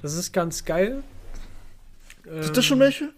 Das 0.00 0.14
ist 0.14 0.32
ganz 0.32 0.64
geil. 0.64 1.02
Ähm, 2.26 2.38
ist 2.38 2.56
das 2.56 2.64
schon 2.64 2.80
welche? 2.80 3.12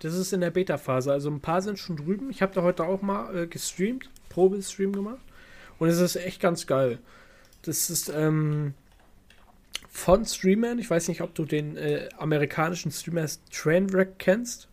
Das 0.00 0.14
ist 0.14 0.32
in 0.32 0.40
der 0.40 0.50
Beta-Phase. 0.50 1.12
Also 1.12 1.30
ein 1.30 1.40
paar 1.40 1.62
sind 1.62 1.78
schon 1.78 1.96
drüben. 1.96 2.30
Ich 2.30 2.42
habe 2.42 2.52
da 2.54 2.62
heute 2.62 2.84
auch 2.84 3.02
mal 3.02 3.36
äh, 3.36 3.46
gestreamt, 3.46 4.10
Probestream 4.28 4.92
gemacht. 4.92 5.20
Und 5.78 5.88
es 5.88 6.00
ist 6.00 6.16
echt 6.16 6.40
ganz 6.40 6.66
geil. 6.66 6.98
Das 7.62 7.90
ist 7.90 8.08
ähm, 8.08 8.74
von 9.88 10.24
Streamern. 10.24 10.78
Ich 10.78 10.88
weiß 10.88 11.08
nicht, 11.08 11.20
ob 11.20 11.34
du 11.34 11.44
den 11.44 11.76
äh, 11.76 12.08
amerikanischen 12.16 12.90
Streamer 12.90 13.26
Trainwreck 13.52 14.18
kennst. 14.18 14.68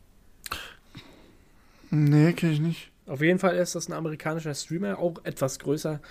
Nee, 1.89 2.33
kenne 2.33 2.53
ich 2.53 2.59
nicht. 2.59 2.91
Auf 3.05 3.21
jeden 3.21 3.39
Fall 3.39 3.55
ist 3.55 3.75
das 3.75 3.87
ein 3.87 3.93
amerikanischer 3.93 4.53
Streamer, 4.53 4.99
auch 4.99 5.23
etwas 5.23 5.59
größer 5.59 6.01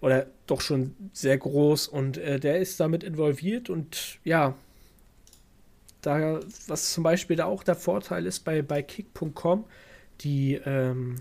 oder 0.00 0.26
doch 0.46 0.60
schon 0.60 0.94
sehr 1.12 1.36
groß 1.36 1.88
und 1.88 2.18
äh, 2.18 2.38
der 2.38 2.60
ist 2.60 2.80
damit 2.80 3.02
involviert 3.02 3.70
und 3.70 4.18
ja, 4.24 4.54
da, 6.02 6.40
was 6.68 6.92
zum 6.92 7.02
Beispiel 7.02 7.36
da 7.36 7.46
auch 7.46 7.64
der 7.64 7.74
Vorteil 7.74 8.26
ist 8.26 8.40
bei, 8.44 8.62
bei 8.62 8.82
kick.com, 8.82 9.64
die 10.20 10.54
ähm, 10.64 11.16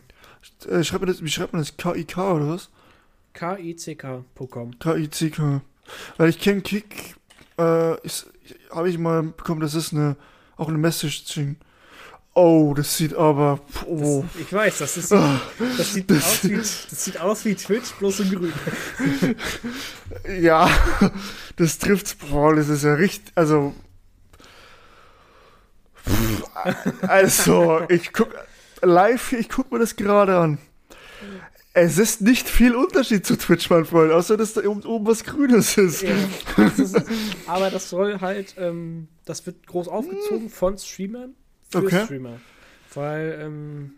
äh, 0.69 0.83
schreibt 0.83 1.09
das, 1.09 1.23
wie 1.23 1.29
schreibt 1.29 1.53
man 1.53 1.61
das? 1.61 1.75
KIK 1.77 2.17
oder 2.17 2.49
was? 2.49 2.69
K-I-C-K.com. 3.35 4.79
K-I-C-K. 4.79 5.61
Weil 6.17 6.29
ich 6.29 6.39
kenne 6.39 6.61
Kick, 6.61 7.15
äh, 7.57 7.61
habe 8.71 8.89
ich 8.89 8.97
mal 8.97 9.21
bekommen, 9.23 9.61
das 9.61 9.75
ist 9.75 9.93
eine 9.93 10.15
auch 10.57 10.69
eine 10.69 10.77
Message-String. 10.77 11.57
Oh, 12.33 12.73
das 12.75 12.97
sieht 12.97 13.13
aber. 13.13 13.61
Oh. 13.85 14.25
Das, 14.33 14.41
ich 14.41 14.53
weiß, 14.53 14.77
das, 14.79 14.97
ist, 14.97 15.13
ah, 15.13 15.39
das, 15.77 15.93
sieht 15.93 16.11
das, 16.11 16.25
aus 16.25 16.43
wie, 16.43 16.55
das 16.55 17.05
sieht 17.05 17.19
aus 17.19 17.45
wie 17.45 17.55
Twitch, 17.55 17.93
bloß 17.93 18.21
in 18.21 18.31
grün. 18.31 18.53
ja, 20.41 20.69
das 21.55 21.77
trifft's, 21.77 22.15
Paul. 22.15 22.57
Das 22.57 22.67
ist 22.67 22.83
ja 22.83 22.95
richtig. 22.95 23.31
Also. 23.35 23.73
Also, 27.07 27.81
ich 27.89 28.11
guck 28.11 28.35
live, 28.81 29.31
ich 29.31 29.49
guck 29.49 29.71
mir 29.71 29.79
das 29.79 29.95
gerade 29.95 30.37
an. 30.37 30.57
Es 31.77 31.97
ist 31.97 32.21
nicht 32.21 32.47
viel 32.47 32.73
Unterschied 32.73 33.25
zu 33.25 33.37
Twitch, 33.37 33.69
mein 33.69 33.83
Freund, 33.83 34.13
außer 34.13 34.37
dass 34.37 34.53
da 34.53 34.65
oben 34.65 35.05
was 35.05 35.25
Grünes 35.25 35.77
ist. 35.77 36.03
Ja, 36.03 36.15
das 36.55 36.79
ist 36.79 36.95
aber 37.47 37.69
das 37.69 37.89
soll 37.89 38.21
halt, 38.21 38.55
ähm, 38.57 39.09
das 39.25 39.45
wird 39.45 39.67
groß 39.67 39.89
aufgezogen 39.89 40.49
von 40.49 40.77
Streamern 40.77 41.35
für 41.69 41.79
okay. 41.79 42.05
Streamer. 42.05 42.39
Weil, 42.93 43.39
ähm, 43.41 43.91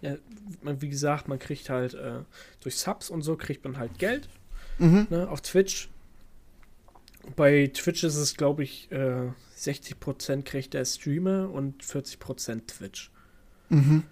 ja, 0.00 0.16
man, 0.62 0.80
wie 0.80 0.88
gesagt, 0.88 1.28
man 1.28 1.38
kriegt 1.38 1.68
halt 1.68 1.92
äh, 1.92 2.20
durch 2.62 2.76
Subs 2.76 3.10
und 3.10 3.20
so 3.20 3.36
kriegt 3.36 3.64
man 3.64 3.76
halt 3.76 3.98
Geld 3.98 4.30
mhm. 4.78 5.06
ne, 5.10 5.28
auf 5.28 5.42
Twitch. 5.42 5.90
Bei 7.36 7.66
Twitch 7.66 8.02
ist 8.02 8.16
es, 8.16 8.34
glaube 8.34 8.62
ich, 8.62 8.90
äh, 8.92 9.28
60% 9.58 10.42
kriegt 10.44 10.72
der 10.72 10.86
Streamer 10.86 11.50
und 11.50 11.84
40% 11.84 12.66
Twitch. 12.66 13.10
Mhm. 13.68 14.04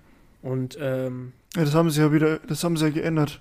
Und 0.42 0.78
ähm, 0.80 1.32
ja, 1.56 1.64
das 1.64 1.74
haben 1.74 1.90
sie 1.90 2.00
ja 2.00 2.12
wieder, 2.12 2.38
das 2.40 2.62
haben 2.62 2.76
sie 2.76 2.86
ja 2.86 2.90
geändert. 2.90 3.40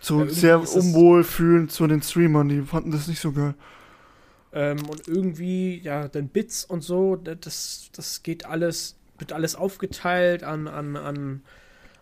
So 0.00 0.24
ja, 0.24 0.30
sehr 0.30 0.60
unwohlfühlend 0.60 1.72
zu 1.72 1.86
den 1.86 2.02
Streamern, 2.02 2.48
die 2.48 2.62
fanden 2.62 2.90
das 2.90 3.08
nicht 3.08 3.20
so 3.20 3.32
geil. 3.32 3.54
Ähm, 4.52 4.78
und 4.88 5.08
irgendwie, 5.08 5.80
ja, 5.80 6.08
dann 6.08 6.28
Bits 6.28 6.64
und 6.64 6.82
so, 6.82 7.16
das, 7.16 7.90
das 7.92 8.22
geht 8.22 8.46
alles, 8.46 8.96
wird 9.18 9.32
alles 9.32 9.54
aufgeteilt 9.54 10.44
an, 10.44 10.68
an, 10.68 10.96
an, 10.96 11.42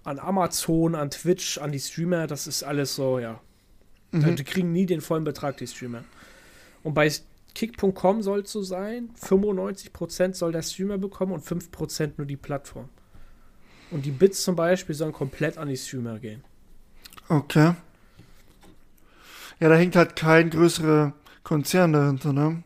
an 0.02 0.18
Amazon, 0.18 0.94
an 0.94 1.10
Twitch, 1.10 1.58
an 1.58 1.72
die 1.72 1.80
Streamer. 1.80 2.26
Das 2.26 2.46
ist 2.46 2.62
alles 2.62 2.94
so, 2.94 3.18
ja. 3.18 3.40
Mhm. 4.12 4.36
Die 4.36 4.44
kriegen 4.44 4.72
nie 4.72 4.86
den 4.86 5.00
vollen 5.00 5.24
Betrag, 5.24 5.56
die 5.56 5.66
Streamer. 5.66 6.04
Und 6.82 6.94
bei 6.94 7.10
Kick.com 7.54 8.22
soll 8.22 8.40
es 8.40 8.52
so 8.52 8.62
sein, 8.62 9.10
95% 9.20 10.34
soll 10.34 10.52
der 10.52 10.62
Streamer 10.62 10.98
bekommen 10.98 11.32
und 11.32 11.44
5% 11.44 12.12
nur 12.16 12.26
die 12.26 12.36
Plattform. 12.36 12.88
Und 13.90 14.04
die 14.04 14.10
Bits 14.10 14.42
zum 14.42 14.56
Beispiel 14.56 14.94
sollen 14.94 15.12
komplett 15.12 15.58
an 15.58 15.68
die 15.68 15.76
Streamer 15.76 16.18
gehen. 16.18 16.42
Okay. 17.28 17.74
Ja, 19.60 19.68
da 19.68 19.76
hängt 19.76 19.96
halt 19.96 20.16
kein 20.16 20.50
größerer 20.50 21.12
Konzern 21.42 21.92
dahinter, 21.92 22.32
ne? 22.32 22.62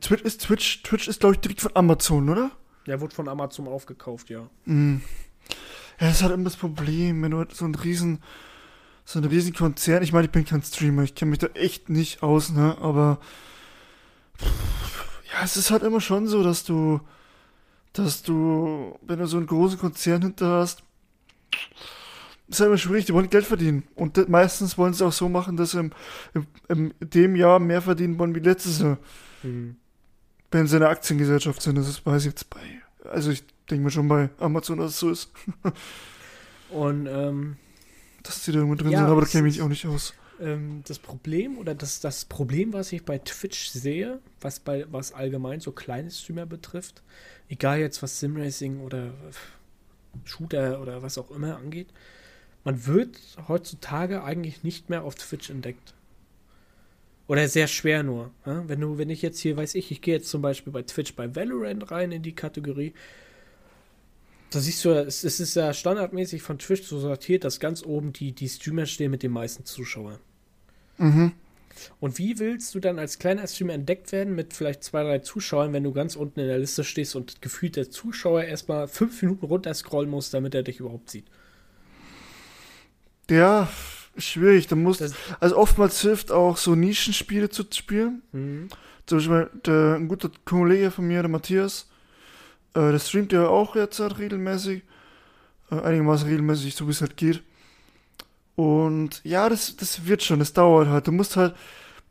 Twitch 0.00 0.22
ist, 0.22 0.42
Twitch, 0.42 0.82
Twitch 0.82 1.08
ist, 1.08 1.20
glaube 1.20 1.34
ich, 1.34 1.40
direkt 1.40 1.60
von 1.60 1.72
Amazon, 1.74 2.28
oder? 2.28 2.50
Der 2.86 3.00
wurde 3.00 3.14
von 3.14 3.28
Amazon 3.28 3.68
aufgekauft, 3.68 4.30
ja. 4.30 4.48
Mm. 4.64 4.96
Ja, 6.00 6.08
das 6.08 6.16
ist 6.16 6.22
halt 6.22 6.32
immer 6.34 6.44
das 6.44 6.56
Problem, 6.56 7.22
wenn 7.22 7.30
du 7.30 7.38
halt 7.38 7.54
so 7.54 7.64
ein 7.64 7.74
riesen, 7.74 8.22
so 9.04 9.18
ein 9.18 9.24
riesen 9.24 9.54
Konzern, 9.54 10.02
ich 10.02 10.12
meine, 10.12 10.26
ich 10.26 10.32
bin 10.32 10.44
kein 10.44 10.62
Streamer, 10.62 11.02
ich 11.02 11.14
kenne 11.14 11.30
mich 11.30 11.38
da 11.38 11.46
echt 11.48 11.88
nicht 11.88 12.22
aus, 12.22 12.50
ne, 12.50 12.76
aber 12.80 13.18
ja, 14.40 15.44
es 15.44 15.56
ist 15.56 15.70
halt 15.70 15.82
immer 15.82 16.00
schon 16.00 16.26
so, 16.26 16.42
dass 16.42 16.64
du, 16.64 17.00
dass 17.98 18.22
du, 18.22 18.98
wenn 19.02 19.18
du 19.18 19.26
so 19.26 19.36
einen 19.36 19.46
großen 19.46 19.78
Konzern 19.78 20.22
hinter 20.22 20.60
hast, 20.60 20.82
ist 22.48 22.60
halt 22.60 22.68
immer 22.68 22.78
schwierig, 22.78 23.06
die 23.06 23.14
wollen 23.14 23.30
Geld 23.30 23.44
verdienen. 23.44 23.84
Und 23.94 24.16
das, 24.16 24.28
meistens 24.28 24.78
wollen 24.78 24.94
sie 24.94 25.04
auch 25.04 25.12
so 25.12 25.28
machen, 25.28 25.56
dass 25.56 25.72
sie 25.72 25.80
im, 25.80 25.92
im, 26.34 26.46
in 26.68 26.94
dem 27.00 27.36
Jahr 27.36 27.58
mehr 27.58 27.82
verdienen 27.82 28.18
wollen 28.18 28.34
wie 28.34 28.40
letztes 28.40 28.80
Jahr. 28.80 28.98
Mhm. 29.42 29.76
Wenn 30.50 30.66
sie 30.66 30.76
eine 30.76 30.88
Aktiengesellschaft 30.88 31.60
sind, 31.60 31.76
das 31.76 32.06
weiß 32.06 32.22
ich 32.22 32.28
jetzt 32.28 32.50
bei. 32.50 32.60
Also 33.10 33.30
ich 33.30 33.42
denke 33.68 33.84
mir 33.84 33.90
schon 33.90 34.08
bei 34.08 34.30
Amazon, 34.38 34.78
dass 34.78 34.92
es 34.92 35.00
so 35.00 35.10
ist. 35.10 35.32
Und 36.70 37.06
ähm, 37.06 37.56
dass 38.22 38.44
sie 38.44 38.52
da 38.52 38.58
irgendwo 38.58 38.76
drin 38.76 38.92
ja, 38.92 38.98
sind, 38.98 39.08
aber 39.08 39.20
da 39.20 39.26
kenne 39.26 39.48
ich 39.48 39.56
mich 39.56 39.62
auch 39.62 39.68
nicht 39.68 39.86
aus. 39.86 40.14
Ähm, 40.40 40.82
das 40.86 40.98
Problem 40.98 41.58
oder 41.58 41.74
das, 41.74 42.00
das 42.00 42.24
Problem, 42.24 42.72
was 42.72 42.92
ich 42.92 43.04
bei 43.04 43.18
Twitch 43.18 43.68
sehe, 43.68 44.20
was 44.40 44.60
bei 44.60 44.86
was 44.90 45.12
allgemein 45.12 45.60
so 45.60 45.72
kleine 45.72 46.10
Streamer 46.10 46.46
betrifft, 46.46 47.02
egal 47.48 47.78
jetzt 47.78 48.02
was 48.02 48.20
Simracing 48.20 48.80
oder 48.80 49.12
Shooter 50.24 50.80
oder 50.80 51.02
was 51.02 51.18
auch 51.18 51.30
immer 51.30 51.56
angeht, 51.56 51.88
man 52.64 52.86
wird 52.86 53.18
heutzutage 53.48 54.24
eigentlich 54.24 54.64
nicht 54.64 54.90
mehr 54.90 55.04
auf 55.04 55.14
Twitch 55.14 55.50
entdeckt. 55.50 55.94
Oder 57.28 57.48
sehr 57.48 57.66
schwer 57.66 58.02
nur. 58.02 58.30
Ja? 58.44 58.68
Wenn 58.68 58.80
du, 58.80 58.98
wenn 58.98 59.10
ich 59.10 59.22
jetzt 59.22 59.40
hier, 59.40 59.56
weiß 59.56 59.74
ich, 59.74 59.90
ich 59.90 60.00
gehe 60.00 60.14
jetzt 60.14 60.28
zum 60.28 60.42
Beispiel 60.42 60.72
bei 60.72 60.82
Twitch 60.82 61.14
bei 61.14 61.34
Valorant 61.34 61.90
rein 61.90 62.12
in 62.12 62.22
die 62.22 62.34
Kategorie, 62.34 62.92
da 64.50 64.60
siehst 64.60 64.84
du, 64.84 64.90
es, 64.90 65.24
ist 65.24 65.54
ja 65.56 65.72
standardmäßig 65.74 66.42
von 66.42 66.58
Twitch 66.58 66.84
so 66.84 67.00
sortiert, 67.00 67.44
dass 67.44 67.58
ganz 67.58 67.84
oben 67.84 68.12
die, 68.12 68.32
die 68.32 68.48
Streamer 68.48 68.86
stehen 68.86 69.10
mit 69.10 69.22
den 69.22 69.32
meisten 69.32 69.64
Zuschauern. 69.64 70.18
Mhm. 70.98 71.32
Und 72.00 72.18
wie 72.18 72.38
willst 72.38 72.74
du 72.74 72.80
dann 72.80 72.98
als 72.98 73.18
kleiner 73.18 73.46
Streamer 73.46 73.74
entdeckt 73.74 74.12
werden 74.12 74.34
mit 74.34 74.54
vielleicht 74.54 74.82
zwei, 74.82 75.02
drei 75.02 75.18
Zuschauern, 75.18 75.72
wenn 75.72 75.84
du 75.84 75.92
ganz 75.92 76.16
unten 76.16 76.40
in 76.40 76.46
der 76.46 76.58
Liste 76.58 76.84
stehst 76.84 77.16
und 77.16 77.42
gefühlt 77.42 77.76
der 77.76 77.90
Zuschauer 77.90 78.44
erstmal 78.44 78.88
fünf 78.88 79.20
Minuten 79.22 79.46
runter 79.46 79.74
scrollen 79.74 80.10
muss, 80.10 80.30
damit 80.30 80.54
er 80.54 80.62
dich 80.62 80.80
überhaupt 80.80 81.10
sieht? 81.10 81.26
Ja, 83.30 83.68
schwierig. 84.16 84.68
Da 84.68 84.76
muss, 84.76 85.02
also 85.40 85.56
oftmals 85.56 86.00
hilft 86.00 86.32
auch 86.32 86.56
so 86.56 86.74
Nischenspiele 86.74 87.50
zu 87.50 87.64
spielen. 87.70 88.22
Mhm. 88.32 88.68
Zum 89.06 89.18
Beispiel 89.18 89.50
der, 89.66 89.96
ein 89.96 90.08
guter 90.08 90.30
Kollege 90.44 90.90
von 90.90 91.06
mir, 91.06 91.22
der 91.22 91.30
Matthias, 91.30 91.88
äh, 92.74 92.90
der 92.90 92.98
streamt 92.98 93.32
ja 93.32 93.48
auch 93.48 93.76
jetzt 93.76 94.00
halt 94.00 94.18
regelmäßig. 94.18 94.82
Äh, 95.70 95.80
einigermaßen 95.80 96.28
regelmäßig, 96.28 96.74
so 96.74 96.86
wie 96.86 96.92
es 96.92 97.00
halt 97.00 97.16
geht. 97.16 97.42
Und 98.56 99.20
ja, 99.22 99.48
das, 99.48 99.76
das 99.76 100.06
wird 100.06 100.22
schon, 100.22 100.38
das 100.38 100.54
dauert 100.54 100.88
halt. 100.88 101.06
Du 101.06 101.12
musst 101.12 101.36
halt, 101.36 101.54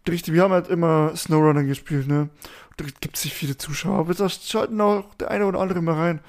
richtig, 0.08 0.34
wir 0.34 0.43
haben 0.43 0.54
halt 0.54 0.68
immer 0.70 1.16
Snowrunner 1.16 1.64
gespielt, 1.64 2.08
ne? 2.08 2.30
Da 2.78 2.86
gibt 3.00 3.18
es 3.18 3.26
nicht 3.26 3.34
viele 3.34 3.58
Zuschauer, 3.58 4.00
aber 4.00 4.14
da 4.14 4.30
schalten 4.30 4.80
auch 4.82 5.14
der 5.16 5.32
eine 5.32 5.46
oder 5.48 5.60
andere 5.60 5.82
mal 5.82 5.96
rein. 5.96 6.20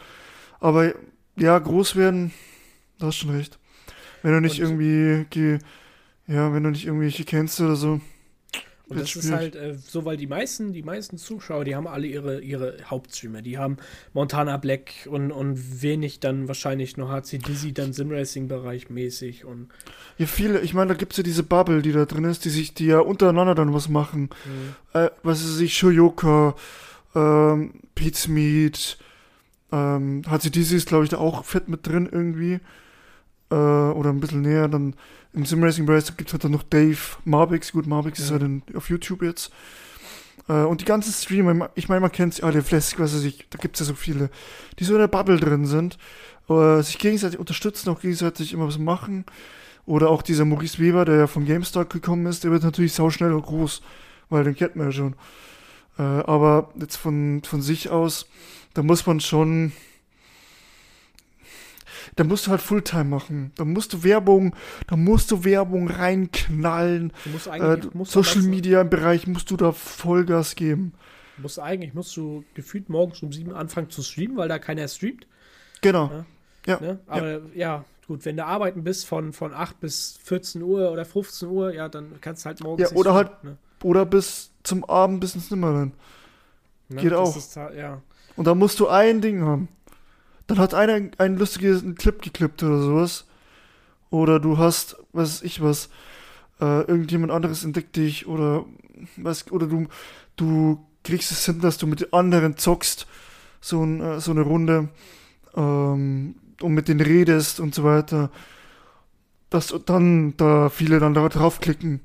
Aber 0.61 0.93
ja, 1.37 1.59
groß 1.59 1.97
werden, 1.97 2.33
da 2.99 3.07
hast 3.07 3.17
schon 3.17 3.31
recht. 3.31 3.59
Wenn 4.23 4.33
du 4.33 4.41
nicht 4.41 4.63
und, 4.63 4.81
irgendwie, 4.81 5.59
ja, 6.27 6.53
wenn 6.53 6.63
du 6.63 6.71
nicht 6.71 6.87
irgendwelche 6.87 7.25
kennst 7.25 7.61
oder 7.61 7.77
so. 7.77 8.01
Und 8.89 9.01
das 9.01 9.17
ist 9.17 9.33
halt 9.33 9.57
äh, 9.57 9.75
so, 9.75 10.05
weil 10.05 10.17
die 10.17 10.29
meisten, 10.29 10.73
die 10.73 10.85
meisten 10.85 11.19
Zuschauer, 11.19 11.65
die 11.65 11.75
haben 11.75 11.89
alle 11.89 12.07
ihre, 12.07 12.41
ihre 12.41 12.77
Hauptstreamer. 12.85 13.43
Die 13.43 13.59
haben 13.59 13.79
Montana 14.13 14.57
Black 14.59 15.09
und, 15.11 15.33
und 15.33 15.83
wenig 15.83 16.21
dann 16.21 16.47
wahrscheinlich 16.47 16.97
noch 16.97 17.11
HC 17.11 17.39
Dizzy, 17.39 17.73
dann 17.73 17.93
Simracing-Bereich 17.93 18.89
mäßig 18.89 19.45
und. 19.45 19.71
Ja, 20.19 20.27
viele, 20.27 20.61
ich 20.61 20.73
meine, 20.73 20.89
da 20.89 20.95
gibt 20.95 21.13
es 21.13 21.17
ja 21.17 21.25
diese 21.25 21.43
Bubble, 21.43 21.83
die 21.83 21.91
da 21.91 22.05
drin 22.05 22.25
ist, 22.25 22.45
die 22.45 22.51
sich, 22.51 22.75
die 22.75 22.87
ja 22.87 23.01
untereinander 23.01 23.57
dann 23.57 23.75
was 23.75 23.89
machen. 23.89 24.31
Mhm. 24.45 25.01
Äh, 25.01 25.11
was 25.25 25.43
ist 25.43 25.61
ich, 25.61 25.77
Shoyoka, 25.77 26.55
ähm, 27.17 27.75
Pete's 27.97 28.29
Meat, 28.29 28.99
ähm, 29.73 30.23
HC 30.31 30.51
Dizzy 30.51 30.77
ist, 30.77 30.87
glaube 30.87 31.03
ich, 31.03 31.11
da 31.11 31.19
auch 31.19 31.45
fett 31.45 31.69
mit 31.69 31.85
drin 31.89 32.09
irgendwie. 32.11 32.61
Äh, 33.51 33.55
oder 33.55 34.11
ein 34.11 34.21
bisschen 34.21 34.43
näher, 34.43 34.69
dann 34.69 34.95
im 35.33 35.45
Simracing 35.45 35.87
Brace 35.87 36.17
gibt 36.17 36.31
es 36.31 36.33
halt 36.33 36.45
dann 36.45 36.53
noch 36.53 36.63
Dave 36.63 36.99
Marbix. 37.25 37.73
Gut, 37.73 37.87
Marbix 37.87 38.19
ja. 38.19 38.25
ist 38.25 38.31
halt 38.33 38.43
in, 38.43 38.63
auf 38.75 38.89
YouTube 38.89 39.23
jetzt. 39.23 39.53
Äh, 40.49 40.63
und 40.65 40.81
die 40.81 40.85
ganzen 40.85 41.13
Streamer, 41.13 41.71
ich 41.75 41.89
meine, 41.89 42.01
man 42.01 42.13
kennt 42.13 42.35
sie 42.35 42.43
alle, 42.43 42.63
Flask, 42.63 42.99
was 42.99 43.15
weiß 43.15 43.25
ich, 43.25 43.47
da 43.51 43.59
gibt 43.59 43.77
es 43.77 43.81
ja 43.81 43.87
so 43.87 43.95
viele, 43.95 44.31
die 44.79 44.85
so 44.85 44.95
in 44.95 45.01
der 45.01 45.09
Bubble 45.09 45.39
drin 45.39 45.67
sind, 45.67 45.99
äh, 46.49 46.83
sich 46.83 46.99
gegenseitig 46.99 47.39
unterstützen, 47.39 47.91
auch 47.91 48.01
gegenseitig 48.01 48.53
immer 48.53 48.67
was 48.67 48.79
machen. 48.79 49.25
Oder 49.85 50.11
auch 50.11 50.23
dieser 50.23 50.45
Maurice 50.45 50.81
Weber, 50.81 51.05
der 51.05 51.17
ja 51.17 51.27
von 51.29 51.47
GameStar 51.47 51.85
gekommen 51.85 52.27
ist, 52.27 52.43
der 52.43 52.51
wird 52.51 52.65
natürlich 52.65 52.93
sauschnell 52.93 53.33
und 53.33 53.47
groß, 53.47 53.83
weil 54.29 54.43
den 54.43 54.57
kennt 54.57 54.75
man 54.75 54.87
ja 54.87 54.93
schon. 54.93 55.15
Äh, 55.99 56.03
aber 56.03 56.71
jetzt 56.75 56.97
von, 56.97 57.43
von 57.45 57.63
sich 57.63 57.89
aus, 57.91 58.27
da 58.75 58.83
muss 58.83 59.07
man 59.07 59.21
schon 59.21 59.73
da 62.15 62.25
musst 62.25 62.47
du 62.47 62.51
halt 62.51 62.61
Fulltime 62.61 63.05
machen. 63.05 63.53
Da 63.57 63.65
musst 63.65 63.93
du 63.93 64.05
Werbung, 64.05 64.55
da 64.87 64.97
musst 64.97 65.31
du 65.31 65.45
Werbung 65.45 65.89
reinknallen. 65.89 67.13
Du 67.25 67.31
musst 67.31 67.49
eigentlich, 67.49 67.85
äh, 67.85 67.97
musst 67.97 68.13
Social 68.13 68.43
Media 68.43 68.81
im 68.83 68.91
Bereich 68.91 69.27
musst 69.27 69.51
du 69.51 69.57
da 69.57 69.73
Vollgas 69.73 70.55
geben. 70.55 70.93
Du 71.37 71.43
musst 71.43 71.59
eigentlich, 71.59 71.95
musst 71.95 72.17
du 72.17 72.45
gefühlt 72.55 72.89
morgens 72.89 73.23
um 73.23 73.33
sieben 73.33 73.53
anfangen 73.53 73.91
zu 73.91 74.03
streamen, 74.03 74.37
weil 74.37 74.49
da 74.49 74.59
keiner 74.59 74.89
streamt. 74.89 75.27
Genau. 75.83 76.11
Ja. 76.11 76.25
ja. 76.67 76.81
Ne? 76.81 77.01
Aber 77.07 77.33
ja. 77.33 77.41
ja. 77.55 77.85
gut, 78.07 78.25
wenn 78.25 78.37
du 78.37 78.45
arbeiten 78.45 78.85
bist 78.85 79.07
von, 79.07 79.33
von 79.33 79.53
8 79.53 79.81
bis 79.81 80.19
14 80.25 80.63
Uhr 80.63 80.91
oder 80.91 81.05
15 81.05 81.49
Uhr, 81.49 81.75
ja, 81.75 81.89
dann 81.89 82.21
kannst 82.21 82.45
du 82.45 82.47
halt 82.47 82.63
morgens. 82.63 82.91
Ja, 82.91 82.97
oder 82.97 83.15
halt, 83.15 83.45
ne? 83.45 83.59
oder 83.83 84.07
bis 84.07 84.51
zum 84.63 84.85
Abend 84.85 85.21
bis 85.21 85.35
ins 85.35 85.51
Nimmerlein. 85.51 85.93
Ne? 86.89 87.01
Geht 87.01 87.13
auch. 87.13 87.37
Ist, 87.37 87.57
ja. 87.57 88.01
Und 88.37 88.47
da 88.47 88.55
musst 88.55 88.81
du 88.81 88.89
ein 88.89 89.21
Ding 89.21 89.43
haben. 89.43 89.69
Dann 90.47 90.59
hat 90.59 90.75
einer 90.75 91.11
einen 91.19 91.39
lustigen 91.39 91.95
Clip 91.97 92.23
geklippt 92.23 92.63
oder 92.63 92.81
sowas. 92.81 93.27
Oder 94.11 94.39
du 94.39 94.59
hast, 94.59 94.97
weiß 95.13 95.43
ich 95.43 95.63
was, 95.63 95.89
äh, 96.61 96.83
irgendjemand 96.83 97.33
anderes 97.33 97.65
entdeckt 97.65 97.97
dich 97.97 98.27
oder 98.27 98.65
was, 99.17 99.51
oder 99.51 99.67
du, 99.67 99.89
du 100.37 100.87
kriegst 101.03 101.33
es 101.33 101.45
hin, 101.45 101.61
dass 101.61 101.77
du 101.79 101.87
mit 101.87 102.13
anderen 102.13 102.57
zockst, 102.57 103.07
so, 103.61 103.83
ein, 103.83 104.01
äh, 104.01 104.21
so 104.21 104.31
eine 104.31 104.43
Runde, 104.43 104.89
ähm, 105.55 106.37
und 106.63 106.73
mit 106.73 106.89
denen 106.89 107.01
redest 107.01 107.61
und 107.61 107.75
so 107.75 107.85
weiter. 107.85 108.31
Dass 109.51 109.75
dann 109.85 110.37
da 110.37 110.69
viele 110.71 110.99
dann 110.99 111.15
da 111.15 111.29
draufklicken. 111.29 112.01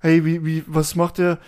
Hey, 0.00 0.24
wie, 0.24 0.44
wie, 0.44 0.64
was 0.66 0.94
macht 0.94 1.18
der? 1.18 1.38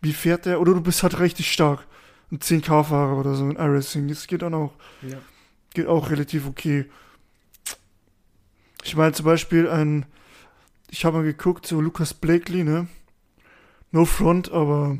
Wie 0.00 0.12
fährt 0.12 0.46
der? 0.46 0.60
Oder 0.60 0.74
du 0.74 0.80
bist 0.82 1.02
halt 1.02 1.18
richtig 1.18 1.50
stark. 1.50 1.86
Ein 2.30 2.38
10k-Fahrer 2.38 3.18
oder 3.18 3.34
so 3.34 3.48
in 3.48 3.56
iRacing. 3.56 4.08
Das 4.08 4.26
geht 4.26 4.42
dann 4.42 4.54
auch. 4.54 4.72
Ja 5.02 5.18
geht 5.74 5.86
auch 5.86 6.10
relativ 6.10 6.46
okay. 6.46 6.86
Ich 8.82 8.96
meine 8.96 9.12
zum 9.12 9.26
Beispiel 9.26 9.68
ein, 9.68 10.06
ich 10.90 11.04
habe 11.04 11.18
mal 11.18 11.24
geguckt, 11.24 11.66
so 11.66 11.80
Lucas 11.80 12.14
Blakely, 12.14 12.64
ne? 12.64 12.86
No 13.90 14.04
front, 14.04 14.50
aber 14.50 14.98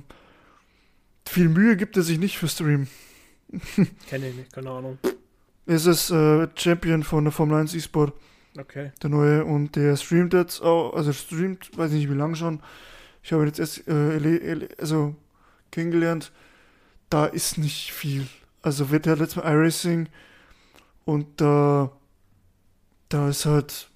viel 1.26 1.48
Mühe 1.48 1.76
gibt 1.76 1.96
er 1.96 2.02
sich 2.02 2.18
nicht 2.18 2.38
für 2.38 2.48
Stream. 2.48 2.86
Kenne 4.08 4.28
ich 4.28 4.36
nicht, 4.36 4.52
keine 4.52 4.70
Ahnung. 4.70 4.98
Es 5.66 5.86
ist 5.86 6.10
äh, 6.10 6.48
Champion 6.54 7.02
von 7.02 7.24
der 7.24 7.32
Formel 7.32 7.58
1 7.58 7.74
E-Sport. 7.74 8.12
Okay. 8.58 8.92
Der 9.02 9.10
neue. 9.10 9.44
Und 9.44 9.76
der 9.76 9.96
streamt 9.96 10.32
jetzt 10.32 10.60
auch, 10.60 10.94
also 10.94 11.12
streamt, 11.12 11.76
weiß 11.76 11.90
nicht 11.92 12.08
wie 12.08 12.14
lange 12.14 12.36
schon. 12.36 12.60
Ich 13.22 13.32
habe 13.32 13.42
ihn 13.42 13.48
jetzt 13.48 13.58
erst 13.58 13.88
äh, 13.88 14.68
also 14.78 15.14
kennengelernt. 15.70 16.32
Da 17.10 17.26
ist 17.26 17.58
nicht 17.58 17.92
viel. 17.92 18.26
Also 18.62 18.90
wird 18.90 19.06
der 19.06 19.16
letzte 19.16 19.40
Mal 19.40 19.52
iRacing 19.52 20.08
und 21.04 21.40
da, 21.40 21.92
da 23.08 23.28
ist 23.28 23.46
halt 23.46 23.88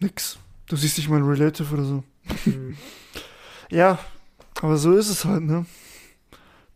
nix. 0.00 0.38
Du 0.66 0.76
siehst 0.76 0.98
nicht 0.98 1.08
mal 1.08 1.16
ein 1.16 1.28
Relative 1.28 1.72
oder 1.74 1.84
so. 1.84 2.04
Mhm. 2.46 2.76
ja, 3.70 3.98
aber 4.60 4.76
so 4.76 4.96
ist 4.96 5.10
es 5.10 5.24
halt, 5.24 5.42
ne? 5.42 5.66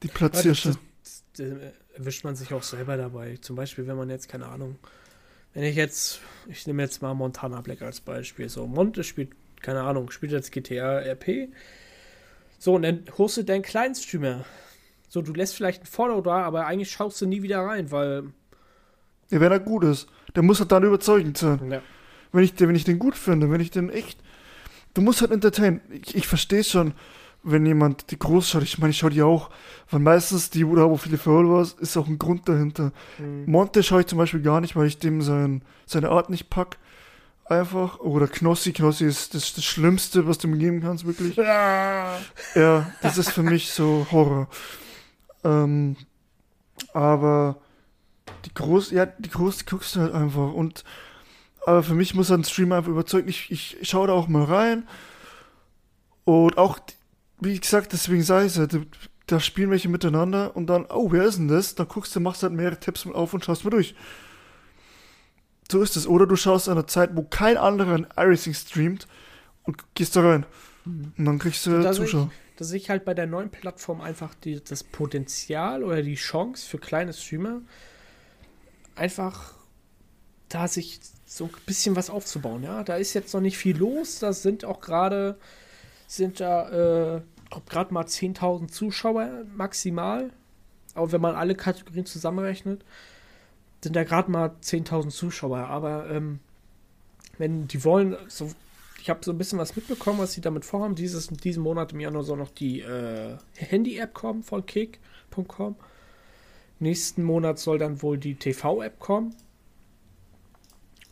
Die 0.03 0.09
Platzhirsche. 0.09 0.77
Ja, 1.39 1.47
erwischt 1.97 2.25
man 2.25 2.37
sich 2.37 2.53
auch 2.53 2.63
selber 2.63 2.97
dabei. 2.97 3.39
Zum 3.41 3.57
Beispiel, 3.57 3.87
wenn 3.87 3.97
man 3.97 4.11
jetzt, 4.11 4.29
keine 4.29 4.47
Ahnung, 4.47 4.79
wenn 5.55 5.65
ich 5.65 5.77
jetzt, 5.77 6.21
ich 6.49 6.67
nehme 6.67 6.83
jetzt 6.83 7.03
mal 7.03 7.15
Montana 7.15 7.61
Black 7.61 7.83
als 7.83 8.01
Beispiel. 8.01 8.49
So, 8.49 8.67
Monte 8.67 9.05
spielt, 9.05 9.33
keine 9.61 9.83
Ahnung, 9.83 10.11
spielt 10.11 10.33
jetzt 10.33 10.53
GTA 10.53 11.01
RP. 11.01 11.49
So, 12.59 12.75
und 12.75 12.83
dann 12.83 13.05
holst 13.17 13.37
du 13.37 13.45
deinen 13.45 13.63
kleinen 13.63 13.95
Streamer. 13.95 14.45
So, 15.09 15.23
du 15.23 15.33
lässt 15.33 15.55
vielleicht 15.55 15.83
ein 15.83 15.87
Follow 15.87 16.21
da, 16.21 16.43
aber 16.43 16.67
eigentlich 16.67 16.91
schaust 16.91 17.21
du 17.21 17.27
nie 17.27 17.43
wieder 17.43 17.61
rein, 17.61 17.91
weil 17.91 18.33
ja, 19.31 19.41
wenn 19.41 19.53
er 19.53 19.61
gut 19.61 19.85
ist. 19.85 20.09
Der 20.35 20.43
muss 20.43 20.61
halt 20.61 20.73
dann 20.73 20.85
überzeugend 20.85 21.39
sein. 21.39 21.71
Ja. 21.71 21.83
Wenn, 22.33 22.45
ich, 22.45 22.59
wenn 22.59 22.75
ich 22.75 22.85
den 22.85 22.99
gut 22.99 23.17
finde, 23.17 23.51
wenn 23.51 23.61
ich 23.61 23.71
den 23.71 23.91
echt. 23.91 24.19
Du 24.95 25.03
musst 25.03 25.21
halt 25.21 25.31
entertainen. 25.31 25.81
Ich, 25.91 26.15
ich 26.15 26.27
verstehe 26.27 26.65
schon, 26.65 26.93
wenn 27.43 27.65
jemand 27.67 28.11
die 28.11 28.19
groß 28.19 28.49
schaut. 28.49 28.63
Ich 28.63 28.79
meine, 28.79 28.91
ich 28.91 28.99
schaue 28.99 29.11
die 29.11 29.23
auch. 29.23 29.51
Weil 29.91 30.01
meistens 30.01 30.51
die, 30.51 30.67
wo 30.67 30.97
viele 30.97 31.19
Followers, 31.19 31.73
ist 31.73 31.97
auch 31.97 32.07
ein 32.07 32.19
Grund 32.19 32.49
dahinter. 32.49 32.93
Mhm. 33.19 33.45
Monte 33.47 33.83
schaue 33.83 34.01
ich 34.01 34.07
zum 34.07 34.19
Beispiel 34.19 34.43
gar 34.43 34.61
nicht, 34.61 34.77
weil 34.77 34.87
ich 34.87 34.99
dem 34.99 35.23
sein, 35.23 35.63
seine 35.87 36.11
Art 36.11 36.31
nicht 36.31 36.51
pack. 36.51 36.79
Einfach. 37.45 38.01
Oder 38.01 38.29
Knossi. 38.29 38.73
Knossi 38.73 39.07
ist 39.07 39.35
das, 39.35 39.55
das 39.55 39.65
Schlimmste, 39.65 40.27
was 40.27 40.39
du 40.39 40.49
mir 40.49 40.59
geben 40.59 40.83
kannst, 40.83 41.07
wirklich. 41.07 41.37
Ja, 41.37 42.19
ja 42.55 42.93
das 43.03 43.17
ist 43.17 43.31
für 43.31 43.43
mich 43.43 43.71
so 43.71 44.07
Horror. 44.11 44.49
Ähm, 45.45 45.97
aber 46.93 47.57
die 48.45 48.55
groß, 48.55 48.91
ja, 48.91 49.07
die 49.07 49.31
groß 49.31 49.59
die 49.59 49.65
guckst 49.67 49.97
du 49.97 50.01
halt 50.01 50.15
einfach. 50.15 50.53
Und 50.53 50.85
aber 51.67 51.83
für 51.83 51.95
mich 51.95 52.15
muss 52.15 52.31
ein 52.31 52.45
Streamer 52.45 52.77
einfach 52.77 52.91
überzeugen. 52.91 53.29
Ich, 53.29 53.51
ich 53.51 53.79
schaue 53.83 54.07
da 54.07 54.15
auch 54.15 54.29
mal 54.29 54.45
rein. 54.45 54.89
Und 56.25 56.57
auch, 56.57 56.79
wie 57.41 57.59
gesagt, 57.59 57.93
deswegen 57.93 58.23
ich 58.23 58.57
es 58.57 58.69
da 59.27 59.41
spielen 59.41 59.71
welche 59.71 59.89
miteinander 59.89 60.57
und 60.57 60.69
dann, 60.69 60.87
oh, 60.89 61.13
wer 61.13 61.25
ist 61.25 61.37
denn 61.37 61.49
das? 61.49 61.75
Dann 61.75 61.87
guckst 61.87 62.17
du, 62.17 62.21
machst 62.21 62.43
halt 62.43 62.55
mehrere 62.55 62.81
Tabs 62.81 63.05
mit 63.05 63.15
auf 63.15 63.35
und 63.35 63.45
schaust 63.45 63.65
mal 63.65 63.71
durch. 63.71 63.95
So 65.71 65.83
ist 65.83 65.97
es. 65.97 66.07
Oder 66.07 66.27
du 66.27 66.37
schaust 66.37 66.69
an 66.69 66.79
einer 66.79 66.87
Zeit, 66.87 67.11
wo 67.15 67.23
kein 67.23 67.59
anderer 67.59 67.95
ein 67.95 68.07
iRacing 68.17 68.55
streamt 68.55 69.07
und 69.65 69.77
gehst 69.95 70.17
da 70.17 70.23
rein. 70.23 70.47
Mhm. 70.87 71.13
Und 71.19 71.25
dann 71.27 71.39
kriegst 71.39 71.67
du 71.67 71.93
Zuschauer. 71.93 72.31
Da 72.57 72.65
sehe 72.65 72.79
ich 72.79 72.91
halt 72.91 73.05
bei 73.05 73.15
der 73.15 73.27
neuen 73.27 73.51
Plattform 73.51 74.01
einfach 74.01 74.35
die, 74.35 74.65
das 74.65 74.83
Potenzial 74.83 75.85
oder 75.85 76.03
die 76.03 76.17
Chance 76.17 76.67
für 76.67 76.79
kleine 76.79 77.13
Streamer, 77.13 77.61
einfach 78.99 79.55
da 80.49 80.69
sich 80.69 81.01
so 81.27 81.45
ein 81.45 81.51
bisschen 81.67 81.97
was 81.97 82.11
aufzubauen. 82.11 82.63
Ja, 82.63 82.83
da 82.85 82.97
ist 82.97 83.15
jetzt 83.15 83.35
noch 83.35 83.41
nicht 83.41 83.59
viel 83.59 83.77
los. 83.77 84.19
Da 84.19 84.33
sind 84.33 84.65
auch 84.65 84.81
gerade 84.81 85.39
sind 86.07 86.41
da 86.41 87.17
äh, 87.17 87.23
gerade 87.69 87.95
mal 87.95 88.05
10.000 88.05 88.69
Zuschauer 88.69 89.45
maximal. 89.55 90.33
Aber 90.95 91.13
wenn 91.13 91.21
man 91.21 91.37
alle 91.37 91.55
Kategorien 91.55 92.07
zusammenrechnet, 92.07 92.85
sind 93.83 93.95
da 93.95 94.05
gerade 94.05 94.31
mal 94.31 94.57
10.000 94.63 95.11
Zuschauer. 95.11 95.59
Aber 95.59 96.11
ähm, 96.11 96.41
wenn 97.37 97.69
die 97.69 97.85
wollen, 97.85 98.17
so, 98.27 98.51
ich 99.01 99.11
habe 99.11 99.21
so 99.23 99.31
ein 99.31 99.39
bisschen 99.39 99.59
was 99.59 99.77
mitbekommen, 99.77 100.19
was 100.19 100.33
sie 100.33 100.41
damit 100.41 100.65
vorhaben. 100.65 100.95
Dieses, 100.95 101.29
diesen 101.29 101.63
Monat 101.63 101.93
im 101.93 102.01
Januar 102.01 102.25
soll 102.25 102.39
noch 102.39 102.51
die 102.51 102.81
äh, 102.81 103.37
Handy-App 103.57 104.15
kommen 104.15 104.43
von 104.43 104.65
Kick.com. 104.67 105.77
Nächsten 106.81 107.23
Monat 107.23 107.59
soll 107.59 107.79
dann 107.79 108.03
wohl 108.03 108.19
die 108.19 108.35
TV-App 108.35 108.99
kommen. 108.99 109.35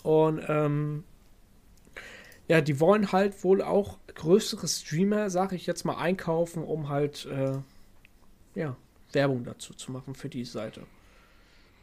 Und 0.02 0.40
ähm, 0.48 1.04
ja, 2.48 2.60
die 2.60 2.78
wollen 2.78 3.10
halt 3.10 3.42
wohl 3.42 3.62
auch 3.62 3.98
größere 4.14 4.68
Streamer, 4.68 5.30
sage 5.30 5.56
ich 5.56 5.66
jetzt 5.66 5.84
mal, 5.84 5.96
einkaufen, 5.96 6.62
um 6.62 6.88
halt 6.88 7.26
äh, 7.26 7.58
ja, 8.54 8.76
Werbung 9.12 9.44
dazu 9.44 9.74
zu 9.74 9.90
machen 9.92 10.14
für 10.14 10.28
die 10.28 10.44
Seite. 10.44 10.82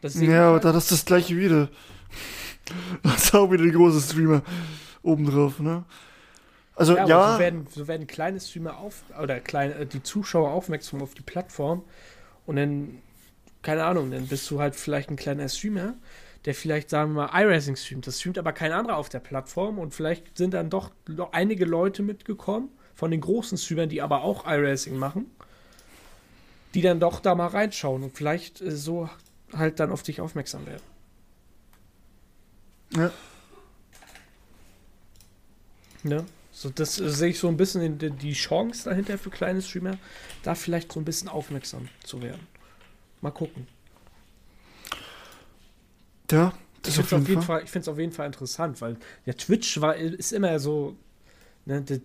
ja, 0.01 0.47
aber 0.47 0.53
halt 0.53 0.65
da 0.65 0.77
ist 0.77 0.91
das 0.91 1.05
gleiche 1.05 1.37
wieder. 1.37 1.69
Das 3.03 3.25
ist 3.25 3.35
auch 3.35 3.51
wieder 3.51 3.65
die 3.65 3.73
große 3.73 3.99
Streamer 3.99 4.41
obendrauf, 5.01 5.59
ne? 5.59 5.83
Also 6.75 6.95
ja. 6.95 7.05
ja. 7.05 7.33
So, 7.33 7.39
werden, 7.39 7.67
so 7.69 7.87
werden 7.87 8.07
kleine 8.07 8.39
Streamer 8.39 8.77
auf 8.77 9.03
oder 9.21 9.39
kleine, 9.39 9.75
äh, 9.75 9.85
die 9.85 10.01
Zuschauer 10.01 10.49
aufmerksam 10.51 11.01
auf 11.01 11.13
die 11.13 11.21
Plattform 11.21 11.83
und 12.45 12.55
dann, 12.55 13.01
keine 13.63 13.85
Ahnung, 13.85 14.11
dann 14.11 14.27
bist 14.27 14.49
du 14.51 14.59
halt 14.59 14.75
vielleicht 14.75 15.09
ein 15.09 15.15
kleiner 15.15 15.49
Streamer 15.49 15.95
der 16.45 16.53
vielleicht, 16.53 16.89
sagen 16.89 17.13
wir 17.13 17.27
mal, 17.27 17.41
iRacing 17.41 17.75
streamt. 17.75 18.05
Das 18.05 18.19
streamt 18.19 18.37
aber 18.37 18.51
kein 18.51 18.71
anderer 18.71 18.97
auf 18.97 19.09
der 19.09 19.19
Plattform 19.19 19.79
und 19.79 19.93
vielleicht 19.93 20.37
sind 20.37 20.53
dann 20.53 20.69
doch 20.69 20.91
einige 21.31 21.65
Leute 21.65 22.03
mitgekommen 22.03 22.69
von 22.93 23.11
den 23.11 23.21
großen 23.21 23.57
Streamern, 23.57 23.89
die 23.89 24.01
aber 24.01 24.23
auch 24.23 24.45
iRacing 24.45 24.97
machen, 24.97 25.31
die 26.73 26.81
dann 26.81 26.99
doch 26.99 27.19
da 27.19 27.35
mal 27.35 27.47
reinschauen 27.47 28.03
und 28.03 28.15
vielleicht 28.15 28.61
äh, 28.61 28.71
so 28.71 29.09
halt 29.53 29.79
dann 29.79 29.91
auf 29.91 30.03
dich 30.03 30.19
aufmerksam 30.19 30.65
werden. 30.65 30.81
Ja. 32.95 33.11
Ne? 36.03 36.25
So, 36.51 36.69
das 36.69 36.99
äh, 36.99 37.09
sehe 37.09 37.29
ich 37.29 37.39
so 37.39 37.47
ein 37.47 37.57
bisschen 37.57 37.99
in, 37.99 38.17
die 38.17 38.33
Chance 38.33 38.89
dahinter 38.89 39.17
für 39.17 39.29
kleine 39.29 39.61
Streamer, 39.61 39.97
da 40.43 40.55
vielleicht 40.55 40.91
so 40.91 40.99
ein 40.99 41.05
bisschen 41.05 41.29
aufmerksam 41.29 41.87
zu 42.03 42.21
werden. 42.21 42.45
Mal 43.23 43.31
gucken. 43.31 43.67
Ja, 46.29 46.53
das 46.81 46.97
ich 46.97 47.05
finde 47.05 47.31
es 47.31 47.37
auf, 47.37 47.45
Fall. 47.45 47.63
auf 47.63 47.99
jeden 47.99 48.11
Fall 48.11 48.25
interessant, 48.25 48.81
weil 48.81 48.97
der 49.25 49.37
Twitch 49.37 49.79
war, 49.79 49.95
ist 49.95 50.33
immer 50.33 50.59
so 50.59 50.97
ne, 51.65 51.81
die, 51.81 52.01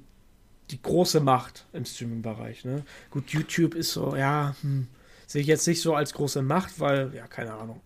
die, 0.70 0.80
große 0.80 1.18
Macht 1.18 1.66
im 1.72 1.84
Streaming-Bereich. 1.84 2.64
Ne? 2.64 2.84
Gut, 3.10 3.30
YouTube 3.30 3.74
ist 3.74 3.92
so, 3.92 4.14
ja, 4.14 4.54
hm, 4.60 4.86
sehe 5.26 5.42
ich 5.42 5.48
jetzt 5.48 5.66
nicht 5.66 5.80
so 5.80 5.96
als 5.96 6.14
große 6.14 6.40
Macht, 6.40 6.78
weil, 6.78 7.12
ja, 7.12 7.26
keine 7.26 7.54
Ahnung. 7.54 7.80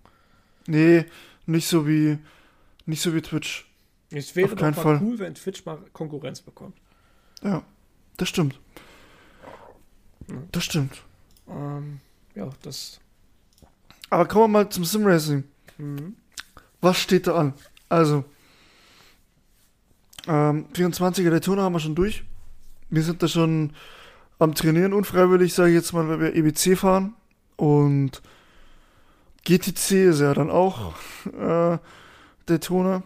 Nee, 0.67 1.07
nicht 1.47 1.69
so 1.69 1.87
wie, 1.87 2.19
nicht 2.85 3.01
so 3.01 3.15
wie 3.15 3.23
Twitch. 3.23 3.67
Es 4.11 4.37
wäre 4.37 4.49
auf 4.49 4.57
doch 4.57 4.63
mal 4.63 4.75
Fall. 4.75 5.01
cool, 5.03 5.19
wenn 5.19 5.35
Twitch 5.35 5.65
mal 5.65 5.79
Konkurrenz 5.95 6.43
bekommt. 6.43 6.77
Ja, 7.43 7.65
das 8.19 8.29
stimmt. 8.29 8.61
Ja. 10.29 10.37
Das 10.53 10.65
stimmt. 10.65 11.03
Ähm, 11.49 12.01
ja, 12.35 12.51
das. 12.61 13.02
Aber 14.13 14.27
kommen 14.27 14.53
wir 14.53 14.59
mal 14.59 14.69
zum 14.69 14.85
Simracing. 14.85 15.45
Mhm. 15.79 16.17
Was 16.83 16.99
steht 16.99 17.27
da 17.27 17.35
an? 17.35 17.55
Also, 17.89 18.25
ähm, 20.27 20.67
24er 20.75 21.31
Daytona 21.31 21.63
haben 21.63 21.73
wir 21.73 21.81
schon 21.81 21.95
durch. 21.95 22.23
Wir 22.91 23.03
sind 23.03 23.23
da 23.23 23.29
schon 23.29 23.73
am 24.39 24.55
Trainieren, 24.55 24.93
unfreiwillig, 24.93 25.55
sage 25.55 25.71
ich 25.71 25.77
jetzt 25.77 25.95
mal, 25.95 26.07
weil 26.09 26.21
wir 26.21 26.37
EBC 26.37 26.77
fahren. 26.77 27.15
Und 27.57 28.21
GTC 29.47 30.11
ist 30.11 30.21
ja 30.21 30.35
dann 30.35 30.51
auch 30.51 30.93
äh, 31.33 31.79
Daytona. 32.45 33.05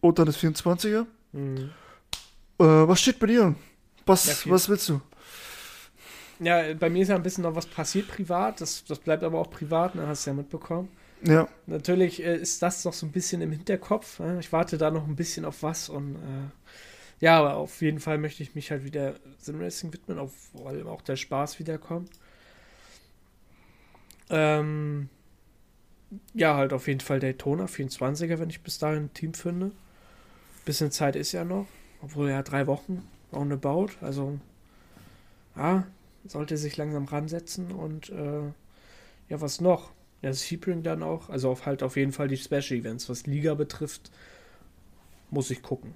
Und 0.00 0.18
dann 0.18 0.24
das 0.24 0.38
24er. 0.38 1.04
Mhm. 1.32 1.70
Äh, 2.58 2.64
was 2.64 2.98
steht 2.98 3.18
bei 3.18 3.26
dir? 3.26 3.54
Was, 4.06 4.44
ja, 4.46 4.50
was 4.50 4.70
willst 4.70 4.88
du? 4.88 5.02
Ja, 6.40 6.74
bei 6.74 6.90
mir 6.90 7.02
ist 7.02 7.08
ja 7.08 7.16
ein 7.16 7.22
bisschen 7.22 7.44
noch 7.44 7.54
was 7.54 7.66
passiert 7.66 8.08
privat. 8.08 8.60
Das, 8.60 8.84
das 8.84 8.98
bleibt 8.98 9.22
aber 9.22 9.38
auch 9.38 9.50
privat, 9.50 9.94
ne? 9.94 10.06
hast 10.06 10.26
du 10.26 10.30
ja 10.30 10.34
mitbekommen. 10.34 10.88
Ja. 11.22 11.48
Natürlich 11.66 12.22
äh, 12.22 12.36
ist 12.36 12.62
das 12.62 12.84
noch 12.84 12.92
so 12.92 13.06
ein 13.06 13.12
bisschen 13.12 13.40
im 13.40 13.52
Hinterkopf. 13.52 14.20
Äh? 14.20 14.40
Ich 14.40 14.52
warte 14.52 14.78
da 14.78 14.90
noch 14.90 15.06
ein 15.06 15.16
bisschen 15.16 15.44
auf 15.44 15.62
was 15.62 15.88
und 15.88 16.16
äh, 16.16 16.50
ja, 17.20 17.38
aber 17.38 17.56
auf 17.56 17.80
jeden 17.80 18.00
Fall 18.00 18.18
möchte 18.18 18.42
ich 18.42 18.54
mich 18.54 18.70
halt 18.70 18.84
wieder 18.84 19.14
Simracing 19.38 19.92
widmen, 19.92 20.18
auf, 20.18 20.32
allem 20.64 20.86
auch 20.88 21.00
der 21.00 21.16
Spaß 21.16 21.58
wiederkommt. 21.58 22.10
Ähm, 24.28 25.08
ja, 26.34 26.56
halt 26.56 26.72
auf 26.72 26.88
jeden 26.88 27.00
Fall 27.00 27.20
Daytona 27.20 27.66
24er, 27.66 28.38
wenn 28.38 28.50
ich 28.50 28.62
bis 28.62 28.78
dahin 28.78 29.04
ein 29.04 29.14
Team 29.14 29.34
finde. 29.34 29.72
Bisschen 30.64 30.90
Zeit 30.90 31.16
ist 31.16 31.32
ja 31.32 31.44
noch, 31.44 31.66
obwohl 32.02 32.30
ja 32.30 32.42
drei 32.42 32.66
Wochen 32.66 33.06
roundabout. 33.32 33.90
Also, 34.00 34.38
ja, 35.56 35.86
sollte 36.26 36.56
sich 36.56 36.76
langsam 36.76 37.04
ransetzen 37.04 37.72
und 37.72 38.10
äh, 38.10 38.42
ja, 39.28 39.40
was 39.40 39.60
noch? 39.60 39.92
Ja, 40.22 40.32
Sebring 40.32 40.82
dann 40.82 41.02
auch. 41.02 41.28
Also 41.28 41.50
auf 41.50 41.66
halt 41.66 41.82
auf 41.82 41.96
jeden 41.96 42.12
Fall 42.12 42.28
die 42.28 42.36
Special 42.36 42.78
Events. 42.78 43.08
Was 43.08 43.26
Liga 43.26 43.54
betrifft, 43.54 44.10
muss 45.30 45.50
ich 45.50 45.62
gucken. 45.62 45.94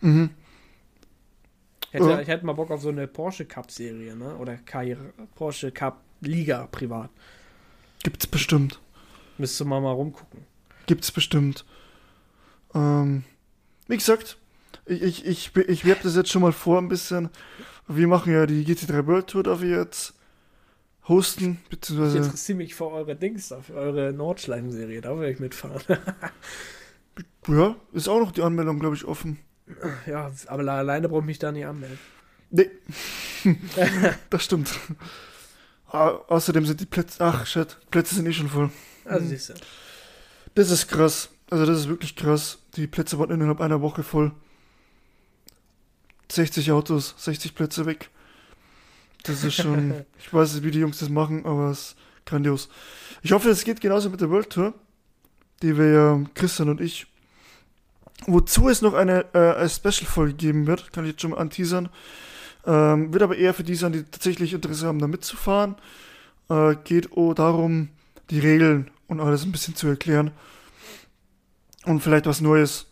Mhm. 0.00 0.30
Hätte, 1.90 2.10
ja. 2.10 2.20
Ich 2.20 2.28
hätte 2.28 2.46
mal 2.46 2.54
Bock 2.54 2.70
auf 2.70 2.82
so 2.82 2.88
eine 2.88 3.06
Porsche 3.06 3.44
Cup 3.44 3.70
Serie, 3.70 4.16
ne? 4.16 4.36
Oder 4.36 4.56
Karriere, 4.56 5.12
Porsche 5.34 5.70
Cup 5.70 6.02
Liga 6.20 6.66
privat. 6.70 7.10
Gibt's 8.02 8.26
bestimmt. 8.26 8.80
Müsste 9.38 9.64
man 9.64 9.82
mal 9.82 9.92
rumgucken. 9.92 10.40
Gibt's 10.86 11.12
bestimmt. 11.12 11.64
Ähm, 12.74 13.24
wie 13.88 13.96
gesagt, 13.96 14.38
ich, 14.86 15.02
ich, 15.02 15.26
ich, 15.26 15.56
ich 15.56 15.84
werbe 15.84 16.02
das 16.04 16.16
jetzt 16.16 16.30
schon 16.30 16.42
mal 16.42 16.52
vor 16.52 16.78
ein 16.78 16.88
bisschen. 16.88 17.30
Wir 17.88 18.08
machen 18.08 18.32
ja 18.32 18.46
die 18.46 18.64
GT3 18.64 19.06
World 19.06 19.26
Tour 19.28 19.42
da 19.42 19.60
wir 19.60 19.78
jetzt 19.78 20.14
hosten, 21.08 21.58
beziehungsweise. 21.70 22.18
Ich 22.18 22.24
interessiere 22.24 22.58
mich 22.58 22.74
für 22.74 22.86
eure 22.86 23.14
Dings 23.14 23.54
für 23.62 23.74
eure 23.74 24.12
Nordschleim-Serie, 24.12 25.00
da 25.00 25.18
will 25.18 25.28
ich 25.28 25.38
mitfahren. 25.38 25.80
ja, 27.48 27.76
ist 27.92 28.08
auch 28.08 28.20
noch 28.20 28.32
die 28.32 28.42
Anmeldung, 28.42 28.80
glaube 28.80 28.96
ich, 28.96 29.04
offen. 29.04 29.38
Ja, 30.06 30.30
aber 30.46 30.72
alleine 30.72 31.08
brauche 31.08 31.20
ich 31.20 31.26
mich 31.26 31.38
da 31.38 31.52
nicht 31.52 31.66
anmelden. 31.66 31.98
Nee. 32.50 32.70
das 34.30 34.44
stimmt. 34.44 34.70
Ah, 35.88 36.10
außerdem 36.28 36.66
sind 36.66 36.80
die 36.80 36.86
Plätze, 36.86 37.22
ach 37.24 37.46
shit, 37.46 37.78
Plätze 37.90 38.14
sind 38.16 38.26
eh 38.26 38.32
schon 38.32 38.48
voll. 38.48 38.70
Also 39.04 39.20
hm. 39.20 39.28
siehst 39.28 39.48
du. 39.50 39.54
Das 40.54 40.70
ist 40.70 40.88
krass. 40.88 41.30
Also 41.50 41.66
das 41.66 41.80
ist 41.80 41.88
wirklich 41.88 42.16
krass. 42.16 42.58
Die 42.76 42.86
Plätze 42.86 43.18
waren 43.18 43.30
innerhalb 43.30 43.60
einer 43.60 43.80
Woche 43.80 44.02
voll. 44.02 44.32
60 46.30 46.72
Autos, 46.72 47.14
60 47.18 47.54
Plätze 47.54 47.86
weg. 47.86 48.10
Das 49.24 49.44
ist 49.44 49.54
schon, 49.54 49.94
ich 50.18 50.32
weiß 50.32 50.54
nicht, 50.54 50.64
wie 50.64 50.70
die 50.70 50.80
Jungs 50.80 50.98
das 50.98 51.08
machen, 51.08 51.44
aber 51.44 51.70
es 51.70 51.78
ist 51.78 51.96
grandios. 52.24 52.68
Ich 53.22 53.32
hoffe, 53.32 53.50
es 53.50 53.64
geht 53.64 53.80
genauso 53.80 54.10
mit 54.10 54.20
der 54.20 54.30
World 54.30 54.50
Tour, 54.50 54.74
die 55.62 55.76
wir 55.76 55.90
ja, 55.90 56.20
Christian 56.34 56.68
und 56.68 56.80
ich, 56.80 57.06
wozu 58.26 58.68
es 58.68 58.82
noch 58.82 58.94
eine, 58.94 59.26
äh, 59.34 59.54
eine 59.54 59.68
Special-Folge 59.68 60.34
geben 60.34 60.66
wird, 60.66 60.92
kann 60.92 61.04
ich 61.04 61.12
jetzt 61.12 61.22
schon 61.22 61.30
mal 61.30 61.38
anteasern. 61.38 61.88
Ähm, 62.66 63.12
wird 63.12 63.22
aber 63.22 63.36
eher 63.36 63.54
für 63.54 63.62
die 63.62 63.76
sein, 63.76 63.92
die 63.92 64.02
tatsächlich 64.02 64.52
Interesse 64.52 64.86
haben, 64.86 64.98
da 64.98 65.06
mitzufahren. 65.06 65.76
Äh, 66.48 66.76
geht 66.84 67.12
oh 67.12 67.32
darum, 67.32 67.88
die 68.30 68.40
Regeln 68.40 68.90
und 69.06 69.20
alles 69.20 69.44
ein 69.44 69.52
bisschen 69.52 69.76
zu 69.76 69.86
erklären. 69.86 70.32
Und 71.84 72.00
vielleicht 72.00 72.26
was 72.26 72.40
Neues. 72.40 72.86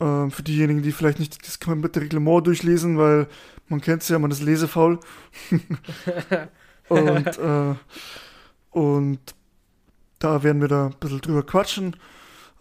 Äh, 0.00 0.30
für 0.30 0.42
diejenigen, 0.42 0.82
die 0.82 0.92
vielleicht 0.92 1.20
nicht 1.20 1.46
das 1.46 1.60
komplette 1.60 2.00
Reglement 2.00 2.46
durchlesen, 2.46 2.98
weil 2.98 3.28
man 3.68 3.80
kennt 3.80 4.02
es 4.02 4.08
ja, 4.08 4.18
man 4.18 4.30
ist 4.30 4.42
lesefaul. 4.42 4.98
und, 6.88 7.38
äh, 7.38 7.74
und 8.70 9.20
da 10.18 10.42
werden 10.42 10.60
wir 10.60 10.68
da 10.68 10.86
ein 10.86 10.96
bisschen 10.98 11.20
drüber 11.20 11.44
quatschen. 11.44 11.96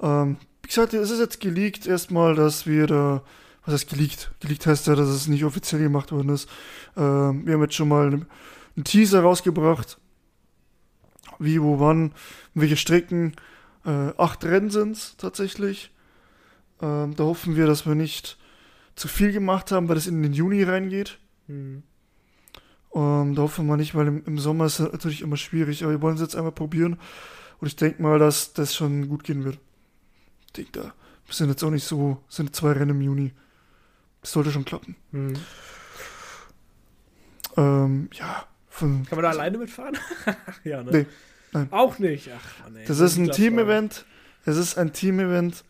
Ähm, 0.01 0.37
wie 0.61 0.67
gesagt, 0.67 0.93
es 0.93 1.09
ist 1.09 1.19
jetzt 1.19 1.39
geleakt 1.39 1.87
erstmal, 1.87 2.35
dass 2.35 2.67
wir 2.67 2.87
da, 2.87 3.23
was 3.65 3.73
heißt 3.73 3.89
geleakt? 3.89 4.31
Geleakt 4.39 4.67
heißt 4.67 4.87
ja, 4.87 4.95
dass 4.95 5.09
es 5.09 5.27
nicht 5.27 5.43
offiziell 5.43 5.81
gemacht 5.81 6.11
worden 6.11 6.29
ist. 6.29 6.47
Ähm, 6.95 7.45
wir 7.45 7.53
haben 7.55 7.61
jetzt 7.63 7.75
schon 7.75 7.87
mal 7.87 8.07
einen, 8.07 8.27
einen 8.75 8.85
Teaser 8.85 9.21
rausgebracht. 9.21 9.97
Wie, 11.39 11.61
wo, 11.61 11.79
wann, 11.79 12.13
welche 12.53 12.77
Strecken. 12.77 13.35
Äh, 13.85 14.13
acht 14.17 14.45
Rennen 14.45 14.69
sind 14.69 15.17
tatsächlich. 15.17 15.92
Ähm, 16.83 17.15
da 17.15 17.23
hoffen 17.23 17.55
wir, 17.55 17.65
dass 17.65 17.85
wir 17.85 17.95
nicht 17.95 18.37
zu 18.95 19.07
viel 19.07 19.31
gemacht 19.31 19.71
haben, 19.71 19.87
weil 19.87 19.95
das 19.95 20.07
in 20.07 20.21
den 20.21 20.33
Juni 20.33 20.63
reingeht. 20.63 21.17
Hm. 21.47 21.83
Ähm, 22.93 23.35
da 23.35 23.41
hoffen 23.41 23.67
wir 23.67 23.77
nicht, 23.77 23.95
weil 23.95 24.07
im, 24.07 24.23
im 24.25 24.37
Sommer 24.37 24.65
ist 24.65 24.79
es 24.79 24.91
natürlich 24.91 25.21
immer 25.21 25.37
schwierig. 25.37 25.83
Aber 25.83 25.93
wir 25.93 26.01
wollen 26.01 26.15
es 26.15 26.21
jetzt 26.21 26.35
einmal 26.35 26.51
probieren. 26.51 26.99
Und 27.59 27.67
ich 27.67 27.77
denke 27.77 28.01
mal, 28.01 28.19
dass 28.19 28.51
das 28.51 28.75
schon 28.75 29.07
gut 29.07 29.23
gehen 29.23 29.45
wird. 29.45 29.57
Ich 30.47 30.53
denke, 30.53 30.71
da 30.73 30.93
wir 31.25 31.33
sind 31.33 31.49
jetzt 31.49 31.63
auch 31.63 31.69
nicht 31.69 31.85
so, 31.85 32.21
sind 32.27 32.53
zwei 32.53 32.73
Rennen 32.73 32.91
im 32.91 33.01
Juni. 33.01 33.31
Das 34.21 34.31
sollte 34.31 34.51
schon 34.51 34.65
klappen. 34.65 34.97
Hm. 35.11 35.33
Ähm, 37.55 38.09
ja, 38.13 38.45
von, 38.67 39.05
Kann 39.05 39.17
man 39.17 39.23
da 39.23 39.29
alleine 39.29 39.57
mitfahren? 39.57 39.97
ja, 40.65 40.83
ne? 40.83 40.91
Nee, 40.91 41.05
nein. 41.53 41.67
Auch 41.71 41.97
nicht. 41.97 42.29
Ach, 42.35 42.63
Mann, 42.63 42.75
ey. 42.75 42.85
das 42.85 42.99
ist 42.99 43.17
ein. 43.17 43.31
Team-Event. 43.31 44.05
Es 44.45 44.57
ist 44.57 44.77
ein 44.77 44.91
Team-Event. 44.91 45.63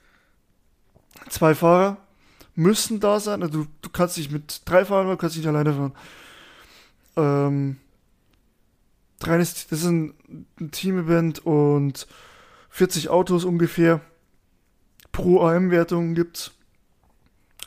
Zwei 1.30 1.56
Fahrer 1.56 1.98
müssen 2.56 3.00
da 3.00 3.20
sein. 3.20 3.42
Also 3.42 3.64
du, 3.64 3.68
du 3.82 3.90
kannst 3.90 4.18
nicht 4.18 4.32
mit 4.32 4.62
drei 4.66 4.86
fahren, 4.86 5.08
du 5.08 5.18
kannst 5.18 5.38
nicht 5.38 5.48
alleine 5.48 5.74
fahren. 5.74 5.94
Ähm, 7.16 7.78
reines, 9.24 9.68
das 9.68 9.80
ist 9.80 9.86
ein, 9.86 10.14
ein 10.60 10.72
Team-Event 10.72 11.46
und 11.46 12.08
40 12.70 13.10
Autos 13.10 13.46
ungefähr 13.46 14.02
pro 15.12 15.42
AM-Wertung 15.46 16.16
gibt's. 16.16 16.52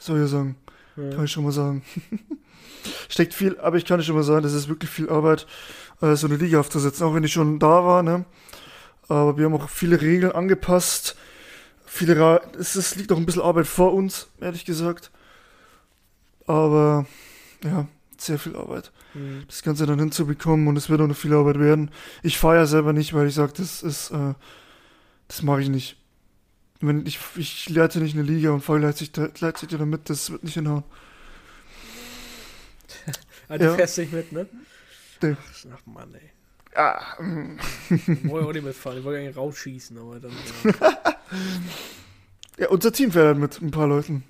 Soll 0.00 0.22
ich 0.24 0.30
sagen. 0.30 0.56
Kann 0.96 1.10
Ja. 1.12 1.22
ich 1.24 1.32
schon 1.32 1.44
mal 1.44 1.52
sagen. 1.52 1.82
Steckt 3.08 3.34
viel, 3.34 3.58
aber 3.58 3.76
ich 3.76 3.84
kann 3.84 4.02
schon 4.02 4.14
mal 4.14 4.22
sagen, 4.22 4.42
das 4.42 4.52
ist 4.52 4.68
wirklich 4.68 4.90
viel 4.90 5.08
Arbeit, 5.10 5.46
äh, 6.00 6.14
so 6.14 6.26
eine 6.26 6.36
Liga 6.36 6.60
aufzusetzen, 6.60 7.04
auch 7.06 7.14
wenn 7.14 7.24
ich 7.24 7.32
schon 7.32 7.58
da 7.58 7.84
war, 7.84 8.02
ne? 8.02 8.24
Aber 9.08 9.36
wir 9.38 9.44
haben 9.44 9.54
auch 9.54 9.68
viele 9.68 10.00
Regeln 10.00 10.32
angepasst. 10.32 11.16
Viele 11.96 12.42
es, 12.58 12.74
es 12.74 12.94
liegt 12.96 13.10
auch 13.10 13.16
ein 13.16 13.24
bisschen 13.24 13.40
Arbeit 13.40 13.66
vor 13.66 13.94
uns, 13.94 14.28
ehrlich 14.38 14.66
gesagt. 14.66 15.10
Aber 16.46 17.06
ja, 17.64 17.88
sehr 18.18 18.38
viel 18.38 18.54
Arbeit. 18.54 18.92
Hm. 19.14 19.44
Das 19.46 19.62
Ganze 19.62 19.86
dann 19.86 19.98
hinzubekommen 19.98 20.68
und 20.68 20.76
es 20.76 20.90
wird 20.90 21.00
auch 21.00 21.06
noch 21.06 21.16
viel 21.16 21.32
Arbeit 21.32 21.58
werden. 21.58 21.90
Ich 22.22 22.36
fahre 22.38 22.56
ja 22.56 22.66
selber 22.66 22.92
nicht, 22.92 23.14
weil 23.14 23.26
ich 23.28 23.34
sage, 23.34 23.54
das 23.56 23.82
ist, 23.82 24.10
äh, 24.10 24.34
das 25.28 25.42
mache 25.42 25.62
ich 25.62 25.70
nicht. 25.70 25.96
Wenn 26.80 27.06
ich, 27.06 27.18
ich 27.36 27.68
leite 27.70 27.98
nicht 28.00 28.14
eine 28.14 28.22
Liga 28.24 28.50
und 28.50 28.60
fahre 28.60 28.80
gleichzeitig, 28.80 29.32
gleichzeitig 29.32 29.78
damit, 29.78 30.10
das 30.10 30.30
wird 30.30 30.44
nicht 30.44 30.54
hinhauen. 30.54 30.84
Ah, 33.48 33.58
du 33.58 33.64
Ja. 33.66 33.74
fährst 33.74 33.96
nicht 33.98 34.12
mit, 34.12 34.32
ne? 34.32 34.48
Nee. 35.22 35.36
Ach 35.72 35.86
Mann, 35.86 36.12
ey. 36.14 36.32
Ah, 36.76 37.00
mm. 37.22 37.58
Ich 37.90 38.28
wollte 38.28 38.48
auch 38.48 38.52
nicht 38.52 38.64
mitfahren. 38.64 38.98
Ich 38.98 39.04
wollte 39.04 39.20
eigentlich 39.20 39.36
rausschießen, 39.36 39.96
aber 39.98 40.20
dann. 40.20 40.32
Ja, 40.80 41.16
Ja, 42.58 42.68
unser 42.68 42.92
Team 42.92 43.12
fährt 43.12 43.26
halt 43.26 43.38
mit 43.38 43.60
ein 43.60 43.70
paar 43.70 43.86
Leuten. 43.86 44.24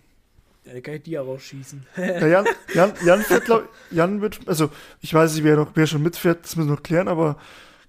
ja 0.65 0.73
dann 0.73 0.83
kann 0.83 0.95
ich 0.95 1.03
die 1.05 1.13
ja 1.13 1.23
rausschießen. 1.23 1.87
Ja, 1.97 2.27
Jan, 2.27 2.47
Jan, 2.75 2.93
Jan 3.05 3.23
fährt, 3.23 3.45
glaub, 3.45 3.69
Jan 3.91 4.21
wird, 4.21 4.41
also 4.49 4.71
ich 5.01 5.15
weiß 5.15 5.35
nicht, 5.35 5.45
wer, 5.45 5.57
noch, 5.57 5.71
wer 5.75 5.87
schon 5.87 6.03
mitfährt, 6.03 6.45
das 6.45 6.57
müssen 6.57 6.69
wir 6.71 6.75
noch 6.75 6.83
klären, 6.83 7.07
aber 7.09 7.39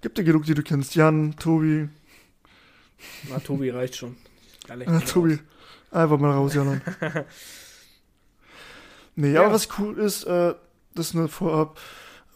gibt 0.00 0.16
ja 0.18 0.22
genug, 0.24 0.44
die 0.44 0.54
du 0.54 0.62
kennst. 0.62 0.94
Jan, 0.94 1.34
Tobi, 1.36 1.88
Na, 3.28 3.38
Tobi 3.40 3.70
reicht 3.70 3.96
schon. 3.96 4.16
Äh, 4.68 4.76
mich 4.76 5.04
Tobi. 5.04 5.38
Einfach 5.90 6.18
mal 6.18 6.32
raus, 6.32 6.54
Jan. 6.54 6.80
Nee, 9.16 9.32
Ja. 9.32 9.42
aber 9.44 9.54
was 9.54 9.68
cool 9.78 9.98
ist, 9.98 10.24
äh, 10.24 10.54
das 10.94 11.14
nur 11.14 11.28
vorab, 11.28 11.80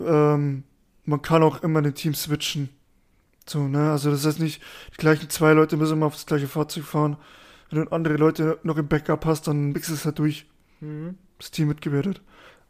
ähm, 0.00 0.64
man 1.04 1.22
kann 1.22 1.42
auch 1.42 1.62
immer 1.62 1.82
den 1.82 1.94
Team 1.94 2.14
switchen. 2.14 2.68
So, 3.46 3.66
ne, 3.66 3.90
also 3.90 4.10
das 4.10 4.24
heißt 4.24 4.38
nicht, 4.38 4.62
die 4.92 4.98
gleichen 4.98 5.28
zwei 5.28 5.52
Leute 5.52 5.76
müssen 5.76 5.94
immer 5.94 6.06
auf 6.06 6.14
das 6.14 6.26
gleiche 6.26 6.46
Fahrzeug 6.46 6.84
fahren. 6.84 7.16
Wenn 7.70 7.84
du 7.84 7.92
andere 7.92 8.16
Leute 8.16 8.58
noch 8.62 8.76
im 8.76 8.86
Backup 8.86 9.24
hast, 9.24 9.48
dann 9.48 9.74
wechselst 9.74 10.02
du 10.02 10.06
halt 10.06 10.18
durch. 10.18 10.46
Mhm. 10.80 11.16
das 11.38 11.50
Team 11.50 11.68
mitgewertet. 11.68 12.20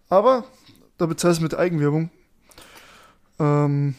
Aber 0.09 0.45
da 0.99 1.07
bezahlst 1.07 1.41
du 1.41 1.45
mit 1.45 1.55
Eigenwerbung. 1.55 2.11
Ähm, 3.39 3.95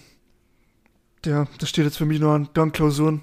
ja, 1.25 1.47
das 1.59 1.69
steht 1.69 1.85
jetzt 1.85 1.97
für 1.97 2.05
mich 2.05 2.19
noch 2.19 2.33
an. 2.33 2.49
Dann 2.53 2.71
Klausuren. 2.71 3.21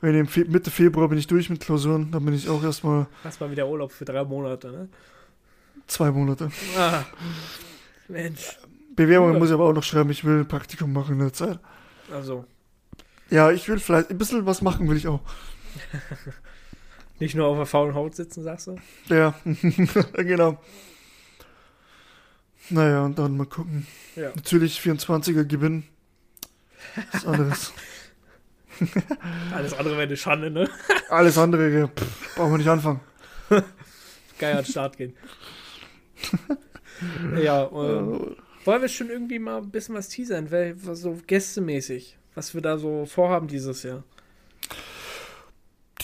Wenn 0.00 0.14
im 0.14 0.26
Fe 0.26 0.44
Mitte 0.44 0.70
Februar 0.70 1.08
bin 1.08 1.18
ich 1.18 1.26
durch 1.26 1.48
mit 1.48 1.60
Klausuren, 1.60 2.10
dann 2.10 2.24
bin 2.24 2.34
ich 2.34 2.48
auch 2.48 2.62
erstmal 2.62 3.06
Hast 3.24 3.40
mal 3.40 3.50
wieder 3.50 3.66
Urlaub 3.68 3.92
für 3.92 4.04
drei 4.04 4.24
Monate, 4.24 4.70
ne? 4.70 4.88
zwei 5.86 6.10
Monate. 6.10 6.50
Ah. 6.76 7.04
Mensch. 8.08 8.58
Bewerbungen 8.96 9.34
Ja. 9.34 9.38
muss 9.38 9.48
ich 9.48 9.54
aber 9.54 9.64
auch 9.64 9.72
noch 9.72 9.82
schreiben. 9.82 10.10
Ich 10.10 10.24
will 10.24 10.40
ein 10.40 10.48
Praktikum 10.48 10.92
machen 10.92 11.14
in 11.14 11.18
der 11.20 11.32
Zeit. 11.32 11.58
Also, 12.12 12.44
Ja, 13.30 13.50
ich 13.50 13.68
will 13.68 13.78
vielleicht 13.78 14.10
ein 14.10 14.18
bisschen 14.18 14.46
was 14.46 14.62
machen, 14.62 14.88
will 14.88 14.96
ich 14.96 15.06
auch. 15.08 15.20
nicht 17.18 17.34
nur 17.34 17.46
auf 17.46 17.56
der 17.56 17.66
faulen 17.66 17.94
Haut 17.94 18.14
sitzen, 18.14 18.42
sagst 18.42 18.68
du? 18.68 18.76
Ja, 19.08 19.34
genau. 20.14 20.58
Naja, 22.70 23.04
und 23.04 23.18
dann 23.18 23.36
mal 23.36 23.46
gucken. 23.46 23.86
Ja. 24.16 24.30
Natürlich 24.34 24.80
24er 24.80 25.44
gewinnen. 25.44 25.84
Was 27.12 27.26
anderes. 27.26 27.72
Alles 29.54 29.72
andere 29.74 29.94
wäre 29.94 30.02
eine 30.06 30.16
Schande, 30.16 30.50
ne? 30.50 30.68
Alles 31.08 31.38
andere, 31.38 31.70
ja, 31.70 31.86
pff, 31.88 32.34
brauchen 32.34 32.52
wir 32.52 32.58
nicht 32.58 32.68
anfangen. 32.68 33.00
Geil 34.38 34.56
an 34.56 34.64
den 34.64 34.70
Start 34.70 34.96
gehen. 34.96 35.14
ja, 37.38 37.64
ähm, 37.72 38.36
wollen 38.66 38.82
wir 38.82 38.88
schon 38.88 39.10
irgendwie 39.10 39.38
mal 39.38 39.58
ein 39.58 39.70
bisschen 39.70 39.94
was 39.94 40.08
teasern, 40.08 40.50
weil 40.50 40.76
so 40.76 41.18
gästemäßig, 41.26 42.16
was 42.34 42.54
wir 42.54 42.60
da 42.60 42.78
so 42.78 43.06
vorhaben 43.06 43.48
dieses 43.48 43.82
Jahr. 43.82 44.02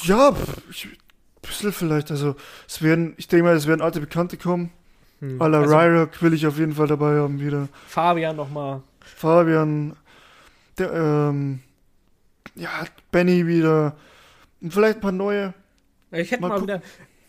Ja, 0.03 0.35
ich, 0.71 0.87
ein 0.87 0.97
bisschen 1.43 1.73
vielleicht. 1.73 2.11
Also, 2.11 2.37
es 2.69 2.83
werden, 2.83 3.15
ich 3.17 3.29
denke 3.29 3.45
mal, 3.45 3.57
es 3.57 3.67
werden 3.67 3.83
alte 3.83 4.01
Bekannte 4.01 4.37
kommen. 4.37 4.73
Hm. 5.21 5.41
Aller 5.41 5.61
Also, 5.61 5.77
Ryrock 5.77 6.23
will 6.23 6.35
ich 6.35 6.47
auf 6.47 6.59
jeden 6.59 6.73
Fall 6.73 6.87
dabei 6.87 7.19
haben 7.19 7.41
wieder. 7.41 7.69
Fabian 7.87 8.37
nochmal. 8.37 8.83
Fabian, 9.01 9.97
der, 10.79 10.93
ähm, 10.93 11.61
ja, 12.55 12.85
Benny 13.11 13.47
wieder. 13.47 13.97
Und 14.61 14.73
vielleicht 14.73 14.99
ein 14.99 15.01
paar 15.01 15.13
neue. 15.13 15.55
Ich 16.11 16.31
hätte 16.31 16.43
Mal 16.43 16.49
mal, 16.49 16.63
wieder, 16.63 16.83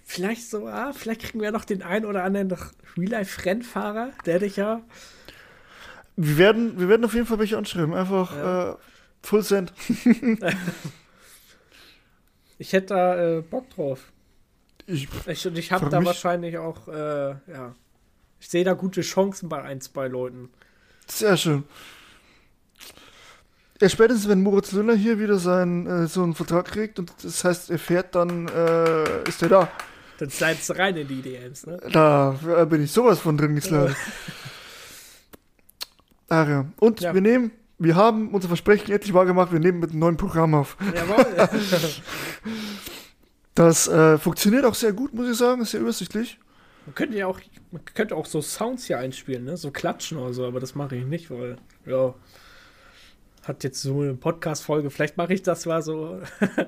vielleicht 0.04 0.50
so, 0.50 0.68
ah, 0.68 0.92
vielleicht 0.94 1.22
kriegen 1.22 1.42
wir 1.42 1.52
noch 1.52 1.66
den 1.66 1.82
einen 1.82 2.06
oder 2.06 2.24
anderen 2.24 2.54
Real-Life-Rennfahrer, 2.98 4.12
der 4.26 4.40
dich 4.40 4.58
ja. 4.58 4.82
Wir 6.16 6.38
werden, 6.38 6.80
wir 6.80 6.89
werden 6.89 7.05
auf 7.05 7.14
jeden 7.14 7.26
Fall 7.26 7.39
welche 7.39 7.57
anschreiben. 7.57 7.93
Einfach 7.93 8.36
Ja. 8.36 8.72
äh, 8.72 8.76
Full 9.24 9.41
Send. 9.43 9.74
Ich 12.59 12.72
hätte 12.72 12.88
da 12.93 13.38
äh, 13.38 13.41
Bock 13.41 13.70
drauf. 13.72 14.11
Ich, 14.86 15.07
Ich, 15.28 15.47
und 15.47 15.57
ich 15.57 15.72
habe 15.72 15.89
da 15.89 16.05
wahrscheinlich 16.05 16.57
auch, 16.57 16.88
äh, 16.88 17.30
ja. 17.51 17.76
Ich 18.39 18.47
sehe 18.49 18.64
da 18.64 18.74
gute 18.74 19.01
Chancen 19.01 19.49
bei 19.49 19.61
ein, 19.61 19.82
zwei 19.82 20.07
Leuten. 20.07 20.49
sehr 21.07 21.36
schön. 21.36 21.64
Ja, 23.82 23.89
spätestens 23.89 24.30
wenn 24.30 24.43
Moritz 24.43 24.72
Löhner 24.72 24.93
hier 24.95 25.20
wieder 25.20 25.38
seinen, 25.39 25.88
äh, 25.88 26.07
so 26.07 26.24
einen 26.24 26.36
Vertrag 26.36 26.66
kriegt 26.66 26.99
und 26.99 27.11
das 27.22 27.43
heißt, 27.43 27.70
er 27.70 27.80
fährt, 27.80 28.16
dann 28.16 28.47
äh, 28.47 29.24
ist 29.28 29.41
er 29.41 29.49
da. 29.49 29.72
Dann 30.20 30.30
slidest 30.30 30.70
du 30.70 30.74
rein 30.78 30.95
in 30.95 31.07
die 31.07 31.22
DMs, 31.22 31.66
ne? 31.66 31.80
Da 31.91 32.39
äh, 32.47 32.66
bin 32.66 32.84
ich 32.84 32.91
sowas 32.91 33.20
von 33.20 33.36
drin 33.38 33.55
geslidet. 33.55 33.95
Ach. 36.34 36.66
Und 36.80 37.02
Ja. 37.02 37.14
wir 37.14 37.22
nehmen, 37.22 37.52
wir 37.80 37.96
haben 37.96 38.30
unser 38.34 38.48
Versprechen 38.48 38.92
endlich 38.92 39.14
wahrgemacht, 39.14 39.52
wir 39.52 39.60
nehmen 39.60 39.80
mit 39.80 39.92
einem 39.92 40.00
neuen 40.00 40.18
Programm 40.18 40.54
auf. 40.56 40.78
Jawohl. 40.96 41.50
Das 43.56 43.88
äh, 43.88 44.18
funktioniert 44.18 44.66
auch 44.66 44.74
sehr 44.74 44.94
gut, 44.94 45.14
muss 45.14 45.30
ich 45.30 45.38
sagen, 45.38 45.62
ist 45.62 45.72
sehr 45.72 45.82
übersichtlich. 45.82 46.40
man 46.88 46.96
könnte 46.96 47.18
ja 47.18 47.28
auch, 47.28 47.40
man 47.72 47.86
könnte 47.86 48.16
auch 48.16 48.26
so 48.26 48.42
Sounds 48.42 48.86
hier 48.86 48.98
einspielen, 48.98 49.44
ne? 49.44 49.58
So 49.58 49.70
klatschen 49.70 50.18
oder 50.18 50.34
so, 50.34 50.46
aber 50.48 50.60
das 50.60 50.74
mache 50.74 50.96
ich 50.96 51.06
nicht, 51.06 51.30
weil, 51.30 51.58
ja. 51.86 52.16
Hat 53.44 53.64
jetzt 53.64 53.82
so 53.82 54.02
eine 54.02 54.16
Podcast-Folge, 54.16 54.90
vielleicht 54.90 55.18
mache 55.18 55.34
ich 55.34 55.44
das 55.44 55.66
mal 55.68 55.82
so, 55.84 56.20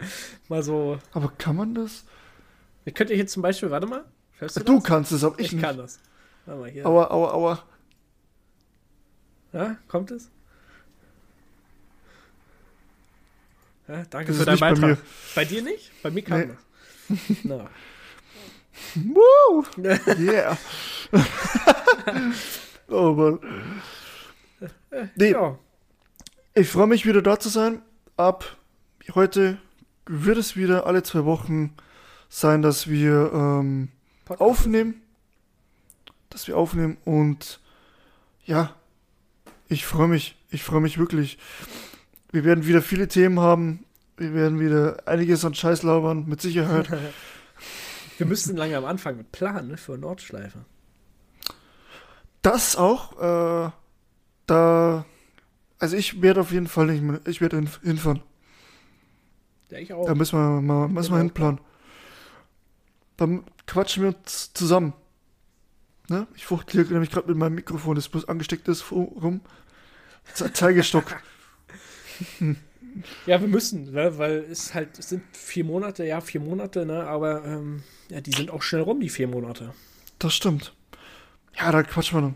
mal 0.50 0.62
so. 0.62 1.00
Aber 1.14 1.32
kann 1.38 1.56
man 1.56 1.74
das? 1.74 2.04
Ich 2.84 2.94
könnte 2.94 3.16
hier 3.16 3.26
zum 3.26 3.42
Beispiel, 3.42 3.72
warte 3.72 3.88
mal. 3.88 4.04
Hörst 4.38 4.58
du, 4.60 4.64
Du 4.64 4.80
kannst 4.82 5.12
es, 5.12 5.24
aber 5.24 5.40
ich, 5.40 5.48
Ich 5.48 5.54
nicht. 5.54 5.64
kann 5.64 5.78
das. 5.78 6.00
Warte 6.46 6.60
mal 6.62 6.70
hier. 6.70 6.86
Aua, 6.86 7.10
aua, 7.10 7.32
aua. 7.34 7.64
Ja, 9.56 9.78
kommt 9.88 10.12
es? 10.12 10.30
Ja, 13.88 14.04
danke 14.10 14.32
Das 14.34 14.38
für 14.40 14.46
deinen 14.46 14.54
nicht 14.54 14.60
bei 14.62 14.70
Beitrag. 14.72 14.90
mir. 14.90 14.98
Bei, 15.36 15.46
dir 15.46 15.62
nicht? 15.62 15.92
Bei 16.04 16.12
mir 16.12 16.22
kam 16.24 16.40
Nee. 16.40 16.48
das. 17.08 17.20
Na. 17.44 17.70
Woo! 18.96 19.64
Yeah. 20.18 20.58
oh 22.90 23.14
Mann. 23.14 23.40
Nee, 25.16 25.32
Ja. 25.32 25.58
ich 26.54 26.68
freue 26.68 26.88
mich 26.88 27.06
wieder 27.06 27.22
da 27.22 27.40
zu 27.40 27.48
sein. 27.50 27.82
Ab 28.18 28.58
heute 29.14 29.58
wird 30.06 30.38
es 30.38 30.56
wieder 30.58 30.86
alle 30.88 31.04
zwei 31.04 31.24
Wochen 31.26 31.76
sein, 32.28 32.62
dass 32.62 32.90
wir 32.90 33.32
ähm, 33.34 33.90
aufnehmen. 34.28 35.02
Dass 36.30 36.48
wir 36.48 36.58
aufnehmen 36.58 36.98
und 37.06 37.62
ja, 38.46 38.74
ich 39.68 39.86
freue 39.86 40.08
mich. 40.08 40.36
Ich 40.50 40.64
freue 40.64 40.82
mich 40.82 40.98
wirklich. 40.98 41.38
Wir 42.32 42.44
werden 42.44 42.66
wieder 42.66 42.82
viele 42.82 43.08
Themen 43.08 43.40
haben. 43.40 43.86
Wir 44.18 44.34
werden 44.34 44.60
wieder 44.60 45.04
einiges 45.06 45.44
an 45.44 45.54
Scheiß 45.54 45.84
labern, 45.84 46.26
mit 46.28 46.42
Sicherheit. 46.42 46.90
wir 48.18 48.26
müssten 48.26 48.56
lange 48.56 48.78
am 48.78 48.86
Anfang 48.86 49.18
mit 49.18 49.32
planen, 49.32 49.70
ne, 49.70 49.78
für 49.78 49.98
Nordschleife. 49.98 50.66
Das 52.42 52.76
auch. 52.76 53.20
Äh, 53.20 53.72
da. 54.46 55.06
Also 55.80 55.98
ich 55.98 56.22
werde 56.22 56.42
auf 56.42 56.52
jeden 56.52 56.68
Fall 56.68 56.88
nicht 56.88 57.02
mehr. 57.02 57.20
Ich 57.26 57.42
werde 57.42 57.62
hinfahren. 57.84 58.22
Ja, 59.70 59.80
ich 59.80 59.92
auch. 59.94 60.06
Da 60.06 60.16
müssen 60.16 60.40
wir 60.40 60.62
mal 60.62 60.88
müssen 60.88 61.12
wir 61.12 61.18
hinplanen. 61.18 61.60
Dann 63.18 63.44
quatschen 63.68 64.04
wir 64.04 64.16
uns 64.16 64.54
zusammen. 64.54 64.94
Ne? 66.08 66.28
Ich 66.36 66.46
fuchtle 66.46 66.84
nämlich 66.86 67.10
gerade 67.10 67.28
mit 67.28 67.38
meinem 67.38 67.56
Mikrofon, 67.56 67.96
das 67.96 68.10
bloß 68.10 68.28
angesteckt 68.28 68.68
ist, 68.68 68.92
rum. 68.92 69.42
Zeigestock. 70.54 71.06
ja, 73.26 73.42
wir 73.42 73.48
müssen, 73.48 73.92
ne? 73.92 74.18
weil 74.18 74.46
es 74.50 74.74
halt 74.74 74.98
es 75.00 75.10
sind 75.10 75.24
vier 75.36 75.64
Monate, 75.64 76.06
ja, 76.06 76.22
vier 76.22 76.42
Monate, 76.42 76.86
ne? 76.86 77.06
aber 77.06 77.46
ähm, 77.46 77.84
ja, 78.10 78.22
die 78.22 78.32
sind 78.32 78.52
auch 78.52 78.62
schnell 78.62 78.82
rum, 78.82 79.00
die 79.00 79.10
vier 79.10 79.28
Monate. 79.28 79.74
Das 80.20 80.34
stimmt. 80.34 80.74
Ja, 81.58 81.72
da 81.72 81.84
quatschen 81.84 82.18
wir 82.18 82.22
dann. 82.22 82.36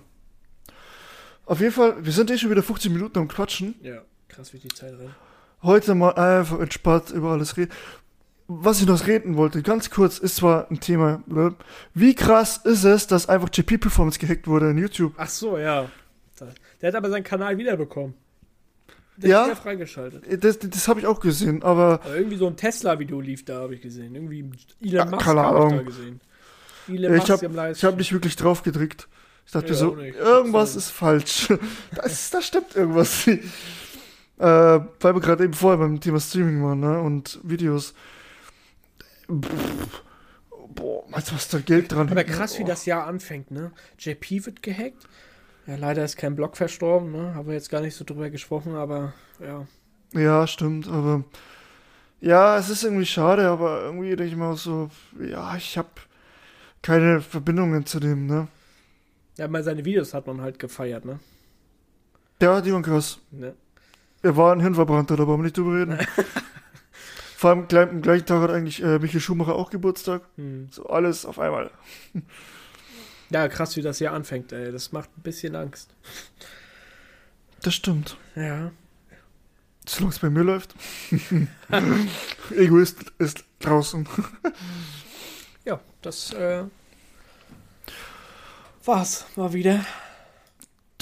Auf 1.46 1.62
jeden 1.62 1.74
Fall, 1.74 2.06
wir 2.06 2.12
sind 2.12 2.30
eh 2.30 2.38
schon 2.38 2.52
wieder 2.52 2.64
15 2.64 2.94
Minuten 2.94 3.18
am 3.18 3.28
Quatschen. 3.28 3.76
Ja, 3.82 4.02
krass, 4.28 4.54
wie 4.54 4.60
die 4.60 4.68
Zeit 4.68 4.94
rennt. 5.00 5.16
Heute 5.64 5.96
mal 5.96 6.14
einfach 6.14 6.60
entspannt 6.60 7.10
über 7.10 7.32
alles 7.32 7.58
reden 7.58 7.72
was 8.52 8.82
ich 8.82 8.88
noch 8.88 9.06
reden 9.06 9.38
wollte, 9.38 9.62
ganz 9.62 9.92
kurz, 9.92 10.18
ist 10.18 10.38
zwar 10.38 10.70
ein 10.72 10.80
Thema, 10.80 11.22
ne? 11.28 11.54
wie 11.94 12.16
krass 12.16 12.58
ist 12.64 12.84
es, 12.84 13.06
dass 13.06 13.30
einfach 13.30 13.48
JP 13.54 13.78
Performance 13.78 14.18
gehackt 14.18 14.48
wurde 14.48 14.72
in 14.72 14.80
YouTube? 14.80 15.14
Ach 15.18 15.30
so, 15.30 15.60
ja. 15.60 15.88
Der 16.82 16.88
hat 16.88 16.96
aber 16.96 17.12
seinen 17.12 17.24
Kanal 17.24 17.60
wiederbekommen. 17.60 18.16
Der 19.18 19.30
ja, 19.30 19.42
ist 19.42 19.48
wieder 19.50 19.56
freigeschaltet. 19.58 20.28
Äh, 20.28 20.38
das, 20.40 20.58
das 20.58 20.88
habe 20.88 21.00
ich 21.00 21.06
auch 21.06 21.20
gesehen, 21.20 21.62
aber, 21.62 22.02
aber 22.04 22.16
irgendwie 22.16 22.38
so 22.38 22.48
ein 22.48 22.56
Tesla-Video 22.56 23.22
lief 23.22 23.46
da, 23.46 23.62
habe 23.62 23.76
ich 23.76 23.82
gesehen. 23.82 24.16
Irgendwie 24.16 24.40
Elon 24.40 25.10
Musk 25.12 25.26
ja, 25.28 25.36
habe 25.36 25.68
ich 25.68 25.78
da 25.78 25.84
gesehen. 25.84 26.22
Elon 26.88 27.16
Musk 27.18 27.30
ich 27.30 27.32
habe 27.32 27.74
hab 27.74 27.98
nicht 27.98 28.14
wirklich 28.14 28.36
drauf 28.36 28.64
gedrückt. 28.64 29.08
Ich 29.46 29.52
dachte 29.52 29.68
ja, 29.68 29.74
mir 29.74 29.78
so, 29.78 29.98
irgendwas 29.98 30.76
ist 30.76 30.90
falsch. 30.90 31.50
das, 31.96 32.32
da 32.32 32.42
stimmt 32.42 32.76
irgendwas. 32.76 33.28
äh, 33.28 33.40
weil 34.40 35.14
wir 35.14 35.20
gerade 35.20 35.44
eben 35.44 35.54
vorher 35.54 35.78
beim 35.78 36.00
Thema 36.00 36.20
Streaming 36.20 36.64
waren 36.64 36.80
ne? 36.80 37.00
und 37.00 37.40
Videos. 37.44 37.94
Boah, 39.30 41.04
meinst 41.10 41.32
du, 41.32 41.36
was 41.36 41.48
da 41.50 41.60
Geld 41.60 41.92
dran 41.92 42.10
Aber 42.10 42.24
krass, 42.24 42.58
wie 42.60 42.64
das 42.64 42.86
Jahr 42.86 43.08
anfängt, 43.08 43.52
ne? 43.52 43.72
JP 43.98 44.46
wird 44.46 44.64
gehackt. 44.64 45.08
Ja, 45.68 45.76
leider 45.76 46.04
ist 46.04 46.18
kein 46.18 46.36
Blog 46.36 46.58
verstorben, 46.58 47.12
ne? 47.12 47.36
Haben 47.36 47.48
wir 47.48 47.54
jetzt 47.54 47.70
gar 47.70 47.82
nicht 47.82 47.96
so 47.96 48.04
drüber 48.04 48.30
gesprochen, 48.30 48.76
aber 48.76 49.14
ja. 49.40 49.68
Ja, 50.14 50.48
stimmt, 50.48 50.88
aber 50.88 51.24
ja, 52.22 52.58
es 52.58 52.70
ist 52.70 52.84
irgendwie 52.84 53.06
schade, 53.06 53.48
aber 53.48 53.84
irgendwie 53.84 54.16
denke 54.16 54.32
ich 54.32 54.36
mal 54.36 54.56
so, 54.56 54.90
ja, 55.20 55.56
ich 55.56 55.78
habe 55.78 55.90
keine 56.82 57.22
Verbindungen 57.22 57.86
zu 57.86 58.00
dem, 58.00 58.26
ne? 58.26 58.48
Ja, 59.38 59.48
mal 59.48 59.64
seine 59.64 59.86
Videos 59.86 60.14
hat 60.14 60.28
man 60.28 60.42
halt 60.42 60.60
gefeiert, 60.60 61.06
ne? 61.06 61.20
Ja, 62.42 62.62
die 62.62 62.74
waren 62.74 62.84
krass. 62.84 63.20
Ne? 63.32 63.54
Er 64.22 64.36
war 64.36 64.54
ein 64.54 64.60
Hirnverbrannter, 64.62 65.16
da 65.16 65.28
wollen 65.28 65.40
wir 65.40 65.44
nicht 65.44 65.58
drüber 65.58 65.76
reden. 65.76 65.98
Vor 67.40 67.52
allem 67.52 67.70
gleich, 67.70 67.88
am 67.88 68.02
gleichen 68.02 68.26
Tag 68.26 68.42
hat 68.42 68.52
eigentlich 68.52 68.84
äh, 68.84 69.00
Michael 69.00 69.22
Schumacher 69.22 69.56
auch 69.56 69.70
Geburtstag. 69.70 70.24
Hm. 70.36 70.68
So 70.72 70.88
alles 70.88 71.26
auf 71.26 71.40
einmal. 71.40 71.72
Ja, 73.32 73.48
krass, 73.48 73.78
wie 73.78 73.84
das 73.84 74.00
hier 74.00 74.12
anfängt, 74.12 74.52
ey. 74.52 74.72
Das 74.72 74.92
macht 74.92 75.16
ein 75.16 75.22
bisschen 75.22 75.56
Angst. 75.56 75.94
Das 77.62 77.76
stimmt. 77.76 78.18
Ja. 78.36 78.72
Solange 79.88 80.14
es 80.14 80.18
bei 80.20 80.32
mir 80.32 80.42
läuft. 80.42 80.74
Egoist 82.50 83.14
ist 83.20 83.46
draußen. 83.60 84.10
ja, 85.64 85.80
das 86.02 86.34
äh, 86.34 86.64
war's 88.84 89.28
mal 89.36 89.54
wieder. 89.54 89.86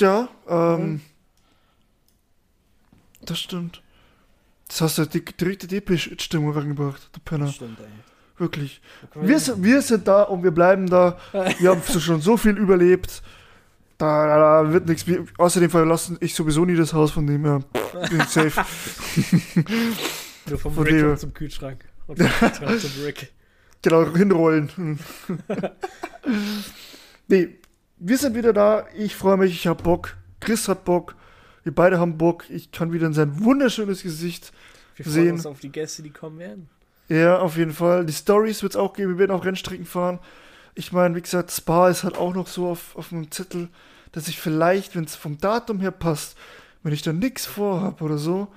Ja, 0.01 0.27
ähm. 0.49 0.81
Mhm. 0.81 1.01
Das 3.21 3.39
stimmt. 3.39 3.81
Das 4.67 4.81
hast 4.81 4.97
du 4.97 5.05
die 5.05 5.23
direkte 5.23 5.67
Depeche-Stimmung 5.67 6.51
reingebracht, 6.51 7.09
du 7.13 7.19
Penner. 7.21 7.47
Stimmt, 7.47 7.79
ey. 7.79 7.85
Wirklich. 8.37 8.81
Wir 9.15 9.39
sind, 9.39 9.63
wir 9.63 9.81
sind 9.81 10.07
da 10.07 10.23
und 10.23 10.43
wir 10.43 10.51
bleiben 10.51 10.87
da. 10.87 11.17
Wir 11.59 11.71
haben 11.71 11.81
schon 11.81 12.21
so 12.21 12.37
viel 12.37 12.55
überlebt. 12.55 13.23
Da, 13.97 14.27
da, 14.27 14.63
da 14.63 14.73
wird 14.73 14.87
nichts. 14.87 15.05
Außerdem 15.39 15.71
verlassen 15.71 16.17
ich 16.19 16.35
sowieso 16.35 16.63
nie 16.63 16.75
das 16.75 16.93
Haus, 16.93 17.11
von 17.11 17.25
dem 17.25 17.43
her 17.45 17.63
bin 18.11 18.19
safe. 18.27 18.63
Nur 20.49 20.59
vom 20.59 20.77
Rick 20.77 21.17
zum 21.17 21.33
Kühlschrank. 21.33 21.83
Und 22.05 22.19
vom 22.19 22.27
Kühlschrank 22.27 22.79
zum 22.79 23.03
Rick. 23.03 23.33
Genau, 23.83 24.11
hinrollen. 24.11 24.99
nee, 27.27 27.59
wir 27.97 28.17
sind 28.17 28.35
wieder 28.35 28.51
da. 28.51 28.87
Ich 28.97 29.15
freue 29.15 29.37
mich, 29.37 29.53
ich 29.53 29.67
habe 29.67 29.83
Bock. 29.83 30.17
Chris 30.39 30.67
hat 30.67 30.83
Bock. 30.83 31.15
Wir 31.67 31.75
beide 31.75 31.99
haben 31.99 32.17
Bock. 32.17 32.49
Ich 32.49 32.71
kann 32.71 32.93
wieder 32.93 33.07
in 33.07 33.13
sein 33.13 33.43
wunderschönes 33.43 34.01
Gesicht 34.01 34.53
wir 34.95 35.05
sehen. 35.05 35.25
Wir 35.25 35.33
uns 35.33 35.45
auf 35.45 35.59
die 35.59 35.69
Gäste, 35.69 36.01
die 36.01 36.11
kommen 36.11 36.39
werden. 36.39 36.69
Ja, 37.09 37.39
auf 37.39 37.57
jeden 37.57 37.73
Fall. 37.73 38.05
Die 38.05 38.13
Stories 38.13 38.63
wird 38.63 38.71
es 38.71 38.77
auch 38.77 38.93
geben. 38.93 39.11
Wir 39.11 39.17
werden 39.17 39.31
auch 39.31 39.43
Rennstrecken 39.43 39.85
fahren. 39.85 40.19
Ich 40.75 40.93
meine, 40.93 41.13
wie 41.13 41.21
gesagt, 41.21 41.51
Spa 41.51 41.89
ist 41.89 42.05
halt 42.05 42.17
auch 42.17 42.33
noch 42.33 42.47
so 42.47 42.69
auf, 42.69 42.95
auf 42.95 43.09
dem 43.09 43.29
Zettel, 43.31 43.67
dass 44.13 44.29
ich 44.29 44.39
vielleicht, 44.39 44.95
wenn 44.95 45.03
es 45.03 45.17
vom 45.17 45.39
Datum 45.39 45.81
her 45.81 45.91
passt, 45.91 46.37
wenn 46.83 46.93
ich 46.93 47.01
da 47.01 47.11
nichts 47.11 47.45
vorhabe 47.45 48.01
oder 48.01 48.17
so, 48.17 48.47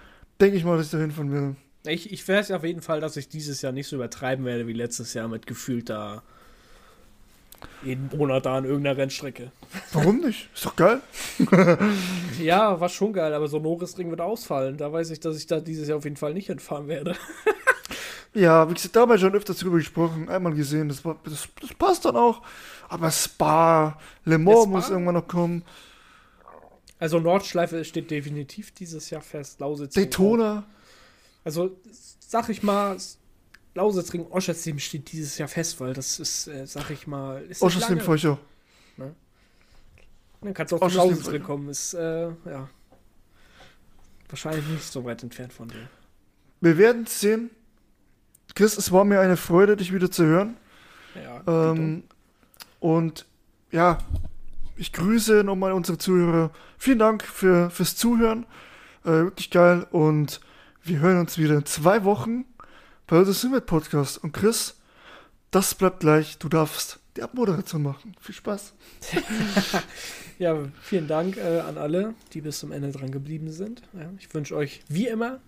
denke 0.40 0.56
ich 0.56 0.62
mal, 0.62 0.76
dass 0.76 0.86
ich 0.86 0.92
da 0.92 0.98
hinfahren 0.98 1.32
will. 1.32 1.56
Ich, 1.92 2.12
ich 2.12 2.28
weiß 2.28 2.52
auf 2.52 2.62
jeden 2.62 2.80
Fall, 2.80 3.00
dass 3.00 3.16
ich 3.16 3.28
dieses 3.28 3.60
Jahr 3.60 3.72
nicht 3.72 3.88
so 3.88 3.96
übertreiben 3.96 4.44
werde 4.44 4.68
wie 4.68 4.72
letztes 4.72 5.14
Jahr 5.14 5.26
mit 5.26 5.48
gefühlt 5.48 5.90
da 5.90 6.22
jeden 7.82 8.10
Monat 8.16 8.46
da 8.46 8.56
an 8.56 8.64
irgendeiner 8.64 8.96
Rennstrecke. 8.96 9.52
Warum 9.92 10.20
nicht? 10.20 10.48
Ist 10.54 10.66
doch 10.66 10.76
geil. 10.76 11.00
ja, 12.40 12.78
war 12.80 12.88
schon 12.88 13.12
geil, 13.12 13.32
aber 13.32 13.48
so 13.48 13.56
ein 13.56 13.62
Norrisring 13.62 14.10
wird 14.10 14.20
ausfallen. 14.20 14.76
Da 14.76 14.92
weiß 14.92 15.10
ich, 15.10 15.20
dass 15.20 15.36
ich 15.36 15.46
da 15.46 15.60
dieses 15.60 15.88
Jahr 15.88 15.98
auf 15.98 16.04
jeden 16.04 16.16
Fall 16.16 16.34
nicht 16.34 16.46
hinfahren 16.46 16.88
werde. 16.88 17.16
ja, 18.34 18.68
wie 18.68 18.74
gesagt, 18.74 18.96
da 18.96 19.00
haben 19.00 19.10
wir 19.10 19.18
schon 19.18 19.34
öfters 19.34 19.58
drüber 19.58 19.78
gesprochen, 19.78 20.28
einmal 20.28 20.54
gesehen, 20.54 20.88
das, 20.88 21.04
war, 21.04 21.16
das, 21.24 21.48
das 21.60 21.74
passt 21.74 22.04
dann 22.04 22.16
auch. 22.16 22.42
Aber 22.88 23.10
Spa, 23.10 23.98
Le 24.24 24.38
Mans 24.38 24.62
Spa? 24.62 24.68
muss 24.68 24.90
irgendwann 24.90 25.14
noch 25.14 25.28
kommen. 25.28 25.64
Also 26.98 27.18
Nordschleife 27.18 27.82
steht 27.84 28.10
definitiv 28.10 28.72
dieses 28.72 29.08
Jahr 29.10 29.22
fest. 29.22 29.60
Lausitz. 29.60 29.94
Daytona. 29.94 30.64
Also, 31.44 31.76
sag 32.20 32.50
ich 32.50 32.62
mal, 32.62 32.96
Lausitzring 33.74 34.26
Oschersleben 34.30 34.80
steht 34.80 35.12
dieses 35.12 35.38
Jahr 35.38 35.48
fest, 35.48 35.80
weil 35.80 35.94
das 35.94 36.18
ist, 36.18 36.48
äh, 36.48 36.66
sag 36.66 36.90
ich 36.90 37.06
mal, 37.06 37.42
ist 37.42 37.62
Oschersleben 37.62 38.02
Feucher. 38.02 38.38
Ne? 38.96 39.14
Dann 40.40 40.54
kannst 40.54 40.72
du 40.72 40.76
auch 40.76 40.88
zum 40.88 40.96
Lausitzring 40.96 41.42
kommen. 41.42 41.68
Ist, 41.68 41.94
äh, 41.94 42.28
ja. 42.46 42.68
Wahrscheinlich 44.28 44.66
nicht 44.66 44.84
so 44.84 45.04
weit 45.04 45.22
entfernt 45.22 45.52
von 45.52 45.68
dir. 45.68 45.88
Wir 46.60 46.78
werden 46.78 47.06
sehen. 47.06 47.50
Chris, 48.54 48.76
es 48.76 48.90
war 48.90 49.04
mir 49.04 49.20
eine 49.20 49.36
Freude, 49.36 49.76
dich 49.76 49.92
wieder 49.92 50.10
zu 50.10 50.24
hören. 50.24 50.56
Ja, 51.14 51.70
ähm, 51.70 52.04
und 52.80 53.26
ja, 53.70 53.98
ich 54.76 54.92
grüße 54.92 55.44
nochmal 55.44 55.72
unsere 55.72 55.98
Zuhörer. 55.98 56.50
Vielen 56.78 56.98
Dank 56.98 57.22
für, 57.22 57.70
fürs 57.70 57.96
Zuhören. 57.96 58.46
Äh, 59.04 59.08
wirklich 59.08 59.50
geil. 59.50 59.86
Und 59.90 60.40
wir 60.82 60.98
hören 60.98 61.18
uns 61.18 61.38
wieder 61.38 61.56
in 61.56 61.66
zwei 61.66 62.04
Wochen 62.04 62.44
bei 63.10 63.24
The 63.24 63.32
Simmet 63.32 63.66
Podcast. 63.66 64.22
Und 64.22 64.30
Chris, 64.30 64.76
das 65.50 65.74
bleibt 65.74 65.98
gleich. 65.98 66.38
Du 66.38 66.48
darfst 66.48 67.00
die 67.16 67.24
Abmoderation 67.24 67.82
machen. 67.82 68.14
Viel 68.20 68.36
Spaß. 68.36 68.72
ja, 70.38 70.56
vielen 70.80 71.08
Dank 71.08 71.36
äh, 71.36 71.58
an 71.58 71.76
alle, 71.76 72.14
die 72.32 72.40
bis 72.40 72.60
zum 72.60 72.70
Ende 72.70 72.92
dran 72.92 73.10
geblieben 73.10 73.50
sind. 73.50 73.82
Ja, 73.94 74.08
ich 74.16 74.32
wünsche 74.32 74.54
euch 74.54 74.82
wie 74.88 75.08
immer 75.08 75.40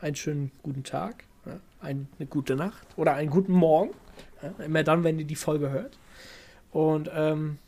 einen 0.00 0.14
schönen 0.14 0.52
guten 0.62 0.84
Tag, 0.84 1.24
ja, 1.46 1.58
eine 1.80 2.06
gute 2.28 2.54
Nacht 2.54 2.86
oder 2.94 3.14
einen 3.14 3.30
guten 3.30 3.54
Morgen. 3.54 3.90
Ja, 4.40 4.64
immer 4.64 4.84
dann, 4.84 5.02
wenn 5.02 5.18
ihr 5.18 5.26
die 5.26 5.34
Folge 5.34 5.68
hört. 5.70 5.98
Und 6.70 7.10
ähm, 7.12 7.58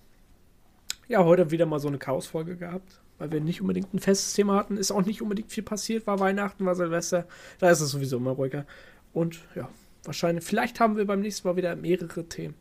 ja, 1.08 1.24
heute 1.24 1.50
wieder 1.50 1.66
mal 1.66 1.80
so 1.80 1.88
eine 1.88 1.98
Chaos-Folge 1.98 2.54
gehabt, 2.54 3.00
weil 3.18 3.32
wir 3.32 3.40
nicht 3.40 3.60
unbedingt 3.60 3.92
ein 3.92 3.98
festes 3.98 4.34
Thema 4.34 4.54
hatten. 4.54 4.76
Ist 4.76 4.92
auch 4.92 5.04
nicht 5.04 5.20
unbedingt 5.20 5.50
viel 5.50 5.64
passiert, 5.64 6.06
war 6.06 6.20
Weihnachten, 6.20 6.64
war 6.64 6.76
Silvester. 6.76 7.26
Da 7.58 7.70
ist 7.70 7.80
es 7.80 7.90
sowieso 7.90 8.18
immer 8.18 8.30
ruhiger. 8.30 8.66
Und 9.12 9.40
ja, 9.54 9.68
wahrscheinlich, 10.04 10.44
vielleicht 10.44 10.80
haben 10.80 10.96
wir 10.96 11.06
beim 11.06 11.20
nächsten 11.20 11.46
Mal 11.46 11.56
wieder 11.56 11.76
mehrere 11.76 12.28
Themen. 12.28 12.54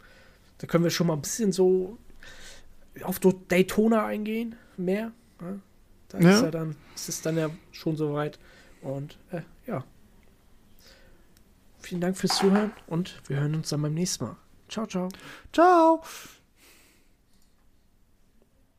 Da 0.58 0.68
können 0.68 0.84
wir 0.84 0.91
schon 0.91 1.08
mal 1.08 1.14
ein 1.14 1.22
bisschen 1.22 1.52
so 1.52 1.97
auf 3.04 3.20
Daytona 3.20 4.06
eingehen, 4.06 4.56
mehr. 4.78 5.12
Ja, 5.41 5.60
da 6.10 6.20
ja. 6.20 6.36
ist 6.36 6.41
ja 6.41 6.52
dann, 6.52 6.76
ist 6.95 7.10
es 7.10 7.22
dann 7.22 7.38
ja 7.38 7.49
schon 7.72 7.95
soweit. 7.95 8.38
Und 8.82 9.18
äh, 9.32 9.41
ja. 9.68 9.84
vielen 11.80 12.02
Dank 12.02 12.18
fürs 12.18 12.38
Zuhören 12.38 12.72
und 12.88 13.22
wir 13.28 13.39
hören 13.39 13.56
uns 13.56 13.70
dann 13.70 13.82
beim 13.82 13.93
nächsten 13.93 14.26
Mal. 14.26 14.36
Ciao, 14.68 14.86
ciao. 14.86 15.10
Ciao. 15.52 16.02